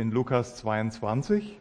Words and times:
in 0.00 0.10
Lukas 0.10 0.56
22. 0.56 1.58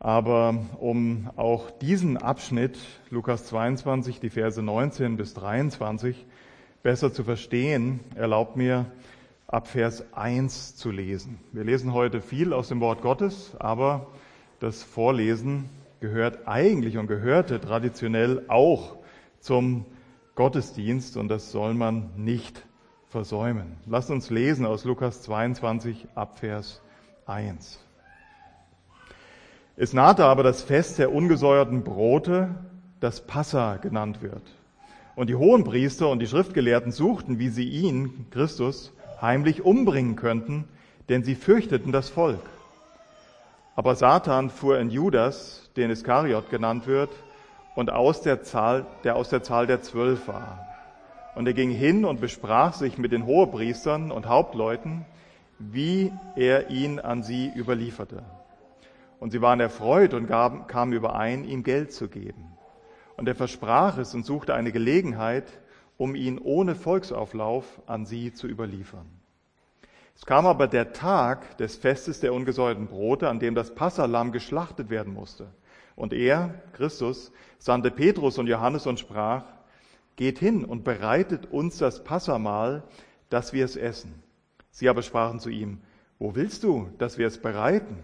Aber 0.00 0.58
um 0.78 1.30
auch 1.36 1.70
diesen 1.70 2.16
Abschnitt, 2.16 2.78
Lukas 3.10 3.46
22, 3.46 4.20
die 4.20 4.30
Verse 4.30 4.62
19 4.62 5.16
bis 5.16 5.34
23, 5.34 6.26
besser 6.82 7.12
zu 7.12 7.24
verstehen, 7.24 8.00
erlaubt 8.14 8.56
mir, 8.56 8.86
ab 9.46 9.66
Vers 9.66 10.04
1 10.12 10.76
zu 10.76 10.90
lesen. 10.90 11.38
Wir 11.52 11.64
lesen 11.64 11.94
heute 11.94 12.20
viel 12.20 12.52
aus 12.52 12.68
dem 12.68 12.80
Wort 12.80 13.00
Gottes, 13.00 13.56
aber 13.58 14.08
das 14.60 14.82
Vorlesen 14.82 15.70
gehört 16.00 16.46
eigentlich 16.46 16.98
und 16.98 17.06
gehörte 17.06 17.60
traditionell 17.60 18.44
auch 18.48 18.96
zum 19.40 19.86
Gottesdienst 20.34 21.16
und 21.16 21.28
das 21.28 21.50
soll 21.50 21.74
man 21.74 22.10
nicht 22.16 22.66
versäumen. 23.08 23.76
Lasst 23.86 24.10
uns 24.10 24.30
lesen 24.30 24.66
aus 24.66 24.84
Lukas 24.84 25.22
22 25.22 26.08
ab 26.14 26.38
Vers 26.38 26.82
1. 27.28 27.78
Es 29.76 29.92
nahte 29.92 30.24
aber 30.24 30.42
das 30.42 30.62
Fest 30.62 30.98
der 30.98 31.12
ungesäuerten 31.12 31.84
Brote, 31.84 32.54
das 33.00 33.26
Passa 33.26 33.76
genannt 33.76 34.22
wird. 34.22 34.42
Und 35.14 35.28
die 35.28 35.36
Hohenpriester 35.36 36.08
und 36.08 36.20
die 36.20 36.26
Schriftgelehrten 36.26 36.90
suchten, 36.90 37.38
wie 37.38 37.48
sie 37.48 37.68
ihn, 37.68 38.26
Christus, 38.30 38.92
heimlich 39.20 39.62
umbringen 39.62 40.16
könnten, 40.16 40.64
denn 41.08 41.22
sie 41.22 41.34
fürchteten 41.34 41.92
das 41.92 42.08
Volk. 42.08 42.42
Aber 43.76 43.94
Satan 43.94 44.50
fuhr 44.50 44.78
in 44.78 44.90
Judas, 44.90 45.70
den 45.76 45.90
Iskariot 45.90 46.50
genannt 46.50 46.86
wird, 46.86 47.10
und 47.76 47.90
aus 47.92 48.22
der 48.22 48.42
Zahl, 48.42 48.86
der 49.04 49.14
aus 49.14 49.28
der 49.28 49.42
Zahl 49.42 49.66
der 49.68 49.82
Zwölf 49.82 50.26
war. 50.26 50.66
Und 51.36 51.46
er 51.46 51.52
ging 51.52 51.70
hin 51.70 52.04
und 52.04 52.20
besprach 52.20 52.74
sich 52.74 52.98
mit 52.98 53.12
den 53.12 53.26
Hohepriestern 53.26 54.10
und 54.10 54.26
Hauptleuten, 54.26 55.04
wie 55.58 56.12
er 56.36 56.70
ihn 56.70 57.00
an 57.00 57.22
sie 57.22 57.50
überlieferte. 57.54 58.22
Und 59.20 59.32
sie 59.32 59.42
waren 59.42 59.60
erfreut 59.60 60.14
und 60.14 60.26
gaben, 60.26 60.66
kamen 60.66 60.92
überein, 60.92 61.44
ihm 61.44 61.62
Geld 61.62 61.92
zu 61.92 62.08
geben. 62.08 62.52
Und 63.16 63.28
er 63.28 63.34
versprach 63.34 63.98
es 63.98 64.14
und 64.14 64.24
suchte 64.24 64.54
eine 64.54 64.70
Gelegenheit, 64.70 65.60
um 65.96 66.14
ihn 66.14 66.38
ohne 66.38 66.76
Volksauflauf 66.76 67.82
an 67.86 68.06
sie 68.06 68.32
zu 68.32 68.46
überliefern. 68.46 69.06
Es 70.14 70.24
kam 70.24 70.46
aber 70.46 70.66
der 70.66 70.92
Tag 70.92 71.56
des 71.58 71.76
Festes 71.76 72.20
der 72.20 72.32
ungesäuerten 72.32 72.86
Brote, 72.86 73.28
an 73.28 73.40
dem 73.40 73.54
das 73.54 73.74
Passalam 73.74 74.32
geschlachtet 74.32 74.90
werden 74.90 75.12
musste. 75.12 75.48
Und 75.96 76.12
er, 76.12 76.54
Christus, 76.72 77.32
sandte 77.58 77.90
Petrus 77.90 78.38
und 78.38 78.46
Johannes 78.46 78.86
und 78.86 79.00
sprach, 79.00 79.44
Geht 80.16 80.40
hin 80.40 80.64
und 80.64 80.82
bereitet 80.82 81.46
uns 81.46 81.78
das 81.78 82.02
Passamahl, 82.02 82.82
dass 83.30 83.52
wir 83.52 83.64
es 83.64 83.76
essen. 83.76 84.20
Sie 84.78 84.88
aber 84.88 85.02
sprachen 85.02 85.40
zu 85.40 85.50
ihm, 85.50 85.80
Wo 86.20 86.36
willst 86.36 86.62
du, 86.62 86.88
dass 86.98 87.18
wir 87.18 87.26
es 87.26 87.38
bereiten? 87.38 87.98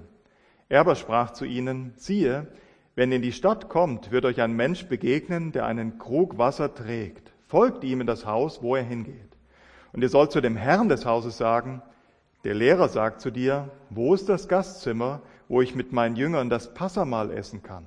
Er 0.68 0.80
aber 0.80 0.96
sprach 0.96 1.30
zu 1.30 1.44
ihnen, 1.44 1.92
siehe, 1.94 2.48
wenn 2.96 3.12
ihr 3.12 3.16
in 3.16 3.22
die 3.22 3.30
Stadt 3.30 3.68
kommt, 3.68 4.10
wird 4.10 4.24
euch 4.24 4.40
ein 4.40 4.56
Mensch 4.56 4.86
begegnen, 4.86 5.52
der 5.52 5.66
einen 5.66 5.98
Krug 5.98 6.36
Wasser 6.36 6.74
trägt. 6.74 7.32
Folgt 7.46 7.84
ihm 7.84 8.00
in 8.00 8.08
das 8.08 8.26
Haus, 8.26 8.60
wo 8.60 8.74
er 8.74 8.82
hingeht. 8.82 9.36
Und 9.92 10.02
ihr 10.02 10.08
sollt 10.08 10.32
zu 10.32 10.40
dem 10.40 10.56
Herrn 10.56 10.88
des 10.88 11.06
Hauses 11.06 11.36
sagen, 11.36 11.80
der 12.42 12.54
Lehrer 12.54 12.88
sagt 12.88 13.20
zu 13.20 13.30
dir, 13.30 13.70
wo 13.90 14.12
ist 14.12 14.28
das 14.28 14.48
Gastzimmer, 14.48 15.22
wo 15.46 15.60
ich 15.62 15.76
mit 15.76 15.92
meinen 15.92 16.16
Jüngern 16.16 16.50
das 16.50 16.74
Passamahl 16.74 17.30
essen 17.30 17.62
kann? 17.62 17.86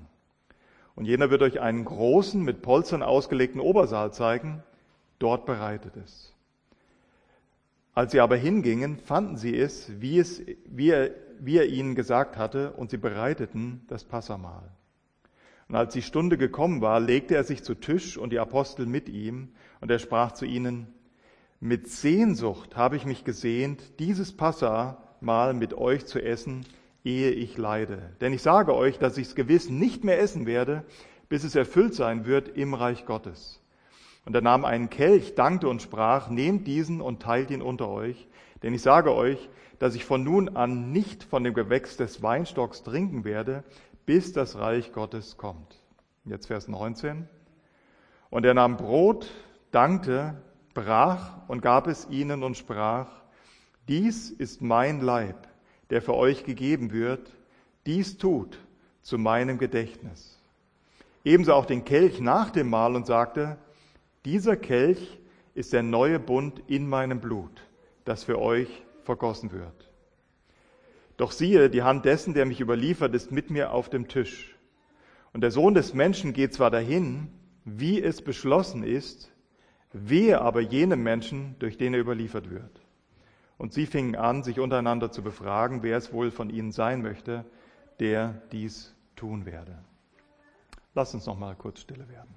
Und 0.95 1.03
jener 1.03 1.29
wird 1.29 1.41
euch 1.41 1.59
einen 1.59 1.83
großen, 1.83 2.41
mit 2.41 2.61
Polstern 2.61 3.03
ausgelegten 3.03 3.59
Obersaal 3.59 4.13
zeigen. 4.13 4.63
Dort 5.19 5.45
bereitet 5.45 5.97
es. 5.97 6.36
Als 7.97 8.11
sie 8.11 8.19
aber 8.19 8.35
hingingen, 8.35 8.99
fanden 8.99 9.37
sie 9.37 9.57
es, 9.57 9.91
wie, 9.99 10.19
es 10.19 10.43
wie, 10.67 10.91
er, 10.91 11.09
wie 11.39 11.57
er 11.57 11.65
ihnen 11.65 11.95
gesagt 11.95 12.37
hatte, 12.37 12.73
und 12.73 12.91
sie 12.91 12.97
bereiteten 12.97 13.81
das 13.87 14.03
Passamahl. 14.03 14.69
Und 15.67 15.77
als 15.77 15.95
die 15.95 16.03
Stunde 16.03 16.37
gekommen 16.37 16.81
war, 16.81 16.99
legte 16.99 17.33
er 17.33 17.43
sich 17.43 17.63
zu 17.63 17.73
Tisch 17.73 18.15
und 18.15 18.29
die 18.29 18.37
Apostel 18.37 18.85
mit 18.85 19.09
ihm, 19.09 19.49
und 19.81 19.89
er 19.89 19.97
sprach 19.97 20.33
zu 20.33 20.45
ihnen, 20.45 20.85
mit 21.59 21.89
Sehnsucht 21.89 22.77
habe 22.77 22.97
ich 22.97 23.05
mich 23.07 23.23
gesehnt, 23.23 23.97
dieses 23.97 24.31
Passamal 24.31 25.55
mit 25.55 25.73
euch 25.73 26.05
zu 26.05 26.21
essen, 26.21 26.67
ehe 27.03 27.31
ich 27.31 27.57
leide. 27.57 28.11
Denn 28.21 28.31
ich 28.31 28.43
sage 28.43 28.75
euch, 28.75 28.99
dass 28.99 29.17
ich 29.17 29.29
es 29.29 29.33
gewiss 29.33 29.71
nicht 29.71 30.03
mehr 30.03 30.21
essen 30.21 30.45
werde, 30.45 30.85
bis 31.29 31.43
es 31.43 31.55
erfüllt 31.55 31.95
sein 31.95 32.27
wird 32.27 32.47
im 32.47 32.75
Reich 32.75 33.07
Gottes. 33.07 33.59
Und 34.27 34.35
er 34.35 34.41
nahm 34.41 34.65
einen 34.65 34.89
Kelch, 34.89 35.35
dankte 35.35 35.69
und 35.69 35.81
sprach, 35.81 36.29
nehmt 36.29 36.67
diesen 36.67 36.99
und 36.99 37.21
teilt 37.21 37.49
ihn 37.49 37.61
unter 37.61 37.87
euch. 37.87 38.27
Denn 38.61 38.73
ich 38.73 38.81
sage 38.81 39.15
euch, 39.15 39.49
dass 39.79 39.95
ich 39.95 40.03
von 40.03 40.21
nun 40.21 40.57
an 40.57 40.91
nicht 40.91 41.23
von 41.23 41.45
dem 41.45 41.53
Gewächs 41.53 41.95
des 41.95 42.21
Weinstocks 42.21 42.83
trinken 42.83 43.23
werde, 43.23 43.63
bis 44.05 44.33
das 44.33 44.57
Reich 44.57 44.91
Gottes 44.91 45.37
kommt. 45.37 45.81
Jetzt 46.25 46.47
Vers 46.47 46.67
19. 46.67 47.25
Und 48.29 48.45
er 48.45 48.53
nahm 48.53 48.75
Brot, 48.75 49.31
dankte, 49.71 50.35
brach 50.73 51.37
und 51.47 51.61
gab 51.61 51.87
es 51.87 52.09
ihnen 52.09 52.43
und 52.43 52.57
sprach, 52.57 53.07
dies 53.87 54.29
ist 54.29 54.61
mein 54.61 54.99
Leib, 54.99 55.47
der 55.89 56.01
für 56.01 56.15
euch 56.15 56.43
gegeben 56.43 56.91
wird, 56.91 57.31
dies 57.85 58.17
tut 58.17 58.59
zu 59.03 59.17
meinem 59.17 59.57
Gedächtnis. 59.57 60.37
Ebenso 61.23 61.53
auch 61.53 61.65
den 61.65 61.85
Kelch 61.85 62.19
nach 62.19 62.49
dem 62.49 62.69
Mahl 62.69 62.93
und 62.97 63.05
sagte, 63.05 63.57
dieser 64.27 64.57
Kelch 64.57 65.19
ist 65.55 65.71
der 65.71 65.83
neue 65.83 66.19
Bund 66.19 66.61
in 66.67 66.85
meinem 66.85 67.21
Blut, 67.21 67.65
das 68.03 68.25
für 68.25 68.37
euch 68.41 68.67
vergossen 69.03 69.53
wird. 69.53 69.89
Doch 71.15 71.31
siehe, 71.31 71.69
die 71.69 71.81
Hand 71.81 72.03
dessen, 72.03 72.33
der 72.33 72.45
mich 72.45 72.59
überliefert, 72.59 73.15
ist 73.15 73.31
mit 73.31 73.49
mir 73.49 73.71
auf 73.71 73.89
dem 73.89 74.09
Tisch. 74.09 74.53
Und 75.31 75.41
der 75.41 75.51
Sohn 75.51 75.73
des 75.73 75.93
Menschen 75.93 76.33
geht 76.33 76.53
zwar 76.53 76.69
dahin, 76.69 77.29
wie 77.63 78.03
es 78.03 78.21
beschlossen 78.21 78.83
ist, 78.83 79.31
wehe 79.93 80.41
aber 80.41 80.59
jenem 80.59 81.03
Menschen, 81.03 81.55
durch 81.59 81.77
den 81.77 81.93
er 81.93 82.01
überliefert 82.01 82.49
wird. 82.49 82.81
Und 83.57 83.71
sie 83.71 83.85
fingen 83.85 84.17
an, 84.17 84.43
sich 84.43 84.59
untereinander 84.59 85.09
zu 85.09 85.23
befragen, 85.23 85.83
wer 85.83 85.95
es 85.95 86.11
wohl 86.11 86.31
von 86.31 86.49
ihnen 86.49 86.73
sein 86.73 87.01
möchte, 87.01 87.45
der 88.01 88.41
dies 88.51 88.93
tun 89.15 89.45
werde. 89.45 89.79
Lass 90.95 91.13
uns 91.13 91.25
noch 91.25 91.39
mal 91.39 91.55
kurz 91.55 91.79
stille 91.79 92.09
werden. 92.09 92.36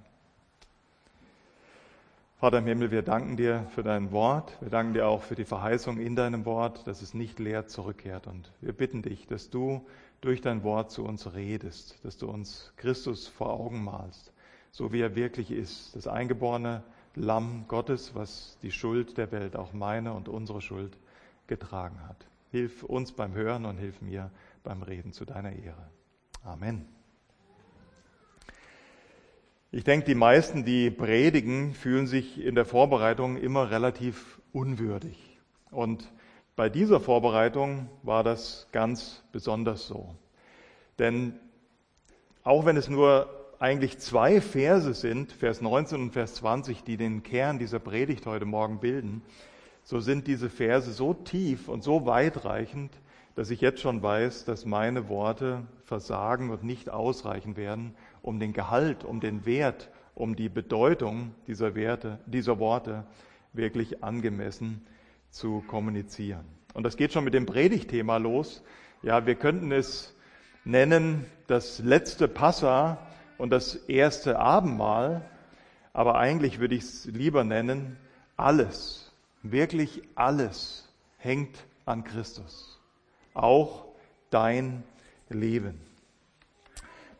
Vater 2.40 2.56
im 2.56 2.66
Himmel, 2.66 2.90
wir 2.90 3.02
danken 3.02 3.36
dir 3.36 3.66
für 3.74 3.82
dein 3.82 4.12
Wort. 4.12 4.56
Wir 4.62 4.70
danken 4.70 4.94
dir 4.94 5.06
auch 5.06 5.20
für 5.20 5.34
die 5.34 5.44
Verheißung 5.44 5.98
in 5.98 6.16
deinem 6.16 6.46
Wort, 6.46 6.86
dass 6.86 7.02
es 7.02 7.12
nicht 7.12 7.38
leer 7.38 7.66
zurückkehrt. 7.66 8.26
Und 8.26 8.50
wir 8.62 8.72
bitten 8.72 9.02
dich, 9.02 9.26
dass 9.26 9.50
du 9.50 9.86
durch 10.22 10.40
dein 10.40 10.64
Wort 10.64 10.90
zu 10.90 11.04
uns 11.04 11.34
redest, 11.34 12.02
dass 12.02 12.16
du 12.16 12.30
uns 12.30 12.72
Christus 12.78 13.28
vor 13.28 13.50
Augen 13.50 13.84
malst, 13.84 14.32
so 14.70 14.90
wie 14.90 15.02
er 15.02 15.16
wirklich 15.16 15.50
ist, 15.50 15.94
das 15.94 16.06
eingeborene 16.06 16.82
Lamm 17.14 17.66
Gottes, 17.68 18.14
was 18.14 18.56
die 18.62 18.72
Schuld 18.72 19.18
der 19.18 19.30
Welt, 19.32 19.54
auch 19.54 19.74
meine 19.74 20.14
und 20.14 20.30
unsere 20.30 20.62
Schuld, 20.62 20.96
getragen 21.46 22.00
hat. 22.08 22.26
Hilf 22.52 22.84
uns 22.84 23.12
beim 23.12 23.34
Hören 23.34 23.66
und 23.66 23.76
hilf 23.76 24.00
mir 24.00 24.30
beim 24.64 24.82
Reden 24.82 25.12
zu 25.12 25.26
deiner 25.26 25.52
Ehre. 25.52 25.90
Amen. 26.42 26.99
Ich 29.72 29.84
denke, 29.84 30.04
die 30.04 30.16
meisten, 30.16 30.64
die 30.64 30.90
predigen, 30.90 31.74
fühlen 31.74 32.08
sich 32.08 32.44
in 32.44 32.56
der 32.56 32.64
Vorbereitung 32.64 33.36
immer 33.36 33.70
relativ 33.70 34.40
unwürdig. 34.52 35.38
Und 35.70 36.10
bei 36.56 36.68
dieser 36.68 36.98
Vorbereitung 36.98 37.88
war 38.02 38.24
das 38.24 38.66
ganz 38.72 39.22
besonders 39.30 39.86
so. 39.86 40.16
Denn 40.98 41.34
auch 42.42 42.64
wenn 42.64 42.76
es 42.76 42.88
nur 42.88 43.28
eigentlich 43.60 44.00
zwei 44.00 44.40
Verse 44.40 44.92
sind, 44.92 45.30
Vers 45.30 45.60
19 45.60 46.00
und 46.00 46.10
Vers 46.10 46.34
20, 46.34 46.82
die 46.82 46.96
den 46.96 47.22
Kern 47.22 47.60
dieser 47.60 47.78
Predigt 47.78 48.26
heute 48.26 48.46
Morgen 48.46 48.80
bilden, 48.80 49.22
so 49.84 50.00
sind 50.00 50.26
diese 50.26 50.50
Verse 50.50 50.90
so 50.92 51.14
tief 51.14 51.68
und 51.68 51.84
so 51.84 52.06
weitreichend, 52.06 52.90
dass 53.36 53.50
ich 53.50 53.60
jetzt 53.60 53.80
schon 53.80 54.02
weiß, 54.02 54.44
dass 54.46 54.66
meine 54.66 55.08
Worte 55.08 55.62
versagen 55.84 56.50
und 56.50 56.64
nicht 56.64 56.90
ausreichen 56.90 57.56
werden, 57.56 57.94
um 58.22 58.40
den 58.40 58.52
Gehalt, 58.52 59.04
um 59.04 59.20
den 59.20 59.46
Wert, 59.46 59.90
um 60.14 60.36
die 60.36 60.48
Bedeutung 60.48 61.34
dieser 61.46 61.74
Werte, 61.74 62.18
dieser 62.26 62.58
Worte 62.58 63.04
wirklich 63.52 64.02
angemessen 64.04 64.86
zu 65.30 65.62
kommunizieren. 65.66 66.44
Und 66.74 66.84
das 66.84 66.96
geht 66.96 67.12
schon 67.12 67.24
mit 67.24 67.34
dem 67.34 67.46
Predigtthema 67.46 68.16
los. 68.18 68.62
Ja, 69.02 69.26
wir 69.26 69.34
könnten 69.34 69.72
es 69.72 70.14
nennen 70.64 71.24
das 71.46 71.78
letzte 71.78 72.28
Passa 72.28 72.98
und 73.38 73.50
das 73.50 73.74
erste 73.74 74.38
Abendmahl, 74.38 75.28
aber 75.92 76.18
eigentlich 76.18 76.60
würde 76.60 76.74
ich 76.74 76.82
es 76.82 77.06
lieber 77.06 77.44
nennen 77.44 77.96
alles 78.36 79.10
Wirklich 79.42 80.02
alles 80.16 80.86
hängt 81.16 81.64
an 81.86 82.04
Christus. 82.04 82.78
Auch 83.32 83.86
dein 84.28 84.82
Leben. 85.30 85.80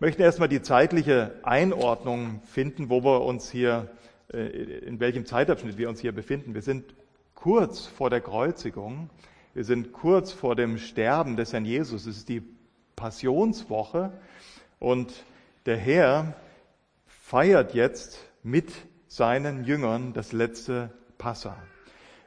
Möchten 0.02 0.22
erstmal 0.22 0.48
die 0.48 0.62
zeitliche 0.62 1.34
Einordnung 1.42 2.40
finden, 2.46 2.88
wo 2.88 3.04
wir 3.04 3.20
uns 3.20 3.50
hier, 3.50 3.90
äh, 4.32 4.46
in 4.46 4.98
welchem 4.98 5.26
Zeitabschnitt 5.26 5.76
wir 5.76 5.90
uns 5.90 6.00
hier 6.00 6.12
befinden. 6.12 6.54
Wir 6.54 6.62
sind 6.62 6.94
kurz 7.34 7.84
vor 7.84 8.08
der 8.08 8.22
Kreuzigung. 8.22 9.10
Wir 9.52 9.64
sind 9.64 9.92
kurz 9.92 10.32
vor 10.32 10.56
dem 10.56 10.78
Sterben 10.78 11.36
des 11.36 11.52
Herrn 11.52 11.66
Jesus. 11.66 12.06
Es 12.06 12.16
ist 12.16 12.30
die 12.30 12.42
Passionswoche 12.96 14.10
und 14.78 15.12
der 15.66 15.76
Herr 15.76 16.32
feiert 17.06 17.74
jetzt 17.74 18.24
mit 18.42 18.72
seinen 19.06 19.64
Jüngern 19.64 20.14
das 20.14 20.32
letzte 20.32 20.94
Passa. 21.18 21.58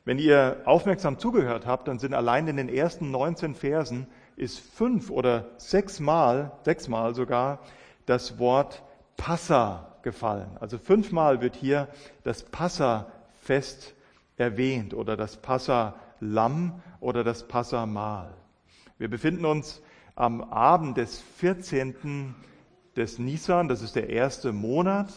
Wenn 0.06 0.20
ihr 0.20 0.62
aufmerksam 0.66 1.18
zugehört 1.18 1.66
habt, 1.66 1.88
dann 1.88 1.98
sind 1.98 2.14
allein 2.14 2.48
in 2.48 2.58
den 2.58 2.70
ersten 2.70 3.10
19 3.10 3.56
Versen 3.56 4.06
ist 4.36 4.60
fünf 4.60 5.10
oder 5.10 5.46
sechsmal, 5.58 6.52
sechsmal 6.64 7.16
sogar 7.16 7.60
das 8.06 8.40
Wort 8.40 8.84
Passa 9.18 9.98
gefallen. 10.02 10.58
Also 10.60 10.78
fünfmal 10.78 11.42
wird 11.42 11.56
hier 11.56 11.88
das 12.24 12.44
Passa-Fest 12.44 13.96
erwähnt 14.38 14.94
oder 14.94 15.16
das 15.16 15.38
Passa-Lamm 15.38 16.82
oder 17.00 17.24
das 17.24 17.48
Passa-Mahl. 17.48 18.34
Wir 18.98 19.10
befinden 19.10 19.46
uns 19.46 19.82
am 20.16 20.42
Abend 20.42 20.98
des 20.98 21.20
14. 21.38 22.36
des 22.96 23.20
Nisan, 23.20 23.68
das 23.68 23.82
ist 23.82 23.96
der 23.96 24.10
erste 24.10 24.52
Monat 24.52 25.10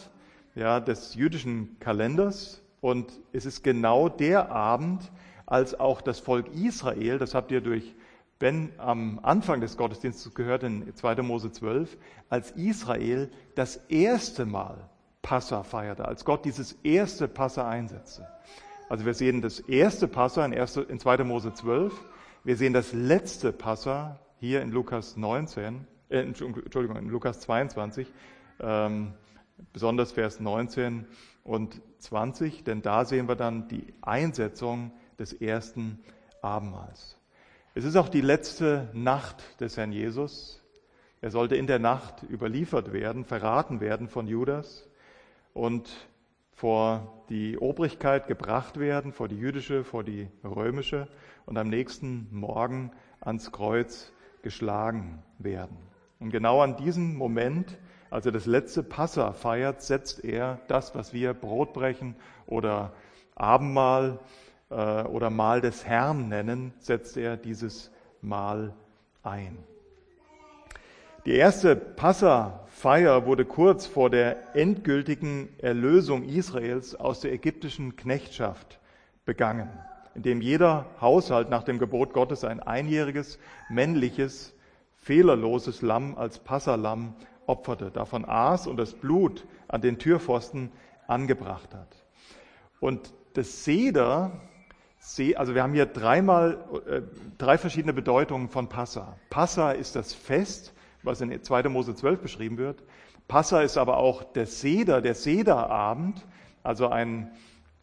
ja, 0.55 0.79
des 0.79 1.13
jüdischen 1.13 1.77
Kalenders 1.79 2.61
und 2.81 3.11
es 3.31 3.45
ist 3.45 3.63
genau 3.63 4.09
der 4.09 4.51
Abend, 4.51 5.11
als 5.45 5.79
auch 5.79 6.01
das 6.01 6.19
Volk 6.19 6.53
Israel, 6.53 7.19
das 7.19 7.33
habt 7.33 7.51
ihr 7.51 7.61
durch 7.61 7.95
Ben 8.39 8.71
am 8.77 9.19
Anfang 9.23 9.61
des 9.61 9.77
Gottesdienstes 9.77 10.33
gehört 10.35 10.63
in 10.63 10.93
2. 10.93 11.23
Mose 11.23 11.51
12, 11.51 11.97
als 12.29 12.51
Israel 12.51 13.31
das 13.55 13.77
erste 13.89 14.45
Mal 14.45 14.89
Passa 15.21 15.63
feierte, 15.63 16.07
als 16.07 16.23
Gott 16.23 16.45
dieses 16.45 16.73
erste 16.83 17.27
Passa 17.27 17.67
einsetzte. 17.67 18.27
Also 18.89 19.05
wir 19.05 19.13
sehen 19.13 19.41
das 19.41 19.59
erste 19.59 20.07
Passa 20.07 20.45
in, 20.45 20.53
2. 20.99 21.23
Mose 21.23 21.53
12, 21.53 21.93
wir 22.43 22.55
sehen 22.55 22.73
das 22.73 22.93
letzte 22.93 23.51
Passa 23.51 24.19
hier 24.39 24.61
in 24.61 24.71
Lukas 24.71 25.17
19, 25.17 25.85
äh, 26.09 26.19
Entschuldigung, 26.19 26.95
in 26.95 27.09
Lukas 27.09 27.41
22, 27.41 28.13
ähm, 28.61 29.13
besonders 29.73 30.11
Vers 30.11 30.39
19 30.39 31.05
und 31.43 31.81
20, 31.99 32.63
denn 32.63 32.81
da 32.81 33.03
sehen 33.03 33.27
wir 33.27 33.35
dann 33.35 33.67
die 33.67 33.93
Einsetzung 34.01 34.91
des 35.19 35.33
ersten 35.33 35.99
Abendmahls. 36.41 37.16
Es 37.77 37.85
ist 37.85 37.95
auch 37.95 38.09
die 38.09 38.21
letzte 38.21 38.89
Nacht 38.93 39.61
des 39.61 39.77
Herrn 39.77 39.91
Jesus. 39.91 40.63
Er 41.21 41.29
sollte 41.29 41.55
in 41.55 41.67
der 41.67 41.77
Nacht 41.77 42.23
überliefert 42.23 42.91
werden, 42.91 43.23
verraten 43.23 43.81
werden 43.81 44.07
von 44.07 44.25
Judas 44.25 44.89
und 45.53 45.87
vor 46.53 47.23
die 47.29 47.55
Obrigkeit 47.59 48.25
gebracht 48.25 48.79
werden, 48.79 49.13
vor 49.13 49.27
die 49.27 49.37
jüdische, 49.37 49.83
vor 49.83 50.03
die 50.03 50.27
römische 50.43 51.07
und 51.45 51.59
am 51.59 51.69
nächsten 51.69 52.27
Morgen 52.31 52.89
ans 53.21 53.51
Kreuz 53.51 54.11
geschlagen 54.41 55.21
werden. 55.37 55.77
Und 56.19 56.31
genau 56.31 56.61
an 56.61 56.77
diesem 56.77 57.15
Moment, 57.15 57.77
als 58.09 58.25
er 58.25 58.31
das 58.31 58.47
letzte 58.47 58.81
Passa 58.81 59.33
feiert, 59.33 59.83
setzt 59.83 60.25
er 60.25 60.61
das, 60.67 60.95
was 60.95 61.13
wir 61.13 61.35
Brotbrechen 61.35 62.15
oder 62.47 62.93
Abendmahl 63.35 64.19
oder 64.69 65.29
Mahl 65.29 65.61
des 65.61 65.85
Herrn 65.85 66.27
nennen, 66.29 66.73
setzt 66.79 67.17
er 67.17 67.37
dieses 67.37 67.91
Mahl 68.21 68.73
ein. 69.23 69.57
Die 71.25 71.35
erste 71.35 71.75
Passa-Feier 71.75 73.25
wurde 73.25 73.43
kurz 73.43 73.85
vor 73.85 74.09
der 74.09 74.55
endgültigen 74.55 75.49
Erlösung 75.59 76.23
Israels 76.23 76.95
aus 76.95 77.19
der 77.19 77.33
ägyptischen 77.33 77.97
Knechtschaft 77.97 78.79
begangen, 79.25 79.69
indem 80.15 80.39
jeder 80.39 80.85
Haushalt 81.01 81.49
nach 81.49 81.63
dem 81.63 81.79
Gebot 81.79 82.13
Gottes 82.13 82.45
ein 82.45 82.61
einjähriges, 82.61 83.39
männliches, 83.69 84.53
fehlerloses 84.95 85.81
Lamm 85.81 86.17
als 86.17 86.39
Passalamm 86.39 87.13
opferte, 87.45 87.91
davon 87.91 88.23
aß 88.23 88.67
und 88.67 88.77
das 88.77 88.93
Blut 88.93 89.45
an 89.67 89.81
den 89.81 89.99
Türpfosten 89.99 90.71
angebracht 91.07 91.73
hat. 91.75 92.05
Und 92.79 93.13
das 93.33 93.65
Seder 93.65 94.31
also 95.35 95.55
wir 95.55 95.63
haben 95.63 95.73
hier 95.73 95.85
dreimal, 95.85 96.57
äh, 96.87 97.01
drei 97.37 97.57
verschiedene 97.57 97.93
Bedeutungen 97.93 98.49
von 98.49 98.67
Passa. 98.67 99.15
Passa 99.29 99.71
ist 99.71 99.95
das 99.95 100.13
Fest, 100.13 100.73
was 101.03 101.21
in 101.21 101.41
2. 101.41 101.69
Mose 101.69 101.95
12 101.95 102.19
beschrieben 102.19 102.57
wird. 102.57 102.83
Passa 103.27 103.61
ist 103.61 103.77
aber 103.77 103.97
auch 103.97 104.23
der 104.23 104.45
Seder, 104.45 105.01
der 105.01 105.15
Sederabend, 105.15 106.25
also 106.63 106.89
ein 106.89 107.31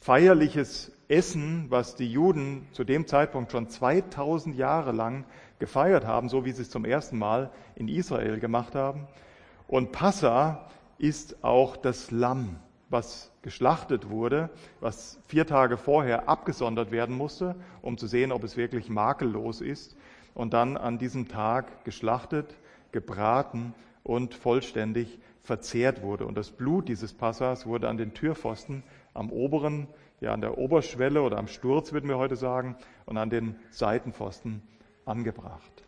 feierliches 0.00 0.92
Essen, 1.08 1.66
was 1.70 1.96
die 1.96 2.10
Juden 2.10 2.68
zu 2.72 2.84
dem 2.84 3.06
Zeitpunkt 3.06 3.52
schon 3.52 3.68
2000 3.68 4.54
Jahre 4.56 4.92
lang 4.92 5.24
gefeiert 5.58 6.06
haben, 6.06 6.28
so 6.28 6.44
wie 6.44 6.52
sie 6.52 6.62
es 6.62 6.70
zum 6.70 6.84
ersten 6.84 7.18
Mal 7.18 7.50
in 7.74 7.88
Israel 7.88 8.38
gemacht 8.38 8.74
haben. 8.74 9.06
Und 9.66 9.92
Passa 9.92 10.68
ist 10.98 11.42
auch 11.42 11.76
das 11.76 12.10
Lamm, 12.10 12.56
was 12.94 13.30
geschlachtet 13.42 14.08
wurde, 14.08 14.48
was 14.80 15.18
vier 15.26 15.46
Tage 15.46 15.76
vorher 15.76 16.28
abgesondert 16.30 16.92
werden 16.92 17.14
musste, 17.14 17.56
um 17.82 17.98
zu 17.98 18.06
sehen, 18.06 18.32
ob 18.32 18.44
es 18.44 18.56
wirklich 18.56 18.88
makellos 18.88 19.60
ist, 19.60 19.96
und 20.32 20.54
dann 20.54 20.76
an 20.76 20.98
diesem 20.98 21.28
Tag 21.28 21.84
geschlachtet, 21.84 22.56
gebraten 22.92 23.74
und 24.02 24.34
vollständig 24.34 25.18
verzehrt 25.42 26.02
wurde. 26.02 26.24
Und 26.26 26.36
das 26.36 26.50
Blut 26.50 26.88
dieses 26.88 27.12
Passas 27.12 27.66
wurde 27.66 27.88
an 27.88 27.98
den 27.98 28.14
Türpfosten 28.14 28.82
am 29.12 29.30
oberen, 29.30 29.88
ja 30.20 30.32
an 30.32 30.40
der 30.40 30.56
Oberschwelle 30.56 31.22
oder 31.22 31.36
am 31.38 31.48
Sturz, 31.48 31.92
würden 31.92 32.08
wir 32.08 32.18
heute 32.18 32.36
sagen, 32.36 32.76
und 33.06 33.18
an 33.18 33.28
den 33.28 33.56
Seitenpfosten 33.70 34.62
angebracht. 35.04 35.84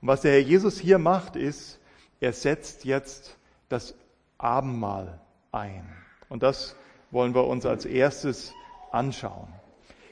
Und 0.00 0.08
was 0.08 0.22
der 0.22 0.32
Herr 0.32 0.40
Jesus 0.40 0.78
hier 0.78 0.98
macht, 0.98 1.36
ist, 1.36 1.80
er 2.20 2.32
setzt 2.32 2.84
jetzt 2.84 3.36
das 3.68 3.94
Abendmahl 4.38 5.20
ein. 5.52 5.84
Und 6.28 6.42
das 6.42 6.76
wollen 7.10 7.34
wir 7.34 7.46
uns 7.46 7.66
als 7.66 7.84
erstes 7.84 8.54
anschauen. 8.92 9.48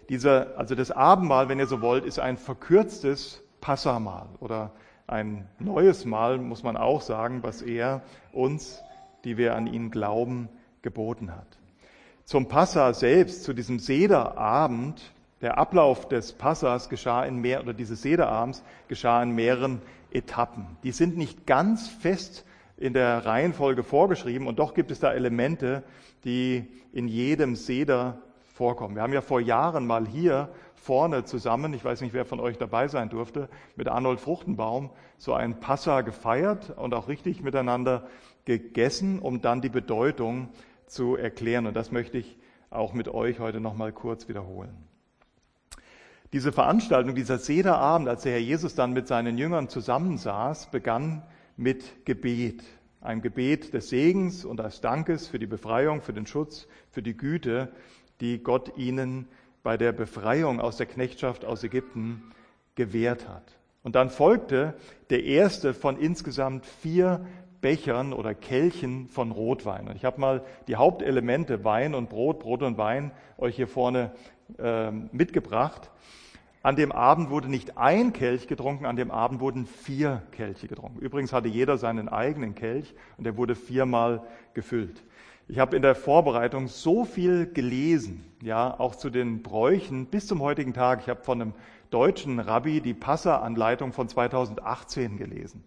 Dieser, 0.09 0.59
also 0.59 0.75
das 0.75 0.91
Abendmahl, 0.91 1.49
wenn 1.49 1.59
ihr 1.59 1.67
so 1.67 1.81
wollt, 1.81 2.05
ist 2.05 2.19
ein 2.19 2.37
verkürztes 2.37 3.43
Passamahl 3.61 4.29
oder 4.41 4.73
ein 5.07 5.49
neues 5.59 6.05
Mahl, 6.05 6.39
muss 6.39 6.63
man 6.63 6.77
auch 6.77 7.03
sagen, 7.03 7.43
was 7.43 7.63
er 7.63 8.03
uns, 8.33 8.83
die 9.25 9.37
wir 9.37 9.55
an 9.55 9.67
ihn 9.67 9.91
glauben, 9.91 10.49
geboten 10.83 11.35
hat. 11.35 11.47
Zum 12.25 12.49
Passa 12.49 12.93
selbst, 12.93 13.45
zu 13.45 13.55
diesem 13.55 13.79
Sederabend, 13.79 15.01
der 15.41 15.57
Ablauf 15.57 16.09
des 16.09 16.33
Passas 16.33 16.89
geschah 16.89 17.25
in 17.25 17.37
mehr, 17.39 17.63
oder 17.63 17.73
dieses 17.73 18.03
Sederabends 18.03 18.63
geschah 18.89 19.23
in 19.23 19.31
mehreren 19.31 19.81
Etappen. 20.11 20.67
Die 20.83 20.93
sind 20.93 21.17
nicht 21.17 21.47
ganz 21.47 21.89
fest 21.89 22.45
in 22.79 22.93
der 22.93 23.27
Reihenfolge 23.27 23.83
vorgeschrieben 23.83 24.47
und 24.47 24.59
doch 24.59 24.75
gibt 24.75 24.91
es 24.91 25.01
da 25.01 25.13
Elemente, 25.13 25.83
die 26.25 26.67
in 26.93 27.09
jedem 27.09 27.57
Seder 27.57 28.23
vorkommen. 28.55 28.95
Wir 28.95 29.03
haben 29.03 29.13
ja 29.13 29.21
vor 29.21 29.41
Jahren 29.41 29.87
mal 29.87 30.07
hier 30.07 30.49
vorne 30.75 31.25
zusammen, 31.25 31.75
ich 31.75 31.85
weiß 31.85 32.01
nicht, 32.01 32.15
wer 32.15 32.25
von 32.25 32.41
euch 32.41 32.57
dabei 32.57 32.89
sein 32.89 33.09
durfte, 33.09 33.49
mit 33.77 33.89
Arnold 33.89 34.21
Fruchtenbaum 34.21 34.91
so 35.17 35.35
ein 35.35 35.61
Passa 35.61 36.03
gefeiert 36.03 36.71
und 36.77 36.95
auch 36.95 37.09
richtig 37.09 37.43
miteinander 37.43 38.07
gegessen, 38.45 39.19
um 39.19 39.41
dann 39.41 39.61
die 39.61 39.69
Bedeutung 39.69 40.49
zu 40.87 41.17
erklären. 41.17 41.67
Und 41.67 41.75
das 41.75 41.93
möchte 41.93 42.19
ich 42.19 42.39
auch 42.71 42.95
mit 42.95 43.09
euch 43.09 43.41
heute 43.41 43.61
nochmal 43.61 43.93
kurz 43.93 44.29
wiederholen. 44.29 44.77
Diese 46.33 46.53
Veranstaltung, 46.53 47.15
dieser 47.15 47.39
Sederabend, 47.39 48.09
als 48.09 48.23
der 48.23 48.33
Herr 48.33 48.41
Jesus 48.41 48.75
dann 48.75 48.93
mit 48.93 49.09
seinen 49.09 49.39
Jüngern 49.39 49.69
zusammensaß, 49.69 50.71
begann 50.71 51.23
mit 51.59 52.07
Gebet. 52.07 52.63
Ein 53.01 53.21
Gebet 53.21 53.75
des 53.75 53.91
Segens 53.91 54.45
und 54.45 54.59
des 54.59 54.81
Dankes 54.81 55.27
für 55.27 55.39
die 55.39 55.47
Befreiung, 55.47 56.01
für 56.01 56.13
den 56.13 56.27
Schutz, 56.27 56.69
für 56.91 57.03
die 57.03 57.17
Güte, 57.17 57.71
die 58.21 58.43
Gott 58.43 58.79
ihnen 58.79 59.27
bei 59.63 59.77
der 59.77 59.93
Befreiung 59.93 60.61
aus 60.61 60.77
der 60.77 60.87
Knechtschaft 60.87 61.45
aus 61.45 61.63
Ägypten 61.65 62.23
gewährt 62.77 63.29
hat. 63.29 63.59
Und 63.83 63.97
dann 63.97 64.09
folgte 64.09 64.75
der 65.11 65.25
erste 65.25 65.75
von 65.75 65.99
insgesamt 65.99 66.65
vier 66.65 67.27
Bechern 67.61 68.13
oder 68.13 68.35
Kelchen 68.35 69.09
von 69.09 69.33
Rotwein. 69.33 69.89
Und 69.89 69.97
ich 69.97 70.05
habe 70.05 70.21
mal 70.21 70.45
die 70.69 70.77
Hauptelemente 70.77 71.65
Wein 71.65 71.95
und 71.95 72.09
Brot, 72.09 72.39
Brot 72.39 72.63
und 72.63 72.79
Wein 72.79 73.11
euch 73.37 73.57
hier 73.57 73.69
vorne 73.69 74.13
äh, 74.59 74.93
mitgebracht. 74.93 75.91
An 76.63 76.75
dem 76.75 76.91
Abend 76.91 77.31
wurde 77.31 77.49
nicht 77.49 77.79
ein 77.79 78.13
Kelch 78.13 78.49
getrunken, 78.49 78.85
an 78.85 78.97
dem 78.97 79.11
Abend 79.11 79.41
wurden 79.41 79.67
vier 79.67 80.23
Kelche 80.33 80.67
getrunken. 80.67 80.99
Übrigens 80.99 81.33
hatte 81.33 81.49
jeder 81.49 81.79
seinen 81.79 82.09
eigenen 82.09 82.55
Kelch 82.57 82.95
und 83.17 83.25
der 83.25 83.37
wurde 83.37 83.55
viermal 83.55 84.27
gefüllt. 84.55 85.05
Ich 85.47 85.59
habe 85.59 85.77
in 85.77 85.83
der 85.83 85.95
Vorbereitung 85.95 86.67
so 86.67 87.05
viel 87.05 87.47
gelesen, 87.47 88.25
ja, 88.43 88.79
auch 88.79 88.97
zu 88.97 89.09
den 89.09 89.43
Bräuchen 89.43 90.07
bis 90.07 90.27
zum 90.27 90.43
heutigen 90.43 90.75
Tag. 90.75 91.01
Ich 91.01 91.09
habe 91.09 91.23
von 91.23 91.41
einem 91.41 91.55
deutschen 91.91 92.39
Rabbi 92.39 92.81
die 92.81 92.93
Passa-Anleitung 92.93 93.93
von 93.93 94.09
2018 94.09 95.17
gelesen. 95.17 95.65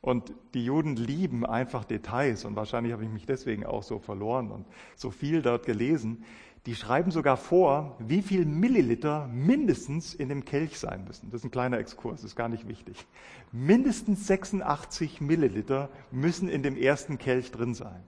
Und 0.00 0.32
die 0.54 0.64
Juden 0.64 0.96
lieben 0.96 1.44
einfach 1.44 1.84
Details 1.84 2.46
und 2.46 2.56
wahrscheinlich 2.56 2.94
habe 2.94 3.04
ich 3.04 3.10
mich 3.10 3.26
deswegen 3.26 3.66
auch 3.66 3.82
so 3.82 3.98
verloren 3.98 4.50
und 4.50 4.64
so 4.96 5.10
viel 5.10 5.42
dort 5.42 5.66
gelesen. 5.66 6.24
Die 6.66 6.74
schreiben 6.74 7.10
sogar 7.10 7.38
vor, 7.38 7.96
wie 8.00 8.20
viel 8.20 8.44
Milliliter 8.44 9.26
mindestens 9.28 10.14
in 10.14 10.28
dem 10.28 10.44
Kelch 10.44 10.78
sein 10.78 11.04
müssen. 11.06 11.30
Das 11.30 11.40
ist 11.40 11.44
ein 11.44 11.50
kleiner 11.50 11.78
Exkurs, 11.78 12.22
ist 12.22 12.36
gar 12.36 12.50
nicht 12.50 12.68
wichtig. 12.68 13.06
Mindestens 13.50 14.26
86 14.26 15.22
Milliliter 15.22 15.88
müssen 16.10 16.50
in 16.50 16.62
dem 16.62 16.76
ersten 16.76 17.16
Kelch 17.16 17.50
drin 17.50 17.74
sein. 17.74 18.02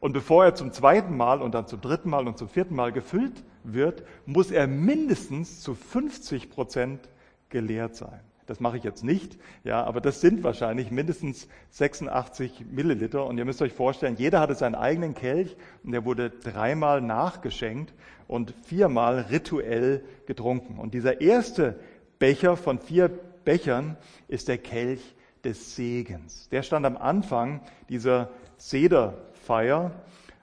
Und 0.00 0.14
bevor 0.14 0.46
er 0.46 0.54
zum 0.54 0.72
zweiten 0.72 1.14
Mal 1.14 1.42
und 1.42 1.54
dann 1.54 1.66
zum 1.66 1.82
dritten 1.82 2.08
Mal 2.08 2.26
und 2.26 2.38
zum 2.38 2.48
vierten 2.48 2.74
Mal 2.74 2.90
gefüllt 2.90 3.44
wird, 3.64 4.02
muss 4.24 4.50
er 4.50 4.66
mindestens 4.66 5.60
zu 5.60 5.74
50 5.74 6.48
Prozent 6.48 7.10
geleert 7.50 7.96
sein. 7.96 8.20
Das 8.50 8.58
mache 8.58 8.78
ich 8.78 8.82
jetzt 8.82 9.04
nicht, 9.04 9.38
ja, 9.62 9.84
aber 9.84 10.00
das 10.00 10.20
sind 10.20 10.42
wahrscheinlich 10.42 10.90
mindestens 10.90 11.46
86 11.68 12.64
Milliliter. 12.68 13.24
Und 13.24 13.38
ihr 13.38 13.44
müsst 13.44 13.62
euch 13.62 13.72
vorstellen, 13.72 14.16
jeder 14.18 14.40
hatte 14.40 14.56
seinen 14.56 14.74
eigenen 14.74 15.14
Kelch 15.14 15.56
und 15.84 15.92
der 15.92 16.04
wurde 16.04 16.30
dreimal 16.30 17.00
nachgeschenkt 17.00 17.94
und 18.26 18.52
viermal 18.64 19.20
rituell 19.30 20.04
getrunken. 20.26 20.80
Und 20.80 20.94
dieser 20.94 21.20
erste 21.20 21.78
Becher 22.18 22.56
von 22.56 22.80
vier 22.80 23.08
Bechern 23.44 23.96
ist 24.26 24.48
der 24.48 24.58
Kelch 24.58 25.14
des 25.44 25.76
Segens. 25.76 26.48
Der 26.48 26.64
stand 26.64 26.84
am 26.86 26.96
Anfang 26.96 27.60
dieser 27.88 28.30
Sederfeier 28.56 29.92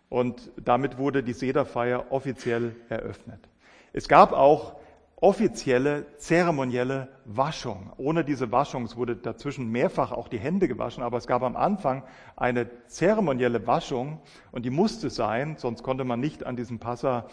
und 0.07 0.49
damit 0.55 0.97
wurde 0.97 1.23
die 1.23 1.33
Sederfeier 1.33 2.05
offiziell 2.09 2.73
eröffnet. 2.87 3.49
Es 3.91 4.07
gab 4.07 4.31
auch 4.31 4.76
offizielle 5.19 6.05
zeremonielle 6.17 7.07
Waschung. 7.25 7.91
Ohne 7.97 8.23
diese 8.23 8.51
Waschung, 8.51 8.85
es 8.85 8.95
wurde 8.95 9.15
dazwischen 9.15 9.71
mehrfach 9.71 10.11
auch 10.11 10.27
die 10.27 10.37
Hände 10.37 10.67
gewaschen, 10.67 11.01
aber 11.01 11.17
es 11.17 11.25
gab 11.25 11.41
am 11.41 11.55
Anfang 11.55 12.03
eine 12.35 12.69
zeremonielle 12.85 13.65
Waschung 13.65 14.21
und 14.51 14.63
die 14.63 14.69
musste 14.69 15.09
sein, 15.09 15.55
sonst 15.57 15.81
konnte 15.81 16.03
man 16.03 16.19
nicht 16.19 16.45
an 16.45 16.55
diesem 16.55 16.77
Passa 16.77 17.25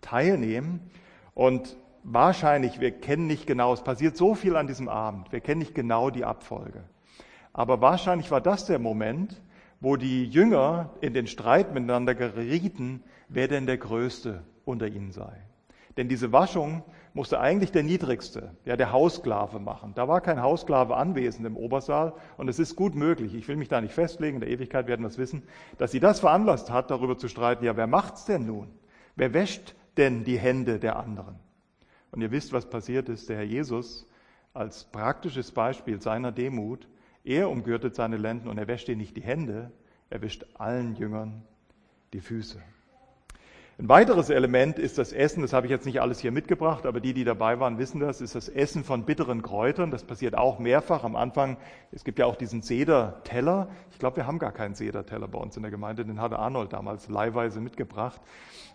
teilnehmen. 0.00 0.90
Und 1.34 1.76
wahrscheinlich, 2.02 2.80
wir 2.80 2.92
kennen 2.92 3.26
nicht 3.26 3.46
genau, 3.46 3.74
es 3.74 3.82
passiert 3.82 4.16
so 4.16 4.34
viel 4.34 4.56
an 4.56 4.66
diesem 4.66 4.88
Abend, 4.88 5.30
wir 5.30 5.40
kennen 5.40 5.58
nicht 5.58 5.74
genau 5.74 6.08
die 6.08 6.24
Abfolge. 6.24 6.84
Aber 7.52 7.82
wahrscheinlich 7.82 8.30
war 8.30 8.40
das 8.40 8.64
der 8.64 8.78
Moment, 8.78 9.42
wo 9.80 9.96
die 9.96 10.24
Jünger 10.24 10.94
in 11.02 11.12
den 11.12 11.26
Streit 11.26 11.74
miteinander 11.74 12.14
gerieten, 12.14 13.02
wer 13.28 13.46
denn 13.46 13.66
der 13.66 13.76
Größte 13.76 14.42
unter 14.64 14.86
ihnen 14.88 15.12
sei. 15.12 15.42
Denn 15.96 16.08
diese 16.08 16.32
Waschung 16.32 16.82
musste 17.16 17.40
eigentlich 17.40 17.72
der 17.72 17.82
Niedrigste, 17.82 18.50
ja, 18.66 18.76
der 18.76 18.92
Hausklave 18.92 19.58
machen. 19.58 19.92
Da 19.94 20.06
war 20.06 20.20
kein 20.20 20.42
Hausklave 20.42 20.98
anwesend 20.98 21.46
im 21.46 21.56
Obersaal 21.56 22.12
und 22.36 22.48
es 22.48 22.58
ist 22.58 22.76
gut 22.76 22.94
möglich, 22.94 23.34
ich 23.34 23.48
will 23.48 23.56
mich 23.56 23.68
da 23.68 23.80
nicht 23.80 23.94
festlegen, 23.94 24.36
in 24.36 24.40
der 24.42 24.50
Ewigkeit 24.50 24.86
werden 24.86 25.00
wir 25.00 25.08
es 25.08 25.16
wissen, 25.16 25.42
dass 25.78 25.92
sie 25.92 25.98
das 25.98 26.20
veranlasst 26.20 26.70
hat, 26.70 26.90
darüber 26.90 27.16
zu 27.16 27.28
streiten, 27.28 27.64
ja, 27.64 27.74
wer 27.74 27.86
macht's 27.86 28.26
denn 28.26 28.44
nun? 28.44 28.68
Wer 29.14 29.32
wäscht 29.32 29.74
denn 29.96 30.24
die 30.24 30.38
Hände 30.38 30.78
der 30.78 30.96
anderen? 30.96 31.36
Und 32.10 32.20
ihr 32.20 32.30
wisst, 32.30 32.52
was 32.52 32.68
passiert 32.68 33.08
ist. 33.08 33.30
Der 33.30 33.38
Herr 33.38 33.44
Jesus 33.44 34.06
als 34.52 34.84
praktisches 34.84 35.52
Beispiel 35.52 36.02
seiner 36.02 36.32
Demut, 36.32 36.86
er 37.24 37.48
umgürtet 37.48 37.94
seine 37.94 38.18
Lenden 38.18 38.48
und 38.48 38.58
er 38.58 38.68
wäscht 38.68 38.90
ihnen 38.90 38.98
nicht 38.98 39.16
die 39.16 39.22
Hände, 39.22 39.72
er 40.10 40.20
wäscht 40.20 40.44
allen 40.58 40.96
Jüngern 40.96 41.44
die 42.12 42.20
Füße. 42.20 42.60
Ein 43.78 43.90
weiteres 43.90 44.30
Element 44.30 44.78
ist 44.78 44.96
das 44.96 45.12
Essen, 45.12 45.42
das 45.42 45.52
habe 45.52 45.66
ich 45.66 45.70
jetzt 45.70 45.84
nicht 45.84 46.00
alles 46.00 46.18
hier 46.18 46.32
mitgebracht, 46.32 46.86
aber 46.86 46.98
die, 46.98 47.12
die 47.12 47.24
dabei 47.24 47.60
waren, 47.60 47.76
wissen 47.76 48.00
das, 48.00 48.22
ist 48.22 48.34
das 48.34 48.48
Essen 48.48 48.84
von 48.84 49.04
bitteren 49.04 49.42
Kräutern. 49.42 49.90
Das 49.90 50.02
passiert 50.02 50.34
auch 50.34 50.58
mehrfach 50.58 51.04
am 51.04 51.14
Anfang. 51.14 51.58
Es 51.92 52.02
gibt 52.02 52.18
ja 52.18 52.24
auch 52.24 52.36
diesen 52.36 52.62
Sederteller. 52.62 53.68
Ich 53.90 53.98
glaube, 53.98 54.16
wir 54.16 54.26
haben 54.26 54.38
gar 54.38 54.52
keinen 54.52 54.74
Sederteller 54.74 55.28
bei 55.28 55.38
uns 55.38 55.58
in 55.58 55.62
der 55.62 55.70
Gemeinde, 55.70 56.06
den 56.06 56.22
hatte 56.22 56.38
Arnold 56.38 56.72
damals 56.72 57.10
leihweise 57.10 57.60
mitgebracht. 57.60 58.18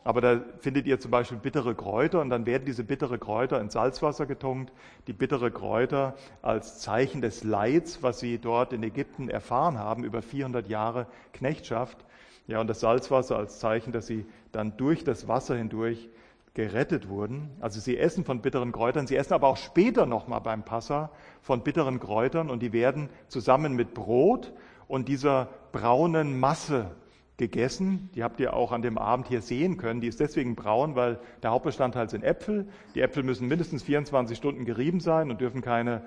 Aber 0.04 0.22
da 0.22 0.40
findet 0.60 0.86
ihr 0.86 1.00
zum 1.00 1.10
Beispiel 1.10 1.40
bittere 1.40 1.74
Kräuter 1.74 2.22
und 2.22 2.30
dann 2.30 2.46
werden 2.46 2.66
diese 2.66 2.84
bittere 2.84 3.18
Kräuter 3.18 3.60
in 3.60 3.72
Salzwasser 3.72 4.28
getunkt. 4.28 4.72
Die 5.08 5.14
bittere 5.14 5.50
Kräuter 5.50 6.14
als 6.44 6.78
Zeichen 6.78 7.22
des 7.22 7.44
Leids, 7.44 8.04
was 8.04 8.20
sie 8.20 8.38
dort 8.38 8.72
in 8.72 8.84
Ägypten 8.84 9.30
erfahren 9.30 9.80
haben, 9.80 10.04
über 10.04 10.22
400 10.22 10.68
Jahre 10.68 11.08
Knechtschaft. 11.34 12.06
Ja, 12.52 12.60
und 12.60 12.68
das 12.68 12.82
Salzwasser 12.82 13.38
als 13.38 13.60
Zeichen, 13.60 13.94
dass 13.94 14.08
sie 14.08 14.26
dann 14.52 14.76
durch 14.76 15.06
das 15.06 15.30
Wasser 15.30 15.56
hindurch 15.56 16.10
gerettet 16.54 17.08
wurden. 17.08 17.50
Also 17.62 17.80
sie 17.80 17.98
essen 17.98 18.26
von 18.26 18.42
bitteren 18.42 18.74
Kräutern, 18.74 19.08
sie 19.08 19.16
essen 19.16 19.32
aber 19.32 19.48
auch 19.48 19.56
später 19.56 20.06
nochmal 20.06 20.42
beim 20.42 20.66
Passa 20.66 21.12
von 21.42 21.64
bitteren 21.64 22.02
Kräutern 22.02 22.50
und 22.50 22.62
die 22.62 22.74
werden 22.74 23.08
zusammen 23.30 23.74
mit 23.74 23.94
Brot 23.94 24.52
und 24.90 25.08
dieser 25.08 25.48
braunen 25.72 26.42
Masse 26.42 26.92
gegessen. 27.38 28.10
Die 28.16 28.24
habt 28.24 28.42
ihr 28.42 28.54
auch 28.54 28.74
an 28.74 28.82
dem 28.82 28.98
Abend 28.98 29.30
hier 29.30 29.42
sehen 29.42 29.78
können. 29.78 30.02
Die 30.02 30.08
ist 30.08 30.20
deswegen 30.20 30.56
braun, 30.56 30.98
weil 30.98 31.22
der 31.44 31.52
Hauptbestandteil 31.52 32.10
sind 32.10 32.26
Äpfel. 32.26 32.68
Die 32.96 33.02
Äpfel 33.02 33.24
müssen 33.24 33.48
mindestens 33.48 33.84
24 33.84 34.38
Stunden 34.38 34.66
gerieben 34.66 35.00
sein 35.00 35.32
und 35.32 35.40
dürfen 35.40 35.62
keine 35.62 36.02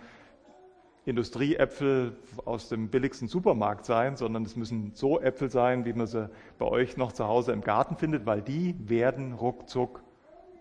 Industrieäpfel 1.06 2.16
aus 2.46 2.68
dem 2.68 2.88
billigsten 2.88 3.28
Supermarkt 3.28 3.84
sein, 3.84 4.16
sondern 4.16 4.44
es 4.44 4.56
müssen 4.56 4.92
so 4.94 5.20
Äpfel 5.20 5.50
sein, 5.50 5.84
wie 5.84 5.92
man 5.92 6.06
sie 6.06 6.30
bei 6.58 6.66
euch 6.66 6.96
noch 6.96 7.12
zu 7.12 7.26
Hause 7.26 7.52
im 7.52 7.61
Garten 7.61 7.96
findet, 7.96 8.25
weil 8.25 8.40
die 8.40 8.75
werden 8.88 9.34
ruckzuck 9.34 10.02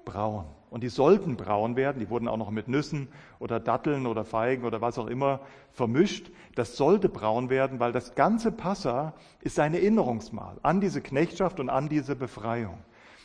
braun. 0.03 0.45
Und 0.69 0.81
die 0.81 0.89
sollten 0.89 1.37
braun 1.37 1.75
werden, 1.75 1.99
die 1.99 2.09
wurden 2.09 2.27
auch 2.27 2.37
noch 2.37 2.49
mit 2.49 2.67
Nüssen 2.67 3.07
oder 3.39 3.59
Datteln 3.59 4.07
oder 4.07 4.25
Feigen 4.25 4.65
oder 4.65 4.81
was 4.81 4.97
auch 4.97 5.07
immer 5.07 5.39
vermischt. 5.71 6.31
Das 6.55 6.75
sollte 6.75 7.09
braun 7.09 7.49
werden, 7.49 7.79
weil 7.79 7.91
das 7.91 8.15
ganze 8.15 8.51
Passa 8.51 9.13
ist 9.41 9.59
ein 9.59 9.75
Erinnerungsmal 9.75 10.57
an 10.63 10.81
diese 10.81 11.01
Knechtschaft 11.01 11.59
und 11.59 11.69
an 11.69 11.89
diese 11.89 12.15
Befreiung. 12.15 12.79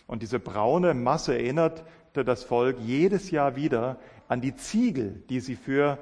Und 0.06 0.22
diese 0.22 0.38
braune 0.38 0.94
Masse 0.94 1.34
erinnerte 1.34 1.84
das 2.24 2.44
Volk 2.44 2.78
jedes 2.80 3.30
Jahr 3.30 3.56
wieder 3.56 3.98
an 4.28 4.40
die 4.40 4.54
Ziegel, 4.54 5.22
die 5.30 5.40
sie 5.40 5.56
für 5.56 5.98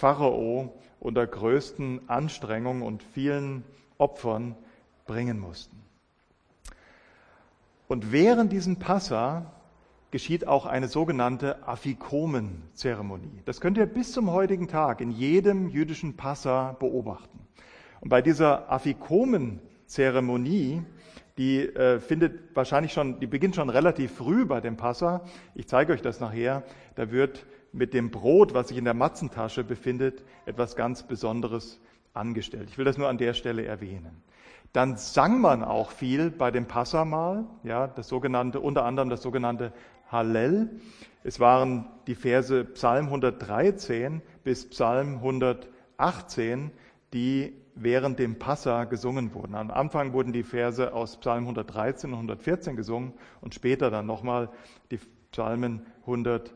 Pharao 0.00 0.74
unter 0.98 1.24
größten 1.26 2.08
Anstrengungen 2.08 2.82
und 2.82 3.02
vielen 3.02 3.64
Opfern 3.98 4.56
bringen 5.06 5.38
mussten. 5.38 5.76
Und 7.86 8.10
während 8.10 8.50
diesem 8.50 8.76
Passa 8.76 9.52
geschieht 10.10 10.46
auch 10.46 10.64
eine 10.64 10.88
sogenannte 10.88 11.68
Afikomen-Zeremonie. 11.68 13.42
Das 13.44 13.60
könnt 13.60 13.76
ihr 13.76 13.84
bis 13.84 14.12
zum 14.12 14.32
heutigen 14.32 14.68
Tag 14.68 15.02
in 15.02 15.10
jedem 15.10 15.68
jüdischen 15.68 16.16
Passa 16.16 16.74
beobachten. 16.78 17.38
Und 18.00 18.08
bei 18.08 18.22
dieser 18.22 18.72
Afikomen-Zeremonie, 18.72 20.82
die 21.36 21.60
äh, 21.60 22.00
findet 22.00 22.56
wahrscheinlich 22.56 22.94
schon, 22.94 23.20
die 23.20 23.26
beginnt 23.26 23.54
schon 23.54 23.68
relativ 23.68 24.12
früh 24.12 24.46
bei 24.46 24.62
dem 24.62 24.78
Passa. 24.78 25.20
Ich 25.54 25.68
zeige 25.68 25.92
euch 25.92 26.00
das 26.00 26.20
nachher. 26.20 26.62
Da 26.94 27.10
wird 27.10 27.44
mit 27.72 27.94
dem 27.94 28.10
Brot, 28.10 28.54
was 28.54 28.68
sich 28.68 28.78
in 28.78 28.84
der 28.84 28.94
Matzentasche 28.94 29.64
befindet, 29.64 30.24
etwas 30.46 30.76
ganz 30.76 31.02
Besonderes 31.02 31.80
angestellt. 32.14 32.68
Ich 32.70 32.78
will 32.78 32.84
das 32.84 32.98
nur 32.98 33.08
an 33.08 33.18
der 33.18 33.34
Stelle 33.34 33.64
erwähnen. 33.64 34.22
Dann 34.72 34.96
sang 34.96 35.40
man 35.40 35.64
auch 35.64 35.90
viel 35.90 36.30
bei 36.30 36.50
dem 36.50 36.66
Passamal, 36.66 37.44
ja, 37.64 37.88
das 37.88 38.08
sogenannte, 38.08 38.60
unter 38.60 38.84
anderem 38.84 39.10
das 39.10 39.22
sogenannte 39.22 39.72
Hallel. 40.10 40.80
Es 41.24 41.40
waren 41.40 41.86
die 42.06 42.14
Verse 42.14 42.64
Psalm 42.64 43.06
113 43.06 44.22
bis 44.44 44.68
Psalm 44.68 45.16
118, 45.16 46.70
die 47.12 47.54
während 47.74 48.18
dem 48.18 48.38
Passa 48.38 48.84
gesungen 48.84 49.34
wurden. 49.34 49.54
Am 49.54 49.70
Anfang 49.70 50.12
wurden 50.12 50.32
die 50.32 50.42
Verse 50.42 50.92
aus 50.92 51.16
Psalm 51.18 51.44
113 51.44 52.10
und 52.10 52.16
114 52.16 52.76
gesungen 52.76 53.14
und 53.40 53.54
später 53.54 53.90
dann 53.90 54.06
nochmal 54.06 54.50
die 54.90 55.00
Psalmen 55.32 55.86
100 56.02 56.52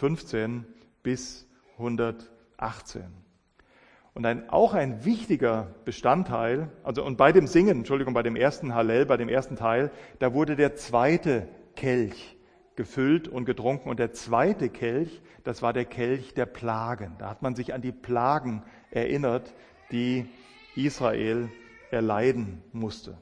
15 0.00 0.64
bis 1.02 1.46
118. 1.76 3.04
Und 4.14 4.24
ein, 4.24 4.48
auch 4.48 4.72
ein 4.72 5.04
wichtiger 5.04 5.74
Bestandteil, 5.84 6.70
also 6.82 7.04
und 7.04 7.18
bei 7.18 7.32
dem 7.32 7.46
Singen, 7.46 7.78
Entschuldigung, 7.78 8.14
bei 8.14 8.22
dem 8.22 8.34
ersten 8.34 8.74
Hallel, 8.74 9.04
bei 9.04 9.18
dem 9.18 9.28
ersten 9.28 9.56
Teil, 9.56 9.90
da 10.18 10.32
wurde 10.32 10.56
der 10.56 10.74
zweite 10.74 11.48
Kelch 11.76 12.38
gefüllt 12.76 13.28
und 13.28 13.44
getrunken. 13.44 13.90
Und 13.90 13.98
der 13.98 14.14
zweite 14.14 14.70
Kelch, 14.70 15.20
das 15.44 15.60
war 15.60 15.74
der 15.74 15.84
Kelch 15.84 16.32
der 16.32 16.46
Plagen. 16.46 17.16
Da 17.18 17.28
hat 17.28 17.42
man 17.42 17.54
sich 17.54 17.74
an 17.74 17.82
die 17.82 17.92
Plagen 17.92 18.62
erinnert, 18.90 19.54
die 19.92 20.26
Israel 20.76 21.50
erleiden 21.90 22.62
musste. 22.72 23.18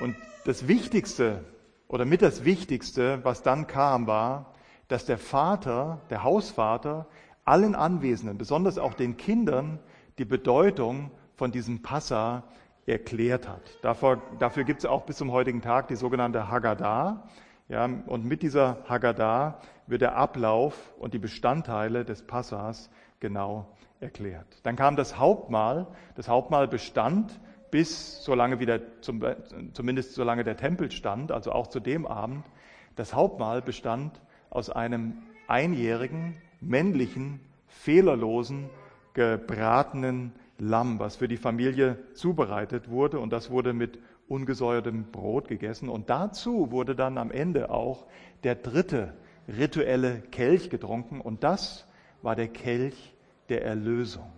Und 0.00 0.16
das 0.44 0.68
Wichtigste 0.68 1.42
oder 1.88 2.04
mit 2.04 2.20
das 2.20 2.44
Wichtigste, 2.44 3.20
was 3.22 3.42
dann 3.42 3.66
kam, 3.66 4.06
war, 4.06 4.53
dass 4.88 5.06
der 5.06 5.18
Vater, 5.18 6.00
der 6.10 6.22
Hausvater, 6.22 7.06
allen 7.44 7.74
Anwesenden, 7.74 8.38
besonders 8.38 8.78
auch 8.78 8.94
den 8.94 9.16
Kindern, 9.16 9.78
die 10.18 10.24
Bedeutung 10.24 11.10
von 11.36 11.52
diesem 11.52 11.82
Passa 11.82 12.44
erklärt 12.86 13.48
hat. 13.48 13.62
Dafür, 13.82 14.20
dafür 14.38 14.64
gibt 14.64 14.80
es 14.80 14.86
auch 14.86 15.02
bis 15.02 15.16
zum 15.16 15.32
heutigen 15.32 15.62
Tag 15.62 15.88
die 15.88 15.96
sogenannte 15.96 16.48
Haggadah. 16.48 17.28
Ja, 17.68 17.84
und 17.84 18.24
mit 18.26 18.42
dieser 18.42 18.78
Haggadah 18.88 19.58
wird 19.86 20.02
der 20.02 20.16
Ablauf 20.16 20.92
und 20.98 21.14
die 21.14 21.18
Bestandteile 21.18 22.04
des 22.04 22.22
Passas 22.22 22.90
genau 23.20 23.66
erklärt. 24.00 24.46
Dann 24.64 24.76
kam 24.76 24.96
das 24.96 25.18
Hauptmahl. 25.18 25.86
Das 26.14 26.28
Hauptmahl 26.28 26.68
bestand 26.68 27.40
bis 27.70 28.22
solange 28.22 28.60
wieder, 28.60 29.00
zum, 29.00 29.24
zumindest 29.72 30.14
solange 30.14 30.44
der 30.44 30.56
Tempel 30.56 30.92
stand, 30.92 31.32
also 31.32 31.50
auch 31.50 31.66
zu 31.66 31.80
dem 31.80 32.06
Abend. 32.06 32.46
Das 32.94 33.14
Hauptmahl 33.14 33.62
bestand 33.62 34.20
aus 34.54 34.70
einem 34.70 35.18
einjährigen, 35.46 36.36
männlichen, 36.60 37.40
fehlerlosen, 37.66 38.70
gebratenen 39.12 40.32
Lamm, 40.58 40.98
was 40.98 41.16
für 41.16 41.28
die 41.28 41.36
Familie 41.36 41.98
zubereitet 42.14 42.88
wurde. 42.88 43.18
Und 43.18 43.32
das 43.32 43.50
wurde 43.50 43.72
mit 43.74 43.98
ungesäuertem 44.28 45.10
Brot 45.10 45.48
gegessen. 45.48 45.88
Und 45.88 46.08
dazu 46.08 46.70
wurde 46.70 46.94
dann 46.94 47.18
am 47.18 47.30
Ende 47.30 47.70
auch 47.70 48.06
der 48.44 48.54
dritte 48.54 49.12
rituelle 49.48 50.22
Kelch 50.30 50.70
getrunken. 50.70 51.20
Und 51.20 51.44
das 51.44 51.86
war 52.22 52.36
der 52.36 52.48
Kelch 52.48 53.14
der 53.48 53.64
Erlösung. 53.64 54.30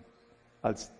Als 0.62 0.92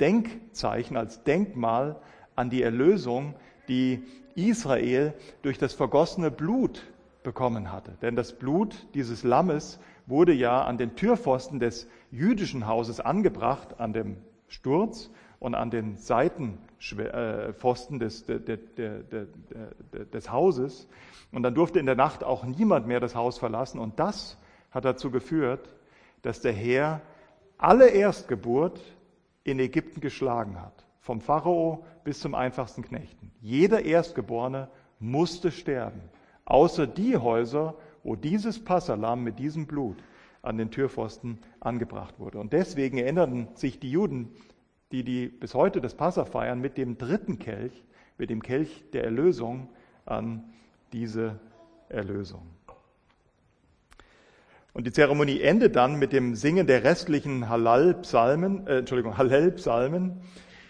Denkzeichen, 0.00 0.96
als 0.96 1.22
Denkmal 1.22 1.96
an 2.34 2.50
die 2.50 2.62
Erlösung, 2.62 3.34
die 3.68 4.02
Israel 4.34 5.12
durch 5.42 5.58
das 5.58 5.74
vergossene 5.74 6.30
Blut 6.30 6.82
bekommen 7.22 7.72
hatte. 7.72 7.96
Denn 8.02 8.16
das 8.16 8.38
Blut 8.38 8.86
dieses 8.94 9.22
Lammes 9.22 9.80
wurde 10.06 10.32
ja 10.32 10.64
an 10.64 10.78
den 10.78 10.96
Türpfosten 10.96 11.60
des 11.60 11.88
jüdischen 12.10 12.66
Hauses 12.66 13.00
angebracht, 13.00 13.78
an 13.78 13.92
dem 13.92 14.16
Sturz 14.48 15.10
und 15.38 15.54
an 15.54 15.70
den 15.70 15.96
Seitenpfosten 15.96 17.98
des, 17.98 18.26
des, 18.26 18.58
des 20.12 20.30
Hauses. 20.30 20.88
Und 21.32 21.42
dann 21.42 21.54
durfte 21.54 21.78
in 21.78 21.86
der 21.86 21.94
Nacht 21.94 22.24
auch 22.24 22.44
niemand 22.44 22.86
mehr 22.86 23.00
das 23.00 23.14
Haus 23.14 23.38
verlassen. 23.38 23.78
Und 23.78 23.98
das 23.98 24.36
hat 24.70 24.84
dazu 24.84 25.10
geführt, 25.10 25.68
dass 26.22 26.40
der 26.40 26.52
Herr 26.52 27.00
alle 27.56 27.88
Erstgeburt 27.88 28.80
in 29.44 29.58
Ägypten 29.58 30.00
geschlagen 30.00 30.60
hat. 30.60 30.84
Vom 31.00 31.20
Pharao 31.20 31.84
bis 32.04 32.20
zum 32.20 32.34
einfachsten 32.34 32.82
Knechten. 32.82 33.32
Jeder 33.40 33.84
Erstgeborene 33.84 34.68
musste 34.98 35.50
sterben. 35.50 36.02
Außer 36.50 36.88
die 36.88 37.16
Häuser, 37.16 37.76
wo 38.02 38.16
dieses 38.16 38.64
Passalam 38.64 39.22
mit 39.22 39.38
diesem 39.38 39.66
Blut 39.66 40.02
an 40.42 40.58
den 40.58 40.72
Türpfosten 40.72 41.38
angebracht 41.60 42.18
wurde. 42.18 42.40
Und 42.40 42.52
deswegen 42.52 42.98
erinnerten 42.98 43.48
sich 43.54 43.78
die 43.78 43.90
Juden, 43.90 44.30
die, 44.90 45.04
die 45.04 45.28
bis 45.28 45.54
heute 45.54 45.80
das 45.80 45.94
Passa 45.94 46.24
feiern, 46.24 46.60
mit 46.60 46.76
dem 46.76 46.98
dritten 46.98 47.38
Kelch, 47.38 47.84
mit 48.18 48.30
dem 48.30 48.42
Kelch 48.42 48.84
der 48.92 49.04
Erlösung 49.04 49.68
an 50.06 50.42
diese 50.92 51.38
Erlösung. 51.88 52.42
Und 54.72 54.88
die 54.88 54.92
Zeremonie 54.92 55.40
endet 55.40 55.76
dann 55.76 56.00
mit 56.00 56.12
dem 56.12 56.34
Singen 56.34 56.66
der 56.66 56.82
restlichen 56.82 57.48
Halal-Psalmen, 57.48 58.66
äh, 58.66 58.78
Entschuldigung, 58.78 59.16
Hallel-Psalmen, 59.16 60.20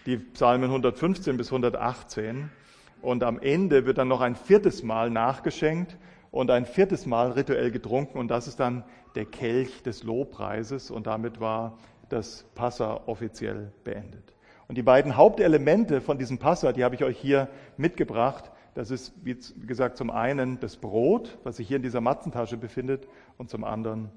die 0.05 0.17
Psalmen 0.17 0.69
115 0.69 1.37
bis 1.37 1.47
118. 1.47 2.51
Und 3.01 3.23
am 3.23 3.39
Ende 3.39 3.85
wird 3.85 3.97
dann 3.97 4.07
noch 4.07 4.21
ein 4.21 4.35
viertes 4.35 4.83
Mal 4.83 5.09
nachgeschenkt 5.09 5.97
und 6.29 6.51
ein 6.51 6.65
viertes 6.65 7.05
Mal 7.05 7.31
rituell 7.31 7.71
getrunken. 7.71 8.17
Und 8.17 8.29
das 8.29 8.47
ist 8.47 8.59
dann 8.59 8.83
der 9.15 9.25
Kelch 9.25 9.83
des 9.83 10.03
Lobpreises. 10.03 10.91
Und 10.91 11.07
damit 11.07 11.39
war 11.39 11.77
das 12.09 12.45
Passa 12.55 13.01
offiziell 13.05 13.71
beendet. 13.83 14.33
Und 14.67 14.77
die 14.77 14.83
beiden 14.83 15.17
Hauptelemente 15.17 15.99
von 15.99 16.17
diesem 16.17 16.37
Passa, 16.37 16.71
die 16.71 16.83
habe 16.83 16.95
ich 16.95 17.03
euch 17.03 17.17
hier 17.17 17.49
mitgebracht. 17.75 18.51
Das 18.73 18.89
ist, 18.89 19.13
wie 19.23 19.35
gesagt, 19.65 19.97
zum 19.97 20.09
einen 20.09 20.59
das 20.59 20.77
Brot, 20.77 21.37
was 21.43 21.57
sich 21.57 21.67
hier 21.67 21.77
in 21.77 21.83
dieser 21.83 21.99
Matzentasche 21.99 22.55
befindet, 22.55 23.07
und 23.37 23.49
zum 23.49 23.65
anderen 23.65 24.09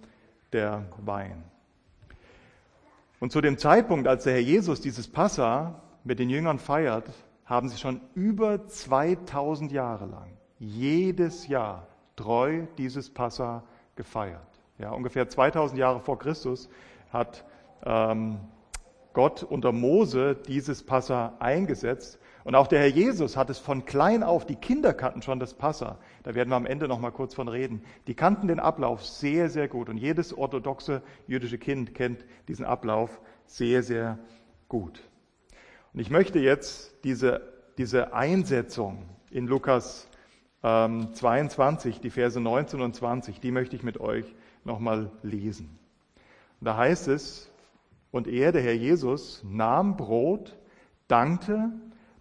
der 0.52 0.84
Wein. 0.98 1.42
Und 3.18 3.32
zu 3.32 3.40
dem 3.40 3.58
Zeitpunkt, 3.58 4.06
als 4.06 4.24
der 4.24 4.34
Herr 4.34 4.40
Jesus 4.40 4.80
dieses 4.80 5.08
Passa 5.08 5.82
mit 6.04 6.18
den 6.18 6.30
Jüngern 6.30 6.58
feiert, 6.58 7.10
haben 7.44 7.68
sie 7.68 7.78
schon 7.78 8.00
über 8.14 8.66
2000 8.66 9.72
Jahre 9.72 10.06
lang 10.06 10.36
jedes 10.58 11.48
Jahr 11.48 11.86
treu 12.16 12.66
dieses 12.78 13.10
Passa 13.10 13.64
gefeiert. 13.96 14.40
Ja, 14.78 14.90
ungefähr 14.90 15.28
2000 15.28 15.78
Jahre 15.78 16.00
vor 16.00 16.18
Christus 16.18 16.68
hat 17.10 17.44
ähm, 17.84 18.38
Gott 19.12 19.42
unter 19.44 19.72
Mose 19.72 20.34
dieses 20.34 20.84
Passa 20.84 21.34
eingesetzt. 21.38 22.19
Und 22.42 22.56
auch 22.56 22.66
der 22.66 22.80
Herr 22.80 22.88
Jesus 22.88 23.36
hat 23.36 23.49
es 23.49 23.58
von 23.58 23.84
klein 23.84 24.23
auf, 24.23 24.45
die 24.45 24.56
Kinder 24.56 24.92
kannten 24.92 25.23
schon 25.23 25.38
das 25.38 25.54
Passa. 25.54 25.99
Da 26.25 26.34
werden 26.34 26.50
wir 26.50 26.56
am 26.56 26.66
Ende 26.66 26.88
noch 26.88 26.99
mal 26.99 27.12
kurz 27.12 27.34
von 27.34 27.49
reden. 27.49 27.82
Die 28.06 28.14
kannten 28.14 28.49
den 28.49 28.60
Ablauf 28.60 29.04
sehr, 29.04 29.49
sehr 29.49 29.69
gut. 29.69 29.88
Und 29.88 29.97
jedes 29.97 30.36
orthodoxe 30.36 31.02
jüdische 31.26 31.58
Kind 31.58 31.95
kennt 31.95 32.25
diesen 32.49 32.64
Ablauf 32.66 33.21
sehr, 33.47 33.82
sehr 33.82 34.19
gut. 34.69 35.08
Und 35.95 36.00
ich 36.00 36.11
möchte 36.11 36.41
jetzt 36.41 36.93
diese, 37.04 37.41
diese 37.78 38.13
Einsetzung 38.13 39.09
in 39.30 39.47
Lukas 39.47 40.09
ähm, 40.65 41.15
22, 41.15 42.00
die 42.00 42.11
Verse 42.11 42.41
19 42.41 42.80
und 42.80 42.97
20, 42.97 43.39
die 43.39 43.52
möchte 43.52 43.76
ich 43.76 43.85
mit 43.85 44.00
euch 44.00 44.26
nochmal 44.65 45.13
lesen. 45.23 45.78
Und 46.61 46.67
da 46.67 46.76
heißt 46.76 47.07
es, 47.09 47.49
und 48.11 48.26
er, 48.26 48.50
der 48.50 48.63
Herr 48.63 48.75
Jesus, 48.75 49.43
nahm 49.45 49.97
Brot, 49.97 50.57
dankte, 51.07 51.71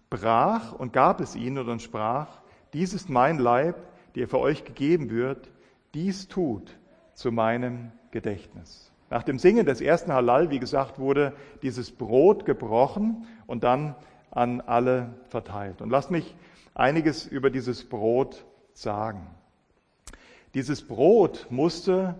brach 0.08 0.72
und 0.72 0.92
gab 0.92 1.20
es 1.20 1.34
ihnen 1.34 1.68
und 1.68 1.82
sprach, 1.82 2.28
dies 2.72 2.94
ist 2.94 3.08
mein 3.10 3.38
Leib, 3.38 3.76
der 4.14 4.28
für 4.28 4.38
euch 4.38 4.64
gegeben 4.64 5.10
wird, 5.10 5.50
dies 5.94 6.28
tut 6.28 6.78
zu 7.14 7.32
meinem 7.32 7.90
Gedächtnis. 8.12 8.93
Nach 9.14 9.22
dem 9.22 9.38
Singen 9.38 9.64
des 9.64 9.80
ersten 9.80 10.12
Halal, 10.12 10.50
wie 10.50 10.58
gesagt, 10.58 10.98
wurde 10.98 11.34
dieses 11.62 11.92
Brot 11.92 12.44
gebrochen 12.44 13.28
und 13.46 13.62
dann 13.62 13.94
an 14.32 14.60
alle 14.60 15.14
verteilt. 15.28 15.80
Und 15.82 15.90
lasst 15.90 16.10
mich 16.10 16.34
einiges 16.74 17.24
über 17.24 17.48
dieses 17.48 17.88
Brot 17.88 18.44
sagen. 18.72 19.24
Dieses 20.54 20.82
Brot 20.82 21.46
musste 21.48 22.16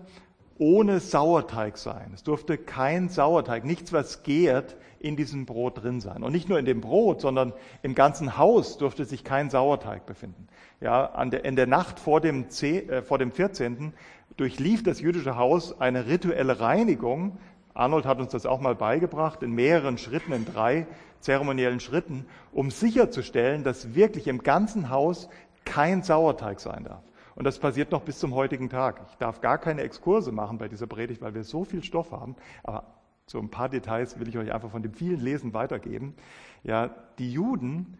ohne 0.57 0.99
Sauerteig 0.99 1.77
sein. 1.77 2.11
Es 2.13 2.23
durfte 2.23 2.57
kein 2.57 3.09
Sauerteig, 3.09 3.65
nichts, 3.65 3.91
was 3.91 4.23
gärt, 4.23 4.77
in 4.99 5.15
diesem 5.15 5.45
Brot 5.45 5.83
drin 5.83 6.01
sein. 6.01 6.23
Und 6.23 6.31
nicht 6.31 6.49
nur 6.49 6.57
in 6.57 6.65
dem 6.65 6.81
Brot, 6.81 7.21
sondern 7.21 7.53
im 7.83 7.93
ganzen 7.93 8.37
Haus 8.37 8.77
durfte 8.77 9.05
sich 9.05 9.23
kein 9.23 9.49
Sauerteig 9.49 10.05
befinden. 10.05 10.47
Ja, 10.81 11.23
der, 11.25 11.45
in 11.45 11.55
der 11.55 11.67
Nacht 11.67 11.99
vor 11.99 12.21
dem, 12.21 12.49
10, 12.49 12.89
äh, 12.89 13.01
vor 13.03 13.17
dem 13.17 13.31
14. 13.31 13.93
durchlief 14.37 14.81
das 14.83 15.01
jüdische 15.01 15.35
Haus 15.35 15.79
eine 15.79 16.07
rituelle 16.07 16.59
Reinigung. 16.59 17.37
Arnold 17.73 18.05
hat 18.05 18.19
uns 18.19 18.31
das 18.31 18.45
auch 18.45 18.61
mal 18.61 18.75
beigebracht, 18.75 19.43
in 19.43 19.51
mehreren 19.51 19.97
Schritten, 19.97 20.31
in 20.31 20.45
drei 20.45 20.87
zeremoniellen 21.19 21.79
Schritten, 21.79 22.25
um 22.51 22.71
sicherzustellen, 22.71 23.63
dass 23.63 23.95
wirklich 23.95 24.27
im 24.27 24.43
ganzen 24.43 24.89
Haus 24.89 25.29
kein 25.65 26.03
Sauerteig 26.03 26.59
sein 26.59 26.85
darf. 26.85 27.01
Und 27.35 27.43
das 27.43 27.59
passiert 27.59 27.91
noch 27.91 28.01
bis 28.01 28.19
zum 28.19 28.33
heutigen 28.33 28.69
Tag. 28.69 29.01
Ich 29.09 29.17
darf 29.17 29.41
gar 29.41 29.57
keine 29.57 29.81
Exkurse 29.81 30.31
machen 30.31 30.57
bei 30.57 30.67
dieser 30.67 30.87
Predigt, 30.87 31.21
weil 31.21 31.35
wir 31.35 31.43
so 31.43 31.65
viel 31.65 31.83
Stoff 31.83 32.11
haben. 32.11 32.35
Aber 32.63 32.85
so 33.27 33.39
ein 33.39 33.49
paar 33.49 33.69
Details 33.69 34.19
will 34.19 34.29
ich 34.29 34.37
euch 34.37 34.53
einfach 34.53 34.71
von 34.71 34.83
dem 34.83 34.93
vielen 34.93 35.19
Lesen 35.19 35.53
weitergeben. 35.53 36.15
Ja, 36.63 36.91
die 37.19 37.31
Juden 37.31 37.97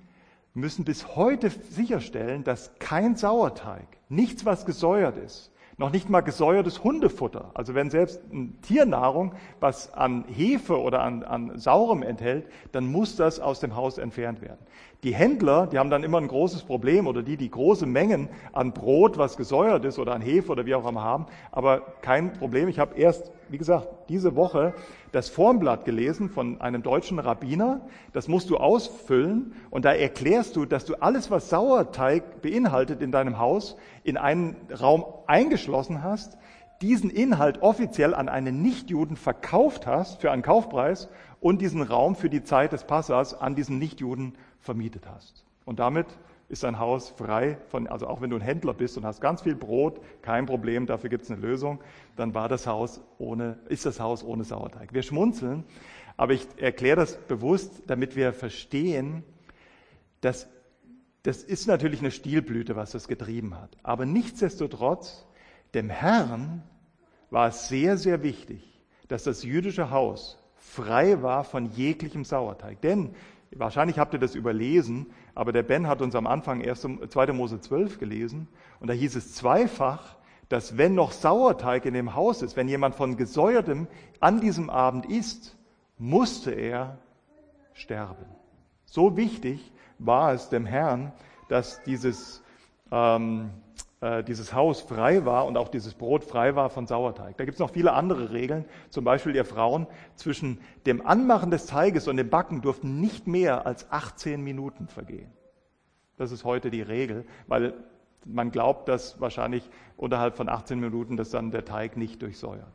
müssen 0.54 0.86
bis 0.86 1.16
heute 1.16 1.50
sicherstellen, 1.50 2.44
dass 2.44 2.72
kein 2.80 3.16
Sauerteig, 3.16 3.86
nichts, 4.08 4.46
was 4.46 4.66
gesäuert 4.66 5.18
ist, 5.18 5.52
noch 5.78 5.92
nicht 5.92 6.10
mal 6.10 6.22
gesäuertes 6.22 6.84
Hundefutter. 6.84 7.52
Also 7.54 7.76
wenn 7.76 7.90
selbst 7.90 8.22
Tiernahrung 8.62 9.34
was 9.60 9.94
an 9.94 10.24
Hefe 10.30 10.80
oder 10.80 11.02
an, 11.02 11.24
an 11.24 11.60
Saurem 11.60 12.02
enthält, 12.02 12.48
dann 12.72 12.86
muss 12.90 13.18
das 13.18 13.42
aus 13.42 13.60
dem 13.60 13.76
Haus 13.76 13.98
entfernt 13.98 14.42
werden. 14.42 14.66
Die 15.04 15.14
Händler, 15.14 15.68
die 15.68 15.78
haben 15.78 15.90
dann 15.90 16.04
immer 16.04 16.20
ein 16.20 16.28
großes 16.28 16.64
Problem 16.64 17.06
oder 17.06 17.22
die, 17.22 17.38
die 17.38 17.52
große 17.52 17.86
Mengen 17.86 18.30
an 18.54 18.74
Brot, 18.74 19.18
was 19.18 19.38
gesäuert 19.38 19.86
ist 19.86 20.00
oder 20.00 20.14
an 20.14 20.22
Hefe 20.22 20.52
oder 20.52 20.66
wie 20.66 20.74
auch 20.74 20.88
immer 20.88 21.04
haben, 21.04 21.28
aber 21.52 21.82
kein 22.02 22.34
Problem. 22.34 22.70
Ich 22.70 22.80
habe 22.80 22.98
erst, 22.98 23.32
wie 23.50 23.58
gesagt, 23.58 23.88
diese 24.10 24.36
Woche 24.36 24.74
das 25.12 25.30
Formblatt 25.30 25.86
gelesen 25.86 26.30
von 26.30 26.60
einem 26.60 26.84
deutschen 26.84 27.20
Rabbiner. 27.20 27.82
Das 28.14 28.28
musst 28.28 28.50
du 28.50 28.58
ausfüllen 28.58 29.54
und 29.70 29.86
da 29.86 29.94
erklärst 29.94 30.56
du, 30.56 30.66
dass 30.66 30.86
du 30.86 30.96
alles, 30.96 31.30
was 31.30 31.50
Sauerteig 31.50 32.42
beinhaltet 32.42 33.02
in 33.02 33.12
deinem 33.12 33.38
Haus, 33.38 33.78
in 34.04 34.18
einen 34.18 34.56
Raum 34.80 35.06
eingeschlossen 35.28 36.04
hast, 36.04 36.38
diesen 36.82 37.10
Inhalt 37.10 37.62
offiziell 37.62 38.14
an 38.14 38.28
einen 38.28 38.62
Nichtjuden 38.62 39.16
verkauft 39.16 39.88
hast 39.88 40.22
für 40.22 40.32
einen 40.32 40.42
Kaufpreis 40.42 41.10
und 41.40 41.62
diesen 41.62 41.82
Raum 41.82 42.16
für 42.16 42.30
die 42.30 42.44
Zeit 42.44 42.74
des 42.74 42.84
Passas 42.84 43.34
an 43.40 43.56
diesen 43.56 43.80
Nichtjuden 43.80 44.34
vermietet 44.66 45.08
hast. 45.08 45.46
Und 45.64 45.80
damit 45.80 46.08
ist 46.50 46.64
dein 46.64 46.78
Haus 46.80 47.10
frei 47.10 47.58
von, 47.70 47.88
also 47.88 48.08
auch 48.08 48.22
wenn 48.22 48.30
du 48.30 48.36
ein 48.36 48.42
Händler 48.42 48.74
bist 48.74 48.98
und 48.98 49.06
hast 49.06 49.22
ganz 49.22 49.42
viel 49.42 49.56
Brot, 49.56 50.00
kein 50.22 50.46
Problem, 50.46 50.86
dafür 50.86 51.10
gibt 51.10 51.24
es 51.24 51.32
eine 51.32 51.40
Lösung, 51.40 51.80
dann 52.16 52.34
war 52.34 52.50
das 52.50 52.68
Haus 52.68 53.02
ohne, 53.18 53.58
ist 53.68 53.86
das 53.86 54.00
Haus 54.00 54.24
ohne 54.24 54.44
Sauerteig. 54.44 54.94
Wir 54.94 55.02
schmunzeln, 55.02 55.64
aber 56.18 56.34
ich 56.34 56.48
erkläre 56.58 56.98
das 56.98 57.18
bewusst, 57.18 57.84
damit 57.88 58.16
wir 58.16 58.34
verstehen, 58.34 59.24
dass 60.22 60.48
das 61.24 61.42
ist 61.42 61.66
natürlich 61.66 62.02
eine 62.02 62.12
Stilblüte, 62.12 62.76
was 62.76 62.92
das 62.92 63.08
getrieben 63.08 63.60
hat. 63.60 63.76
Aber 63.82 64.06
nichtsdestotrotz, 64.06 65.26
dem 65.74 65.90
Herrn 65.90 66.62
war 67.32 67.48
es 67.48 67.68
sehr, 67.68 67.98
sehr 67.98 68.22
wichtig, 68.22 68.80
dass 69.08 69.24
das 69.24 69.42
jüdische 69.42 69.90
Haus 69.90 70.38
frei 70.56 71.24
war 71.24 71.44
von 71.44 71.72
jeglichem 71.72 72.26
Sauerteig. 72.26 72.80
Denn, 72.82 73.16
wahrscheinlich 73.52 74.00
habt 74.00 74.14
ihr 74.14 74.20
das 74.20 74.36
überlesen, 74.36 75.08
aber 75.34 75.52
der 75.52 75.64
Ben 75.64 75.88
hat 75.88 76.02
uns 76.02 76.16
am 76.16 76.28
Anfang 76.28 76.64
2. 76.64 77.34
Mose 77.34 77.60
12 77.60 78.00
gelesen 78.00 78.48
und 78.80 78.90
da 78.90 78.94
hieß 78.94 79.16
es 79.16 79.34
zweifach, 79.34 80.16
dass 80.50 80.78
wenn 80.78 80.96
noch 80.96 81.12
Sauerteig 81.12 81.86
in 81.86 81.94
dem 81.94 82.16
Haus 82.16 82.42
ist, 82.42 82.56
wenn 82.56 82.68
jemand 82.68 82.96
von 82.96 83.18
gesäuertem 83.18 83.88
an 84.20 84.42
diesem 84.42 84.70
Abend 84.70 85.06
isst, 85.06 85.58
musste 85.98 86.52
er 86.52 87.00
sterben. 87.74 88.26
So 88.86 89.18
wichtig 89.18 89.72
war 89.98 90.34
es 90.34 90.50
dem 90.50 90.66
Herrn, 90.66 91.12
dass 91.50 91.82
dieses, 91.84 92.44
ähm, 92.92 93.50
äh, 94.06 94.24
dieses 94.24 94.54
Haus 94.54 94.82
frei 94.82 95.26
war 95.26 95.48
und 95.48 95.58
auch 95.58 95.68
dieses 95.68 95.96
Brot 95.96 96.24
frei 96.24 96.56
war 96.56 96.70
von 96.70 96.86
Sauerteig. 96.86 97.38
Da 97.38 97.46
gibt 97.46 97.56
es 97.56 97.60
noch 97.60 97.72
viele 97.72 97.94
andere 97.94 98.32
Regeln. 98.32 98.66
Zum 98.92 99.04
Beispiel 99.04 99.36
ihr 99.36 99.46
Frauen, 99.46 99.88
zwischen 100.16 100.60
dem 100.86 101.04
Anmachen 101.04 101.50
des 101.50 101.66
Teiges 101.66 102.08
und 102.08 102.18
dem 102.18 102.30
Backen 102.30 102.62
durften 102.62 103.02
nicht 103.02 103.26
mehr 103.26 103.66
als 103.66 103.92
18 103.92 104.44
Minuten 104.44 104.88
vergehen. 104.90 105.32
Das 106.18 106.32
ist 106.32 106.44
heute 106.44 106.70
die 106.70 106.84
Regel, 106.84 107.26
weil 107.48 107.74
man 108.26 108.52
glaubt, 108.52 108.90
dass 108.90 109.20
wahrscheinlich 109.20 109.68
unterhalb 109.98 110.38
von 110.38 110.50
18 110.50 110.80
Minuten 110.80 111.18
das 111.18 111.32
dann 111.32 111.50
der 111.50 111.66
Teig 111.66 111.98
nicht 111.98 112.22
durchsäuert. 112.22 112.74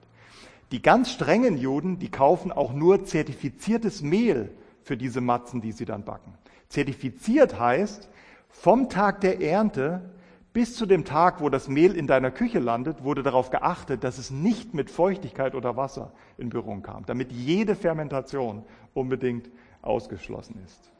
Die 0.72 0.82
ganz 0.82 1.12
strengen 1.12 1.56
Juden, 1.56 2.00
die 2.00 2.10
kaufen 2.10 2.50
auch 2.50 2.72
nur 2.72 3.04
zertifiziertes 3.04 4.02
Mehl 4.02 4.50
für 4.82 4.96
diese 4.96 5.20
Matzen, 5.20 5.60
die 5.60 5.70
sie 5.70 5.84
dann 5.84 6.02
backen. 6.02 6.34
Zertifiziert 6.68 7.60
heißt, 7.60 8.10
vom 8.48 8.88
Tag 8.88 9.20
der 9.20 9.40
Ernte 9.40 10.10
bis 10.52 10.74
zu 10.74 10.86
dem 10.86 11.04
Tag, 11.04 11.40
wo 11.40 11.48
das 11.48 11.68
Mehl 11.68 11.94
in 11.94 12.06
deiner 12.06 12.30
Küche 12.30 12.58
landet, 12.58 13.04
wurde 13.04 13.22
darauf 13.22 13.50
geachtet, 13.50 14.02
dass 14.02 14.18
es 14.18 14.30
nicht 14.30 14.74
mit 14.74 14.90
Feuchtigkeit 14.90 15.54
oder 15.54 15.76
Wasser 15.76 16.12
in 16.38 16.48
Berührung 16.48 16.82
kam, 16.82 17.06
damit 17.06 17.30
jede 17.30 17.76
Fermentation 17.76 18.64
unbedingt 18.94 19.48
ausgeschlossen 19.82 20.60
ist. 20.64 20.90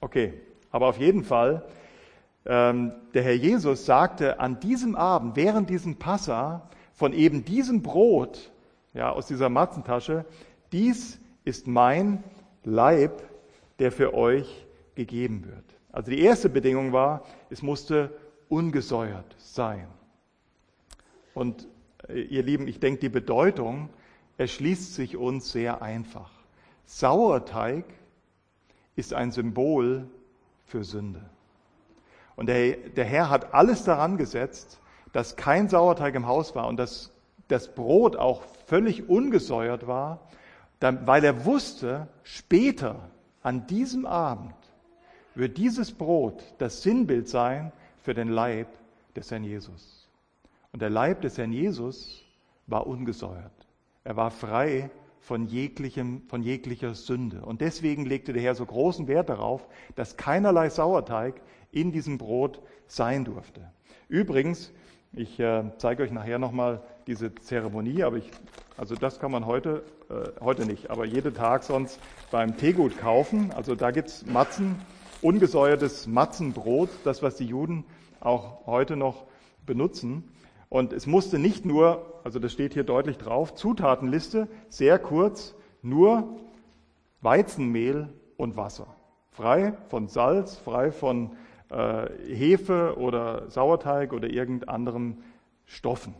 Okay, 0.00 0.34
aber 0.70 0.88
auf 0.88 0.98
jeden 0.98 1.24
Fall, 1.24 1.64
ähm, 2.46 2.92
der 3.12 3.22
Herr 3.22 3.34
Jesus 3.34 3.86
sagte 3.86 4.40
an 4.40 4.60
diesem 4.60 4.96
Abend, 4.96 5.36
während 5.36 5.70
diesem 5.70 5.96
Passa, 5.96 6.68
von 6.92 7.12
eben 7.12 7.44
diesem 7.44 7.82
Brot, 7.82 8.52
ja, 8.92 9.10
aus 9.10 9.26
dieser 9.26 9.48
Matzentasche, 9.48 10.24
dies 10.72 11.18
ist 11.44 11.66
mein 11.66 12.22
Leib, 12.62 13.22
der 13.78 13.92
für 13.92 14.14
euch 14.14 14.66
gegeben 14.94 15.44
wird. 15.46 15.64
Also 15.92 16.10
die 16.10 16.20
erste 16.20 16.48
Bedingung 16.48 16.92
war, 16.92 17.22
es 17.54 17.62
musste 17.62 18.10
ungesäuert 18.48 19.36
sein. 19.38 19.86
Und 21.34 21.68
äh, 22.08 22.20
ihr 22.22 22.42
Lieben, 22.42 22.66
ich 22.66 22.80
denke, 22.80 22.98
die 22.98 23.08
Bedeutung 23.08 23.90
erschließt 24.38 24.96
sich 24.96 25.16
uns 25.16 25.52
sehr 25.52 25.80
einfach. 25.80 26.32
Sauerteig 26.84 27.84
ist 28.96 29.14
ein 29.14 29.30
Symbol 29.30 30.08
für 30.66 30.82
Sünde. 30.82 31.22
Und 32.34 32.46
der, 32.46 32.76
der 32.76 33.04
Herr 33.04 33.30
hat 33.30 33.54
alles 33.54 33.84
daran 33.84 34.16
gesetzt, 34.16 34.80
dass 35.12 35.36
kein 35.36 35.68
Sauerteig 35.68 36.16
im 36.16 36.26
Haus 36.26 36.56
war 36.56 36.66
und 36.66 36.76
dass 36.76 37.12
das 37.46 37.72
Brot 37.72 38.16
auch 38.16 38.42
völlig 38.66 39.08
ungesäuert 39.08 39.86
war, 39.86 40.26
weil 40.80 41.22
er 41.22 41.44
wusste, 41.44 42.08
später 42.24 43.08
an 43.44 43.68
diesem 43.68 44.06
Abend 44.06 44.54
wird 45.34 45.56
dieses 45.58 45.92
Brot 45.92 46.42
das 46.58 46.82
Sinnbild 46.82 47.28
sein 47.28 47.72
für 48.02 48.14
den 48.14 48.28
Leib 48.28 48.68
des 49.16 49.30
Herrn 49.30 49.44
Jesus. 49.44 50.08
Und 50.72 50.82
der 50.82 50.90
Leib 50.90 51.22
des 51.22 51.38
Herrn 51.38 51.52
Jesus 51.52 52.24
war 52.66 52.86
ungesäuert. 52.86 53.52
Er 54.04 54.16
war 54.16 54.30
frei 54.30 54.90
von, 55.20 55.46
jeglichem, 55.46 56.22
von 56.28 56.42
jeglicher 56.42 56.94
Sünde. 56.94 57.42
Und 57.44 57.60
deswegen 57.60 58.04
legte 58.04 58.32
der 58.32 58.42
Herr 58.42 58.54
so 58.54 58.66
großen 58.66 59.08
Wert 59.08 59.28
darauf, 59.28 59.66
dass 59.94 60.16
keinerlei 60.16 60.68
Sauerteig 60.68 61.40
in 61.72 61.92
diesem 61.92 62.18
Brot 62.18 62.60
sein 62.86 63.24
durfte. 63.24 63.62
Übrigens, 64.08 64.72
ich 65.12 65.40
äh, 65.40 65.64
zeige 65.78 66.02
euch 66.02 66.10
nachher 66.10 66.38
nochmal 66.38 66.82
diese 67.06 67.34
Zeremonie, 67.34 68.02
aber 68.02 68.16
ich, 68.16 68.30
also 68.76 68.94
das 68.96 69.18
kann 69.20 69.30
man 69.30 69.46
heute, 69.46 69.84
äh, 70.10 70.40
heute 70.40 70.66
nicht, 70.66 70.90
aber 70.90 71.04
jeden 71.04 71.34
Tag 71.34 71.62
sonst 71.62 72.00
beim 72.30 72.56
Teegut 72.56 72.98
kaufen. 72.98 73.52
Also 73.52 73.74
da 73.74 73.92
gibt's 73.92 74.26
Matzen, 74.26 74.76
ungesäuertes 75.24 76.06
Matzenbrot, 76.06 76.90
das, 77.02 77.22
was 77.22 77.36
die 77.36 77.46
Juden 77.46 77.84
auch 78.20 78.66
heute 78.66 78.94
noch 78.94 79.24
benutzen. 79.64 80.24
Und 80.68 80.92
es 80.92 81.06
musste 81.06 81.38
nicht 81.38 81.64
nur, 81.64 82.20
also 82.24 82.38
das 82.38 82.52
steht 82.52 82.74
hier 82.74 82.84
deutlich 82.84 83.16
drauf, 83.16 83.54
Zutatenliste, 83.54 84.48
sehr 84.68 84.98
kurz, 84.98 85.54
nur 85.80 86.40
Weizenmehl 87.22 88.10
und 88.36 88.56
Wasser. 88.56 88.94
Frei 89.30 89.72
von 89.88 90.08
Salz, 90.08 90.58
frei 90.58 90.92
von 90.92 91.30
äh, 91.70 92.06
Hefe 92.28 92.96
oder 92.98 93.50
Sauerteig 93.50 94.12
oder 94.12 94.28
irgend 94.28 94.68
anderen 94.68 95.24
Stoffen. 95.64 96.14